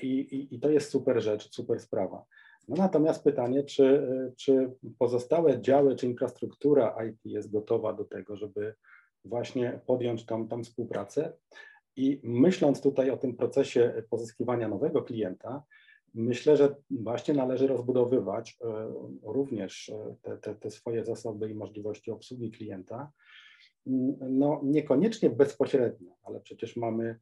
i, 0.00 0.08
i, 0.08 0.54
i 0.54 0.60
to 0.60 0.70
jest 0.70 0.90
super 0.90 1.22
rzecz, 1.22 1.54
super 1.54 1.80
sprawa. 1.80 2.24
No 2.68 2.76
natomiast 2.76 3.24
pytanie, 3.24 3.64
czy, 3.64 4.06
czy 4.36 4.70
pozostałe 4.98 5.60
działy, 5.60 5.96
czy 5.96 6.06
infrastruktura 6.06 6.96
IT 7.10 7.20
jest 7.24 7.52
gotowa 7.52 7.92
do 7.92 8.04
tego, 8.04 8.36
żeby 8.36 8.74
właśnie 9.24 9.80
podjąć 9.86 10.26
tą, 10.26 10.48
tą 10.48 10.64
współpracę. 10.64 11.32
I 11.96 12.20
myśląc 12.22 12.82
tutaj 12.82 13.10
o 13.10 13.16
tym 13.16 13.36
procesie 13.36 14.02
pozyskiwania 14.10 14.68
nowego 14.68 15.02
klienta, 15.02 15.62
myślę, 16.14 16.56
że 16.56 16.76
właśnie 16.90 17.34
należy 17.34 17.66
rozbudowywać 17.66 18.58
e, 18.60 18.92
również 19.22 19.88
e, 19.88 20.16
te, 20.22 20.38
te, 20.38 20.54
te 20.54 20.70
swoje 20.70 21.04
zasoby 21.04 21.50
i 21.50 21.54
możliwości 21.54 22.10
obsługi 22.10 22.50
klienta. 22.50 23.12
No, 24.20 24.60
niekoniecznie 24.64 25.30
bezpośrednio, 25.30 26.12
ale 26.22 26.40
przecież 26.40 26.76
mamy 26.76 27.18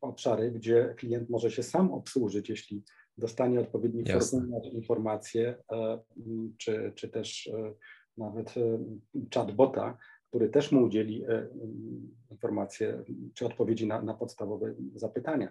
obszary, 0.00 0.50
gdzie 0.50 0.94
klient 0.98 1.30
może 1.30 1.50
się 1.50 1.62
sam 1.62 1.92
obsłużyć, 1.92 2.48
jeśli 2.48 2.82
dostanie 3.18 3.60
odpowiedni 3.60 4.04
formularz, 4.04 4.66
informacje, 4.72 5.56
e, 5.72 5.98
czy, 6.58 6.92
czy 6.94 7.08
też 7.08 7.46
e, 7.46 7.74
nawet 8.16 8.54
e, 8.56 8.78
chatbota, 9.34 9.98
który 10.28 10.48
też 10.48 10.72
mu 10.72 10.82
udzieli 10.82 11.24
informacje 12.30 13.04
czy 13.34 13.46
odpowiedzi 13.46 13.86
na, 13.86 14.02
na 14.02 14.14
podstawowe 14.14 14.74
zapytania. 14.94 15.48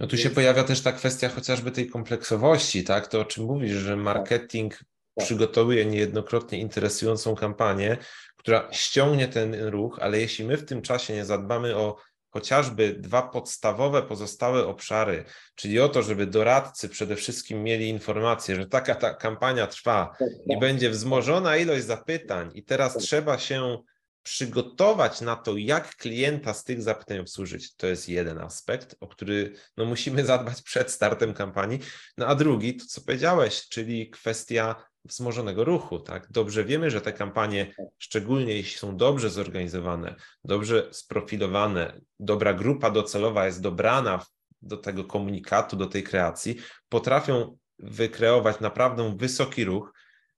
No 0.00 0.06
tu 0.06 0.16
Więc... 0.16 0.22
się 0.22 0.30
pojawia 0.30 0.64
też 0.64 0.82
ta 0.82 0.92
kwestia 0.92 1.28
chociażby 1.28 1.70
tej 1.70 1.86
kompleksowości, 1.86 2.84
tak? 2.84 3.06
To 3.06 3.20
o 3.20 3.24
czym 3.24 3.44
mówisz, 3.44 3.72
że 3.72 3.96
marketing 3.96 4.74
tak. 4.74 5.24
przygotowuje 5.24 5.86
niejednokrotnie 5.86 6.58
interesującą 6.58 7.34
kampanię, 7.34 7.96
która 8.36 8.68
ściągnie 8.72 9.28
ten 9.28 9.54
ruch, 9.64 9.98
ale 10.02 10.20
jeśli 10.20 10.44
my 10.44 10.56
w 10.56 10.64
tym 10.64 10.82
czasie 10.82 11.14
nie 11.14 11.24
zadbamy 11.24 11.76
o 11.76 11.96
chociażby 12.36 12.92
dwa 12.98 13.22
podstawowe 13.22 14.02
pozostałe 14.02 14.66
obszary, 14.66 15.24
czyli 15.54 15.80
o 15.80 15.88
to, 15.88 16.02
żeby 16.02 16.26
doradcy 16.26 16.88
przede 16.88 17.16
wszystkim 17.16 17.62
mieli 17.62 17.88
informację, 17.88 18.56
że 18.56 18.66
taka 18.66 18.94
ta 18.94 19.14
kampania 19.14 19.66
trwa 19.66 20.16
i 20.46 20.58
będzie 20.58 20.90
wzmożona 20.90 21.56
ilość 21.56 21.84
zapytań, 21.84 22.50
i 22.54 22.64
teraz 22.64 22.94
tak. 22.94 23.02
trzeba 23.02 23.38
się 23.38 23.78
przygotować 24.22 25.20
na 25.20 25.36
to, 25.36 25.56
jak 25.56 25.96
klienta 25.96 26.54
z 26.54 26.64
tych 26.64 26.82
zapytań 26.82 27.18
obsłużyć. 27.18 27.74
To 27.74 27.86
jest 27.86 28.08
jeden 28.08 28.38
aspekt, 28.38 28.96
o 29.00 29.06
który 29.06 29.52
no, 29.76 29.84
musimy 29.84 30.24
zadbać 30.24 30.62
przed 30.62 30.90
startem 30.90 31.34
kampanii. 31.34 31.78
No 32.18 32.26
a 32.26 32.34
drugi, 32.34 32.76
to 32.76 32.84
co 32.88 33.00
powiedziałeś, 33.00 33.68
czyli 33.68 34.10
kwestia 34.10 34.84
wzmożonego 35.06 35.64
ruchu. 35.64 35.98
Tak? 35.98 36.32
Dobrze 36.32 36.64
wiemy, 36.64 36.90
że 36.90 37.00
te 37.00 37.12
kampanie, 37.12 37.74
szczególnie 37.98 38.54
jeśli 38.54 38.78
są 38.78 38.96
dobrze 38.96 39.30
zorganizowane, 39.30 40.14
dobrze 40.44 40.88
sprofilowane, 40.92 42.00
dobra 42.20 42.54
grupa 42.54 42.90
docelowa 42.90 43.46
jest 43.46 43.62
dobrana 43.62 44.26
do 44.62 44.76
tego 44.76 45.04
komunikatu, 45.04 45.76
do 45.76 45.86
tej 45.86 46.02
kreacji, 46.02 46.56
potrafią 46.88 47.58
wykreować 47.78 48.60
naprawdę 48.60 49.16
wysoki 49.16 49.64
ruch. 49.64 49.92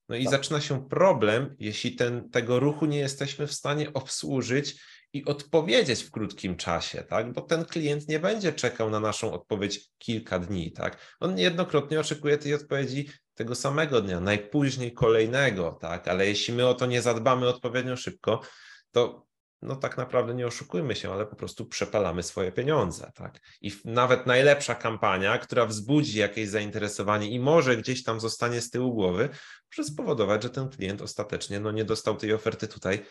No 0.09 0.17
i 0.17 0.25
tak. 0.25 0.31
zaczyna 0.31 0.61
się 0.61 0.89
problem, 0.89 1.55
jeśli 1.59 1.97
ten, 1.97 2.31
tego 2.31 2.61
ruchu 2.61 2.87
nie 2.87 2.99
jesteśmy 2.99 3.47
w 3.47 3.53
stanie 3.53 3.93
obsłużyć 3.93 4.81
i 5.13 5.25
odpowiedzieć 5.25 6.03
w 6.03 6.11
krótkim 6.11 6.57
czasie, 6.57 7.03
tak? 7.03 7.33
Bo 7.33 7.41
ten 7.41 7.65
klient 7.65 8.09
nie 8.09 8.19
będzie 8.19 8.53
czekał 8.53 8.91
na 8.91 9.01
naszą 9.01 9.33
odpowiedź 9.33 9.91
kilka 9.99 10.39
dni, 10.39 10.73
tak? 10.73 11.17
On 11.21 11.35
niejednokrotnie 11.35 12.01
oczekuje 12.01 12.39
tej 12.39 12.55
odpowiedzi 12.55 13.11
tego 13.35 13.55
samego 13.55 14.01
dnia, 14.01 14.21
najpóźniej 14.21 14.93
kolejnego, 14.93 15.79
tak? 15.81 16.09
Ale 16.09 16.27
jeśli 16.27 16.55
my 16.55 16.67
o 16.67 16.75
to 16.75 16.87
nie 16.87 17.03
zadbamy 17.03 17.49
odpowiednio 17.49 17.97
szybko, 17.97 18.41
to 18.91 19.29
no 19.63 19.77
tak 19.77 19.97
naprawdę 19.97 20.35
nie 20.35 20.47
oszukujmy 20.47 20.97
się, 20.97 21.13
ale 21.13 21.27
po 21.27 21.37
prostu 21.37 21.67
przepalamy 21.67 22.23
swoje 22.23 22.53
pieniądze, 22.53 23.13
tak? 23.15 23.41
I 23.61 23.73
nawet 23.85 24.27
najlepsza 24.27 24.75
kampania, 24.75 25.39
która 25.39 25.67
wzbudzi 25.67 26.19
jakieś 26.19 26.49
zainteresowanie 26.49 27.31
i 27.31 27.41
może 27.41 27.77
gdzieś 27.77 28.05
tam 28.05 28.21
zostanie 28.21 28.61
z 28.61 28.71
tyłu 28.71 28.95
głowy, 28.95 29.29
może 29.79 29.89
spowodować, 29.89 30.43
że 30.43 30.51
ten 30.51 30.69
klient 30.69 31.03
ostatecznie 31.03 31.61
no, 31.61 31.73
nie 31.73 31.85
dostał 31.85 32.17
tej 32.17 32.33
oferty 32.33 32.69
tutaj, 32.69 33.05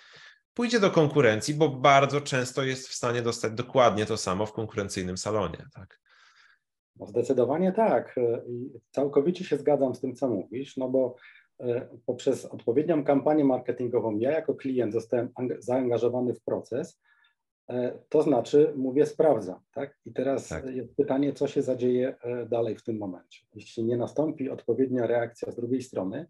pójdzie 0.57 0.79
do 0.79 0.91
konkurencji, 0.91 1.53
bo 1.53 1.69
bardzo 1.69 2.21
często 2.21 2.63
jest 2.63 2.87
w 2.87 2.93
stanie 2.93 3.21
dostać 3.21 3.53
dokładnie 3.53 4.05
to 4.05 4.17
samo 4.17 4.45
w 4.45 4.53
konkurencyjnym 4.53 5.17
salonie, 5.17 5.65
tak? 5.75 5.99
No 6.95 7.05
zdecydowanie 7.05 7.71
tak. 7.71 8.15
I 8.47 8.69
całkowicie 8.91 9.43
się 9.43 9.57
zgadzam 9.57 9.95
z 9.95 10.01
tym, 10.01 10.15
co 10.15 10.27
mówisz, 10.27 10.77
no 10.77 10.89
bo 10.89 11.15
e, 11.59 11.87
poprzez 12.05 12.45
odpowiednią 12.45 13.03
kampanię 13.03 13.43
marketingową 13.45 14.17
ja 14.17 14.31
jako 14.31 14.55
klient 14.55 14.93
zostałem 14.93 15.29
zaangażowany 15.59 16.33
w 16.33 16.43
proces, 16.43 17.01
e, 17.69 17.99
to 18.09 18.21
znaczy 18.21 18.73
mówię 18.75 19.05
sprawdzam, 19.05 19.59
tak? 19.73 19.97
I 20.05 20.13
teraz 20.13 20.47
tak. 20.47 20.65
jest 20.65 20.95
pytanie, 20.95 21.33
co 21.33 21.47
się 21.47 21.61
zadzieje 21.61 22.15
e, 22.21 22.45
dalej 22.45 22.75
w 22.75 22.83
tym 22.83 22.97
momencie. 22.97 23.41
Jeśli 23.55 23.83
nie 23.83 23.97
nastąpi 23.97 24.49
odpowiednia 24.49 25.07
reakcja 25.07 25.51
z 25.51 25.55
drugiej 25.55 25.81
strony, 25.81 26.27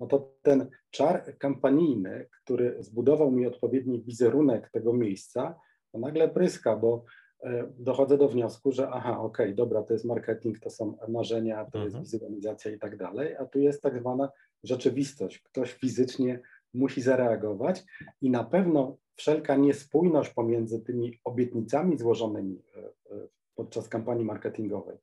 no 0.00 0.06
to 0.06 0.34
ten 0.42 0.70
czar 0.90 1.38
kampanijny, 1.38 2.28
który 2.44 2.76
zbudował 2.82 3.30
mi 3.30 3.46
odpowiedni 3.46 4.02
wizerunek 4.02 4.70
tego 4.70 4.92
miejsca, 4.92 5.58
to 5.92 5.98
nagle 5.98 6.28
pryska, 6.28 6.76
bo 6.76 7.04
E, 7.42 7.72
dochodzę 7.78 8.18
do 8.18 8.28
wniosku, 8.28 8.72
że 8.72 8.88
aha, 8.90 9.20
okej, 9.20 9.46
okay, 9.46 9.54
dobra, 9.54 9.82
to 9.82 9.92
jest 9.92 10.04
marketing, 10.04 10.58
to 10.58 10.70
są 10.70 10.96
marzenia, 11.08 11.64
to 11.64 11.78
mhm. 11.78 11.84
jest 11.84 12.12
wizualizacja 12.12 12.70
i 12.70 12.78
tak 12.78 12.96
dalej, 12.96 13.36
a 13.36 13.44
tu 13.44 13.58
jest 13.58 13.82
tak 13.82 13.98
zwana 13.98 14.30
rzeczywistość. 14.64 15.38
Ktoś 15.38 15.72
fizycznie 15.72 16.40
musi 16.74 17.02
zareagować 17.02 17.84
i 18.20 18.30
na 18.30 18.44
pewno 18.44 18.96
wszelka 19.16 19.56
niespójność 19.56 20.30
pomiędzy 20.30 20.80
tymi 20.80 21.20
obietnicami 21.24 21.98
złożonymi 21.98 22.62
e, 22.76 22.80
e, 22.80 23.28
podczas 23.54 23.88
kampanii 23.88 24.24
marketingowej, 24.24 24.98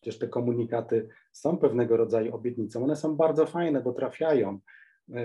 przecież 0.00 0.18
te 0.18 0.28
komunikaty 0.28 1.08
są 1.32 1.56
pewnego 1.56 1.96
rodzaju 1.96 2.34
obietnicą, 2.34 2.84
one 2.84 2.96
są 2.96 3.16
bardzo 3.16 3.46
fajne, 3.46 3.80
bo 3.82 3.92
trafiają 3.92 4.58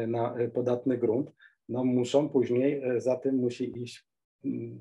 na 0.07 0.35
podatny 0.53 0.97
grunt, 0.97 1.31
no 1.69 1.83
muszą 1.83 2.29
później, 2.29 2.83
za 2.97 3.15
tym 3.15 3.35
musi 3.35 3.81
iść 3.83 4.07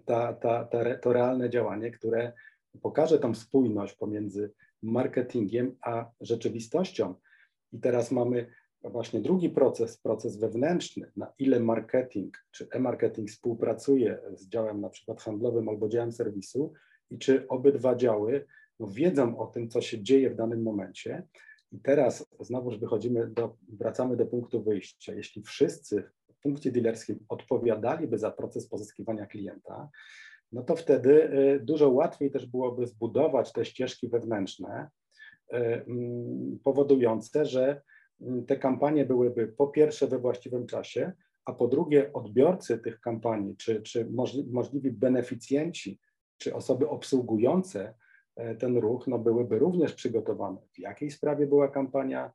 ta, 0.04 0.32
ta, 0.32 0.64
ta, 0.64 0.98
to 0.98 1.12
realne 1.12 1.50
działanie, 1.50 1.90
które 1.90 2.32
pokaże 2.82 3.18
tą 3.18 3.34
spójność 3.34 3.94
pomiędzy 3.94 4.52
marketingiem 4.82 5.76
a 5.80 6.10
rzeczywistością. 6.20 7.14
I 7.72 7.80
teraz 7.80 8.10
mamy 8.10 8.46
właśnie 8.84 9.20
drugi 9.20 9.50
proces, 9.50 9.98
proces 9.98 10.36
wewnętrzny, 10.36 11.12
na 11.16 11.32
ile 11.38 11.60
marketing 11.60 12.44
czy 12.50 12.68
e-marketing 12.70 13.30
współpracuje 13.30 14.18
z 14.34 14.48
działem 14.48 14.80
na 14.80 14.88
przykład 14.88 15.22
handlowym 15.22 15.68
albo 15.68 15.88
działem 15.88 16.12
serwisu 16.12 16.72
i 17.10 17.18
czy 17.18 17.48
obydwa 17.48 17.96
działy 17.96 18.46
no, 18.80 18.86
wiedzą 18.86 19.38
o 19.38 19.46
tym, 19.46 19.68
co 19.68 19.80
się 19.80 20.02
dzieje 20.02 20.30
w 20.30 20.36
danym 20.36 20.62
momencie. 20.62 21.22
I 21.72 21.80
teraz 21.80 22.26
znowuż 22.40 22.78
wychodzimy 22.78 23.30
do, 23.30 23.56
wracamy 23.68 24.16
do 24.16 24.26
punktu 24.26 24.62
wyjścia. 24.62 25.14
Jeśli 25.14 25.42
wszyscy 25.42 26.04
punkcie 26.42 26.72
dealerskim 26.72 27.18
odpowiadaliby 27.28 28.18
za 28.18 28.30
proces 28.30 28.68
pozyskiwania 28.68 29.26
klienta, 29.26 29.88
no 30.52 30.62
to 30.62 30.76
wtedy 30.76 31.32
y, 31.54 31.60
dużo 31.60 31.90
łatwiej 31.90 32.30
też 32.30 32.46
byłoby 32.46 32.86
zbudować 32.86 33.52
te 33.52 33.64
ścieżki 33.64 34.08
wewnętrzne, 34.08 34.88
y, 35.52 35.56
mm, 35.56 36.58
powodujące, 36.64 37.44
że 37.46 37.82
mm, 38.20 38.46
te 38.46 38.56
kampanie 38.56 39.04
byłyby 39.06 39.48
po 39.48 39.66
pierwsze 39.66 40.06
we 40.06 40.18
właściwym 40.18 40.66
czasie, 40.66 41.12
a 41.44 41.52
po 41.52 41.68
drugie 41.68 42.12
odbiorcy 42.12 42.78
tych 42.78 43.00
kampanii, 43.00 43.56
czy, 43.56 43.82
czy 43.82 44.08
możliwi 44.50 44.90
beneficjenci, 44.90 46.00
czy 46.38 46.54
osoby 46.54 46.88
obsługujące 46.88 47.94
ten 48.58 48.76
ruch, 48.76 49.06
no 49.06 49.18
byłyby 49.18 49.58
również 49.58 49.94
przygotowane, 49.94 50.58
w 50.72 50.78
jakiej 50.78 51.10
sprawie 51.10 51.46
była 51.46 51.68
kampania, 51.68 52.32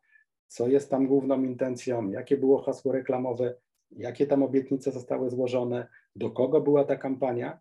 co 0.47 0.67
jest 0.67 0.89
tam 0.89 1.07
główną 1.07 1.43
intencją, 1.43 2.09
jakie 2.09 2.37
było 2.37 2.61
hasło 2.61 2.91
reklamowe, 2.91 3.55
jakie 3.91 4.27
tam 4.27 4.43
obietnice 4.43 4.91
zostały 4.91 5.29
złożone, 5.29 5.87
do 6.15 6.31
kogo 6.31 6.61
była 6.61 6.83
ta 6.83 6.95
kampania. 6.95 7.59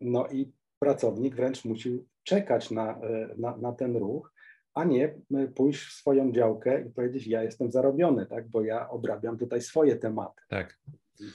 No 0.00 0.28
i 0.28 0.52
pracownik 0.78 1.36
wręcz 1.36 1.64
musi 1.64 2.04
czekać 2.22 2.70
na, 2.70 3.00
e, 3.00 3.34
na, 3.38 3.56
na 3.56 3.72
ten 3.72 3.96
ruch, 3.96 4.32
a 4.74 4.84
nie 4.84 5.14
e, 5.34 5.48
pójść 5.48 5.86
w 5.86 5.92
swoją 5.92 6.32
działkę 6.32 6.82
i 6.86 6.90
powiedzieć, 6.90 7.26
ja 7.26 7.42
jestem 7.42 7.70
zarobiony, 7.70 8.26
tak, 8.26 8.48
bo 8.48 8.62
ja 8.62 8.90
obrabiam 8.90 9.38
tutaj 9.38 9.60
swoje 9.60 9.96
tematy. 9.96 10.42
Tak. 10.48 10.78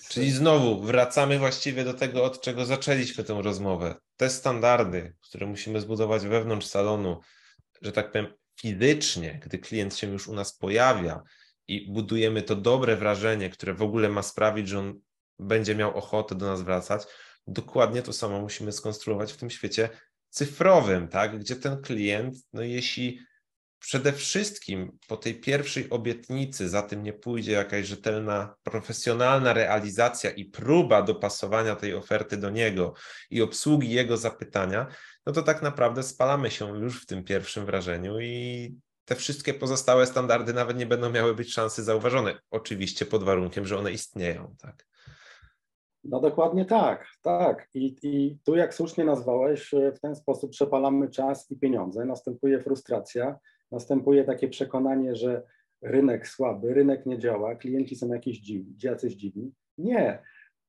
Czyli 0.10 0.32
znowu 0.32 0.82
wracamy 0.82 1.40
właściwie 1.40 1.84
do 1.84 1.94
tego, 1.94 2.24
od 2.24 2.42
czego 2.42 2.66
zaczęliśmy 2.66 3.24
tę 3.24 3.42
rozmowę. 3.42 3.96
Te 4.18 4.30
standardy, 4.30 5.16
które 5.22 5.46
musimy 5.48 5.82
zbudować 5.82 6.26
wewnątrz 6.26 6.68
salonu, 6.68 7.20
że 7.82 7.92
tak 7.92 8.12
powiem, 8.12 8.28
fizycznie, 8.60 9.40
gdy 9.44 9.60
klient 9.60 9.96
się 9.96 10.08
już 10.08 10.28
u 10.28 10.34
nas 10.34 10.58
pojawia, 10.58 11.24
i 11.68 11.92
budujemy 11.92 12.42
to 12.42 12.56
dobre 12.56 12.96
wrażenie, 12.96 13.50
które 13.50 13.74
w 13.74 13.82
ogóle 13.82 14.10
ma 14.10 14.24
sprawić, 14.24 14.68
że 14.68 14.80
on 14.80 15.00
będzie 15.40 15.76
miał 15.76 15.98
ochotę 15.98 16.36
do 16.36 16.46
nas 16.46 16.62
wracać, 16.62 17.04
dokładnie 17.48 18.02
to 18.02 18.14
samo 18.14 18.42
musimy 18.42 18.72
skonstruować 18.72 19.34
w 19.34 19.38
tym 19.38 19.50
świecie 19.50 19.90
cyfrowym, 20.30 21.08
tak? 21.08 21.40
gdzie 21.40 21.56
ten 21.56 21.82
klient, 21.82 22.36
no 22.54 22.62
jeśli 22.62 23.20
przede 23.84 24.14
wszystkim 24.14 24.98
po 25.08 25.18
tej 25.18 25.36
pierwszej 25.36 25.90
obietnicy 25.90 26.70
za 26.70 26.82
tym 26.82 27.04
nie 27.04 27.14
pójdzie 27.14 27.52
jakaś 27.52 27.88
rzetelna, 27.88 28.56
profesjonalna 28.64 29.54
realizacja 29.54 30.32
i 30.32 30.46
próba 30.46 31.02
dopasowania 31.02 31.76
tej 31.76 31.94
oferty 31.94 32.38
do 32.38 32.50
niego 32.50 32.94
i 33.30 33.42
obsługi 33.42 33.90
jego 33.90 34.18
zapytania, 34.18 34.88
no 35.26 35.34
to 35.34 35.42
tak 35.42 35.62
naprawdę 35.62 36.04
spalamy 36.04 36.52
się 36.52 36.80
już 36.80 37.04
w 37.04 37.06
tym 37.06 37.24
pierwszym 37.24 37.66
wrażeniu 37.66 38.20
i 38.20 38.76
te 39.06 39.16
wszystkie 39.16 39.54
pozostałe 39.54 40.06
standardy 40.06 40.54
nawet 40.54 40.78
nie 40.78 40.86
będą 40.86 41.10
miały 41.10 41.36
być 41.36 41.54
szansy 41.54 41.84
zauważone. 41.84 42.40
Oczywiście 42.52 43.06
pod 43.06 43.24
warunkiem, 43.24 43.66
że 43.66 43.78
one 43.78 43.92
istnieją, 43.92 44.56
tak. 44.62 44.86
No 46.04 46.20
dokładnie 46.20 46.66
tak, 46.66 47.08
tak. 47.22 47.68
I, 47.74 47.96
I 48.04 48.38
tu, 48.46 48.56
jak 48.56 48.74
słusznie 48.74 49.06
nazwałeś, 49.06 49.72
w 49.96 50.00
ten 50.00 50.16
sposób 50.16 50.52
przepalamy 50.52 51.10
czas 51.10 51.52
i 51.52 51.60
pieniądze. 51.60 52.06
Następuje 52.06 52.60
frustracja, 52.60 53.40
następuje 53.74 54.24
takie 54.24 54.48
przekonanie, 54.48 55.16
że 55.16 55.44
rynek 55.82 56.28
słaby, 56.28 56.74
rynek 56.74 57.06
nie 57.06 57.20
działa, 57.20 57.56
klienci 57.56 57.96
są 57.96 58.14
jakieś 58.14 58.40
dziwni, 58.40 58.76
jacyś 58.84 59.14
dziwni. 59.14 59.52
Nie. 59.78 60.24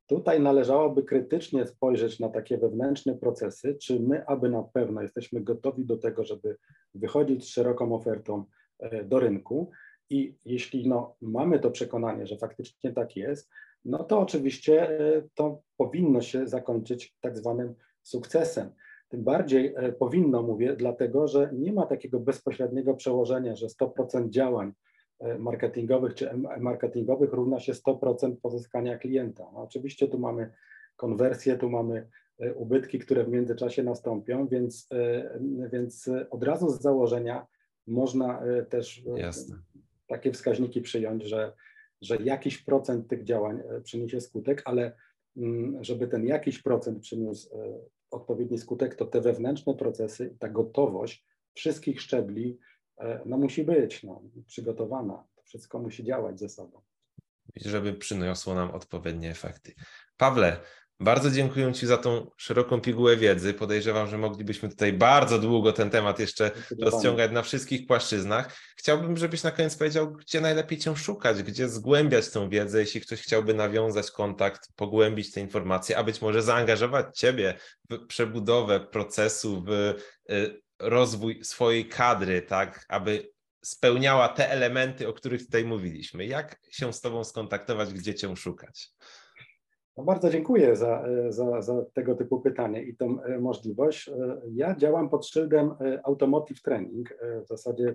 Tutaj 0.07 0.41
należałoby 0.41 1.03
krytycznie 1.03 1.67
spojrzeć 1.67 2.21
na 2.21 2.29
takie 2.29 2.59
wewnętrzne 2.59 3.15
procesy, 3.15 3.77
czy 3.83 4.01
my, 4.01 4.27
aby 4.27 4.49
na 4.49 4.63
pewno 4.63 5.03
jesteśmy 5.03 5.41
gotowi 5.41 5.85
do 5.85 5.97
tego, 5.97 6.25
żeby 6.25 6.57
wychodzić 6.95 7.45
z 7.45 7.49
szeroką 7.49 7.95
ofertą 7.95 8.45
e, 8.79 9.05
do 9.05 9.21
rynku. 9.21 9.71
I 10.11 10.37
jeśli 10.45 10.89
no, 10.89 11.17
mamy 11.21 11.59
to 11.59 11.71
przekonanie, 11.71 12.27
że 12.27 12.37
faktycznie 12.37 12.93
tak 12.93 13.17
jest, 13.17 13.51
no 13.85 14.05
to 14.05 14.19
oczywiście 14.19 14.99
e, 14.99 15.23
to 15.35 15.63
powinno 15.77 16.21
się 16.21 16.49
zakończyć 16.49 17.17
tak 17.21 17.37
zwanym 17.37 17.75
sukcesem. 18.03 18.71
Tym 19.15 19.25
bardziej 19.25 19.75
e, 19.77 19.93
powinno, 19.93 20.43
mówię, 20.43 20.77
dlatego 20.77 21.29
że 21.29 21.51
nie 21.53 21.73
ma 21.73 21.87
takiego 21.87 22.21
bezpośredniego 22.21 22.95
przełożenia, 22.95 23.57
że 23.57 23.67
100% 23.67 24.29
działań 24.29 24.73
marketingowych 25.39 26.15
czy 26.15 26.31
marketingowych 26.61 27.33
równa 27.33 27.61
się 27.61 27.73
100% 27.73 28.37
pozyskania 28.43 28.99
klienta. 28.99 29.45
No 29.53 29.63
oczywiście 29.63 30.09
tu 30.09 30.19
mamy 30.19 30.51
konwersję, 30.97 31.59
tu 31.59 31.71
mamy 31.71 32.09
ubytki, 32.55 32.99
które 32.99 33.25
w 33.25 33.29
międzyczasie 33.29 33.83
nastąpią, 33.83 34.49
więc, 34.49 34.89
więc 35.73 36.11
od 36.31 36.43
razu 36.43 36.71
z 36.71 36.81
założenia 36.81 37.47
można 37.87 38.43
też 38.69 39.05
Jasne. 39.17 39.57
takie 40.07 40.33
wskaźniki 40.33 40.81
przyjąć, 40.81 41.25
że, 41.25 41.53
że 42.03 42.17
jakiś 42.17 42.65
procent 42.65 43.09
tych 43.09 43.25
działań 43.25 43.63
przyniesie 43.85 44.21
skutek, 44.21 44.63
ale 44.65 44.93
mm, 45.37 45.85
żeby 45.85 46.09
ten 46.09 46.27
jakiś 46.27 46.63
procent 46.63 47.01
przyniósł 47.01 47.49
odpowiedni 48.15 48.59
skutek, 48.59 48.95
to 48.95 49.07
te 49.07 49.21
wewnętrzne 49.21 49.75
procesy, 49.75 50.37
ta 50.39 50.49
gotowość 50.49 51.27
wszystkich 51.55 52.01
szczebli 52.01 52.59
e, 52.99 53.21
no, 53.27 53.39
musi 53.39 53.65
być 53.65 54.03
no, 54.03 54.23
przygotowana. 54.47 55.25
To 55.37 55.43
wszystko 55.43 55.79
musi 55.79 56.05
działać 56.05 56.41
ze 56.41 56.49
sobą. 56.49 56.83
Żeby 57.57 57.95
przyniosło 57.95 58.55
nam 58.55 58.71
odpowiednie 58.71 59.31
efekty. 59.31 59.75
Pawle, 60.17 60.61
bardzo 61.01 61.31
dziękuję 61.31 61.73
Ci 61.73 61.87
za 61.87 61.99
tą 61.99 62.31
szeroką 62.37 62.81
pigułę 62.81 63.17
wiedzy. 63.17 63.55
Podejrzewam, 63.55 64.09
że 64.09 64.19
moglibyśmy 64.19 64.69
tutaj 64.69 64.93
bardzo 64.93 65.39
długo 65.39 65.73
ten 65.73 65.91
temat 65.91 66.19
jeszcze 66.19 66.51
rozciągać 66.81 67.33
na 67.33 67.43
wszystkich 67.43 67.87
płaszczyznach. 67.87 68.57
Chciałbym, 68.77 69.17
żebyś 69.17 69.43
na 69.43 69.51
koniec 69.51 69.77
powiedział, 69.77 70.13
gdzie 70.13 70.41
najlepiej 70.41 70.79
Cię 70.79 70.97
szukać, 70.97 71.43
gdzie 71.43 71.69
zgłębiać 71.69 72.31
tę 72.31 72.49
wiedzę, 72.51 72.81
jeśli 72.81 73.01
ktoś 73.01 73.21
chciałby 73.21 73.55
nawiązać 73.55 74.11
kontakt, 74.11 74.69
pogłębić 74.77 75.33
te 75.33 75.41
informacje, 75.41 75.99
a 75.99 76.05
być 76.05 76.23
może 76.23 76.43
zaangażować 76.43 77.19
Ciebie 77.19 77.55
w 77.91 78.07
przebudowę 78.07 78.81
procesu, 78.81 79.65
w 79.67 79.71
y, 80.31 80.63
rozwój 80.79 81.45
swojej 81.45 81.89
kadry, 81.89 82.43
tak, 82.43 82.85
aby 82.89 83.35
spełniała 83.65 84.29
te 84.29 84.51
elementy, 84.51 85.09
o 85.09 85.13
których 85.13 85.45
tutaj 85.45 85.65
mówiliśmy. 85.65 86.27
Jak 86.27 86.61
się 86.71 86.93
z 86.93 87.01
Tobą 87.01 87.25
skontaktować, 87.25 87.93
gdzie 87.93 88.15
Cię 88.15 88.37
szukać? 88.37 88.91
No 89.97 90.05
bardzo 90.05 90.31
dziękuję 90.31 90.77
za, 90.77 91.05
za, 91.29 91.63
za, 91.63 91.85
tego 91.95 92.15
typu 92.15 92.41
pytanie 92.41 92.83
i 92.83 92.97
tą 92.97 93.23
e, 93.23 93.39
możliwość. 93.39 94.09
E, 94.09 94.41
ja 94.55 94.77
działam 94.77 95.11
pod 95.11 95.27
szyldem 95.27 95.71
e, 95.81 96.01
Automotive 96.07 96.63
Training. 96.63 97.19
W 97.45 97.47
zasadzie 97.47 97.95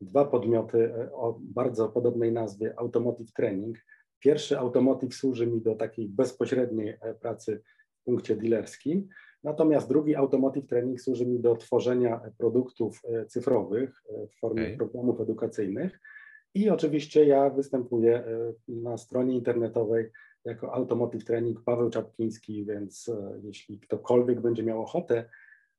dwa 0.00 0.24
podmioty 0.24 0.94
o 1.12 1.38
bardzo 1.40 1.88
podobnej 1.88 2.32
nazwie 2.32 2.74
Automotive 2.76 3.32
Training. 3.32 3.78
Pierwszy 4.18 4.58
Automotive 4.58 5.14
służy 5.14 5.46
mi 5.46 5.60
do 5.60 5.74
takiej 5.74 6.08
bezpośredniej 6.08 6.98
pracy 7.20 7.62
w 8.00 8.04
punkcie 8.04 8.36
dealerskim, 8.36 9.08
natomiast 9.44 9.88
drugi 9.88 10.16
Automotive 10.16 10.66
Training 10.66 11.00
służy 11.00 11.26
mi 11.26 11.40
do 11.40 11.56
tworzenia 11.56 12.20
produktów 12.38 13.02
cyfrowych 13.28 14.02
w 14.30 14.40
formie 14.40 14.62
okay. 14.62 14.76
programów 14.76 15.20
edukacyjnych. 15.20 16.00
I 16.54 16.70
oczywiście 16.70 17.24
ja 17.24 17.50
występuję 17.50 18.24
na 18.68 18.96
stronie 18.96 19.34
internetowej 19.34 20.10
jako 20.46 20.74
Automotive 20.74 21.24
Training 21.24 21.62
Paweł 21.62 21.90
Czapkiński, 21.90 22.64
więc 22.64 23.08
e, 23.08 23.40
jeśli 23.42 23.80
ktokolwiek 23.80 24.40
będzie 24.40 24.62
miał 24.62 24.82
ochotę, 24.82 25.28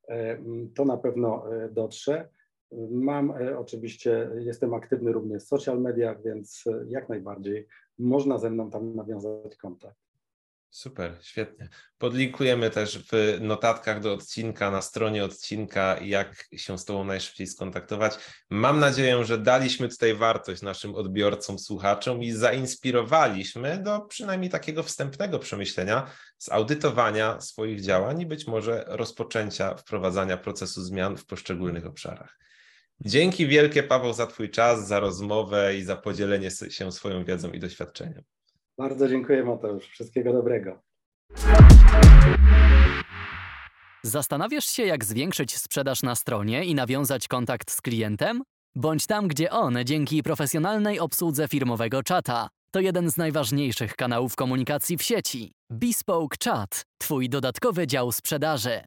e, 0.08 0.38
to 0.76 0.86
na 0.86 0.98
pewno 0.98 1.56
e, 1.56 1.70
dotrze. 1.70 2.30
Mam 2.90 3.34
oczywiście, 3.58 4.30
jestem 4.40 4.74
aktywny 4.74 5.12
również 5.12 5.44
w 5.44 5.48
social 5.48 5.82
mediach, 5.82 6.24
więc 6.24 6.66
jak 6.88 7.10
najbardziej 7.10 7.68
można 8.00 8.38
ze 8.38 8.50
mną 8.50 8.70
tam 8.70 8.96
nawiązać 8.96 9.56
kontakt. 9.56 10.07
Super, 10.70 11.18
świetnie. 11.22 11.70
Podlinkujemy 11.98 12.70
też 12.70 13.00
w 13.12 13.38
notatkach 13.42 14.02
do 14.02 14.14
odcinka, 14.14 14.72
na 14.72 14.82
stronie 14.82 15.24
odcinka, 15.24 16.00
jak 16.02 16.48
się 16.56 16.78
z 16.78 16.86
Tobą 16.86 17.04
najszybciej 17.04 17.48
skontaktować. 17.48 18.14
Mam 18.50 18.80
nadzieję, 18.80 19.26
że 19.26 19.38
daliśmy 19.38 19.90
tutaj 19.90 20.14
wartość 20.14 20.62
naszym 20.62 20.96
odbiorcom, 20.96 21.60
słuchaczom 21.60 22.24
i 22.24 22.32
zainspirowaliśmy 22.32 23.84
do 23.84 24.00
przynajmniej 24.00 24.50
takiego 24.50 24.84
wstępnego 24.84 25.40
przemyślenia, 25.40 26.12
zaudytowania 26.38 27.42
swoich 27.42 27.82
działań 27.82 28.22
i 28.22 28.26
być 28.26 28.48
może 28.48 28.84
rozpoczęcia 28.88 29.76
wprowadzania 29.76 30.38
procesu 30.38 30.82
zmian 30.82 31.18
w 31.18 31.26
poszczególnych 31.26 31.86
obszarach. 31.86 32.38
Dzięki 33.00 33.48
wielkie, 33.48 33.84
Paweł, 33.84 34.14
za 34.14 34.28
Twój 34.28 34.50
czas, 34.50 34.88
za 34.88 35.00
rozmowę 35.00 35.76
i 35.76 35.84
za 35.84 35.96
podzielenie 35.96 36.52
się 36.70 36.92
swoją 36.92 37.26
wiedzą 37.26 37.52
i 37.52 37.60
doświadczeniem. 37.60 38.24
Bardzo 38.78 39.08
dziękuję 39.08 39.44
Mateusz. 39.44 39.88
Wszystkiego 39.88 40.34
dobrego. 40.34 40.80
Zastanawiasz 44.04 44.66
się, 44.66 44.84
jak 44.84 45.06
zwiększyć 45.06 45.58
sprzedaż 45.58 46.04
na 46.04 46.16
stronie 46.16 46.66
i 46.66 46.76
nawiązać 46.76 47.28
kontakt 47.28 47.72
z 47.72 47.82
klientem? 47.82 48.44
Bądź 48.76 49.08
tam, 49.08 49.28
gdzie 49.28 49.52
on 49.52 49.78
dzięki 49.86 50.24
profesjonalnej 50.24 51.00
obsłudze 51.00 51.48
firmowego 51.48 52.04
czata. 52.04 52.50
To 52.72 52.80
jeden 52.80 53.12
z 53.12 53.18
najważniejszych 53.18 53.96
kanałów 53.96 54.36
komunikacji 54.36 54.98
w 54.98 55.02
sieci. 55.04 55.52
Bespoke 55.70 56.38
Chat, 56.44 56.84
Twój 56.98 57.30
dodatkowy 57.30 57.88
dział 57.88 58.12
sprzedaży. 58.12 58.82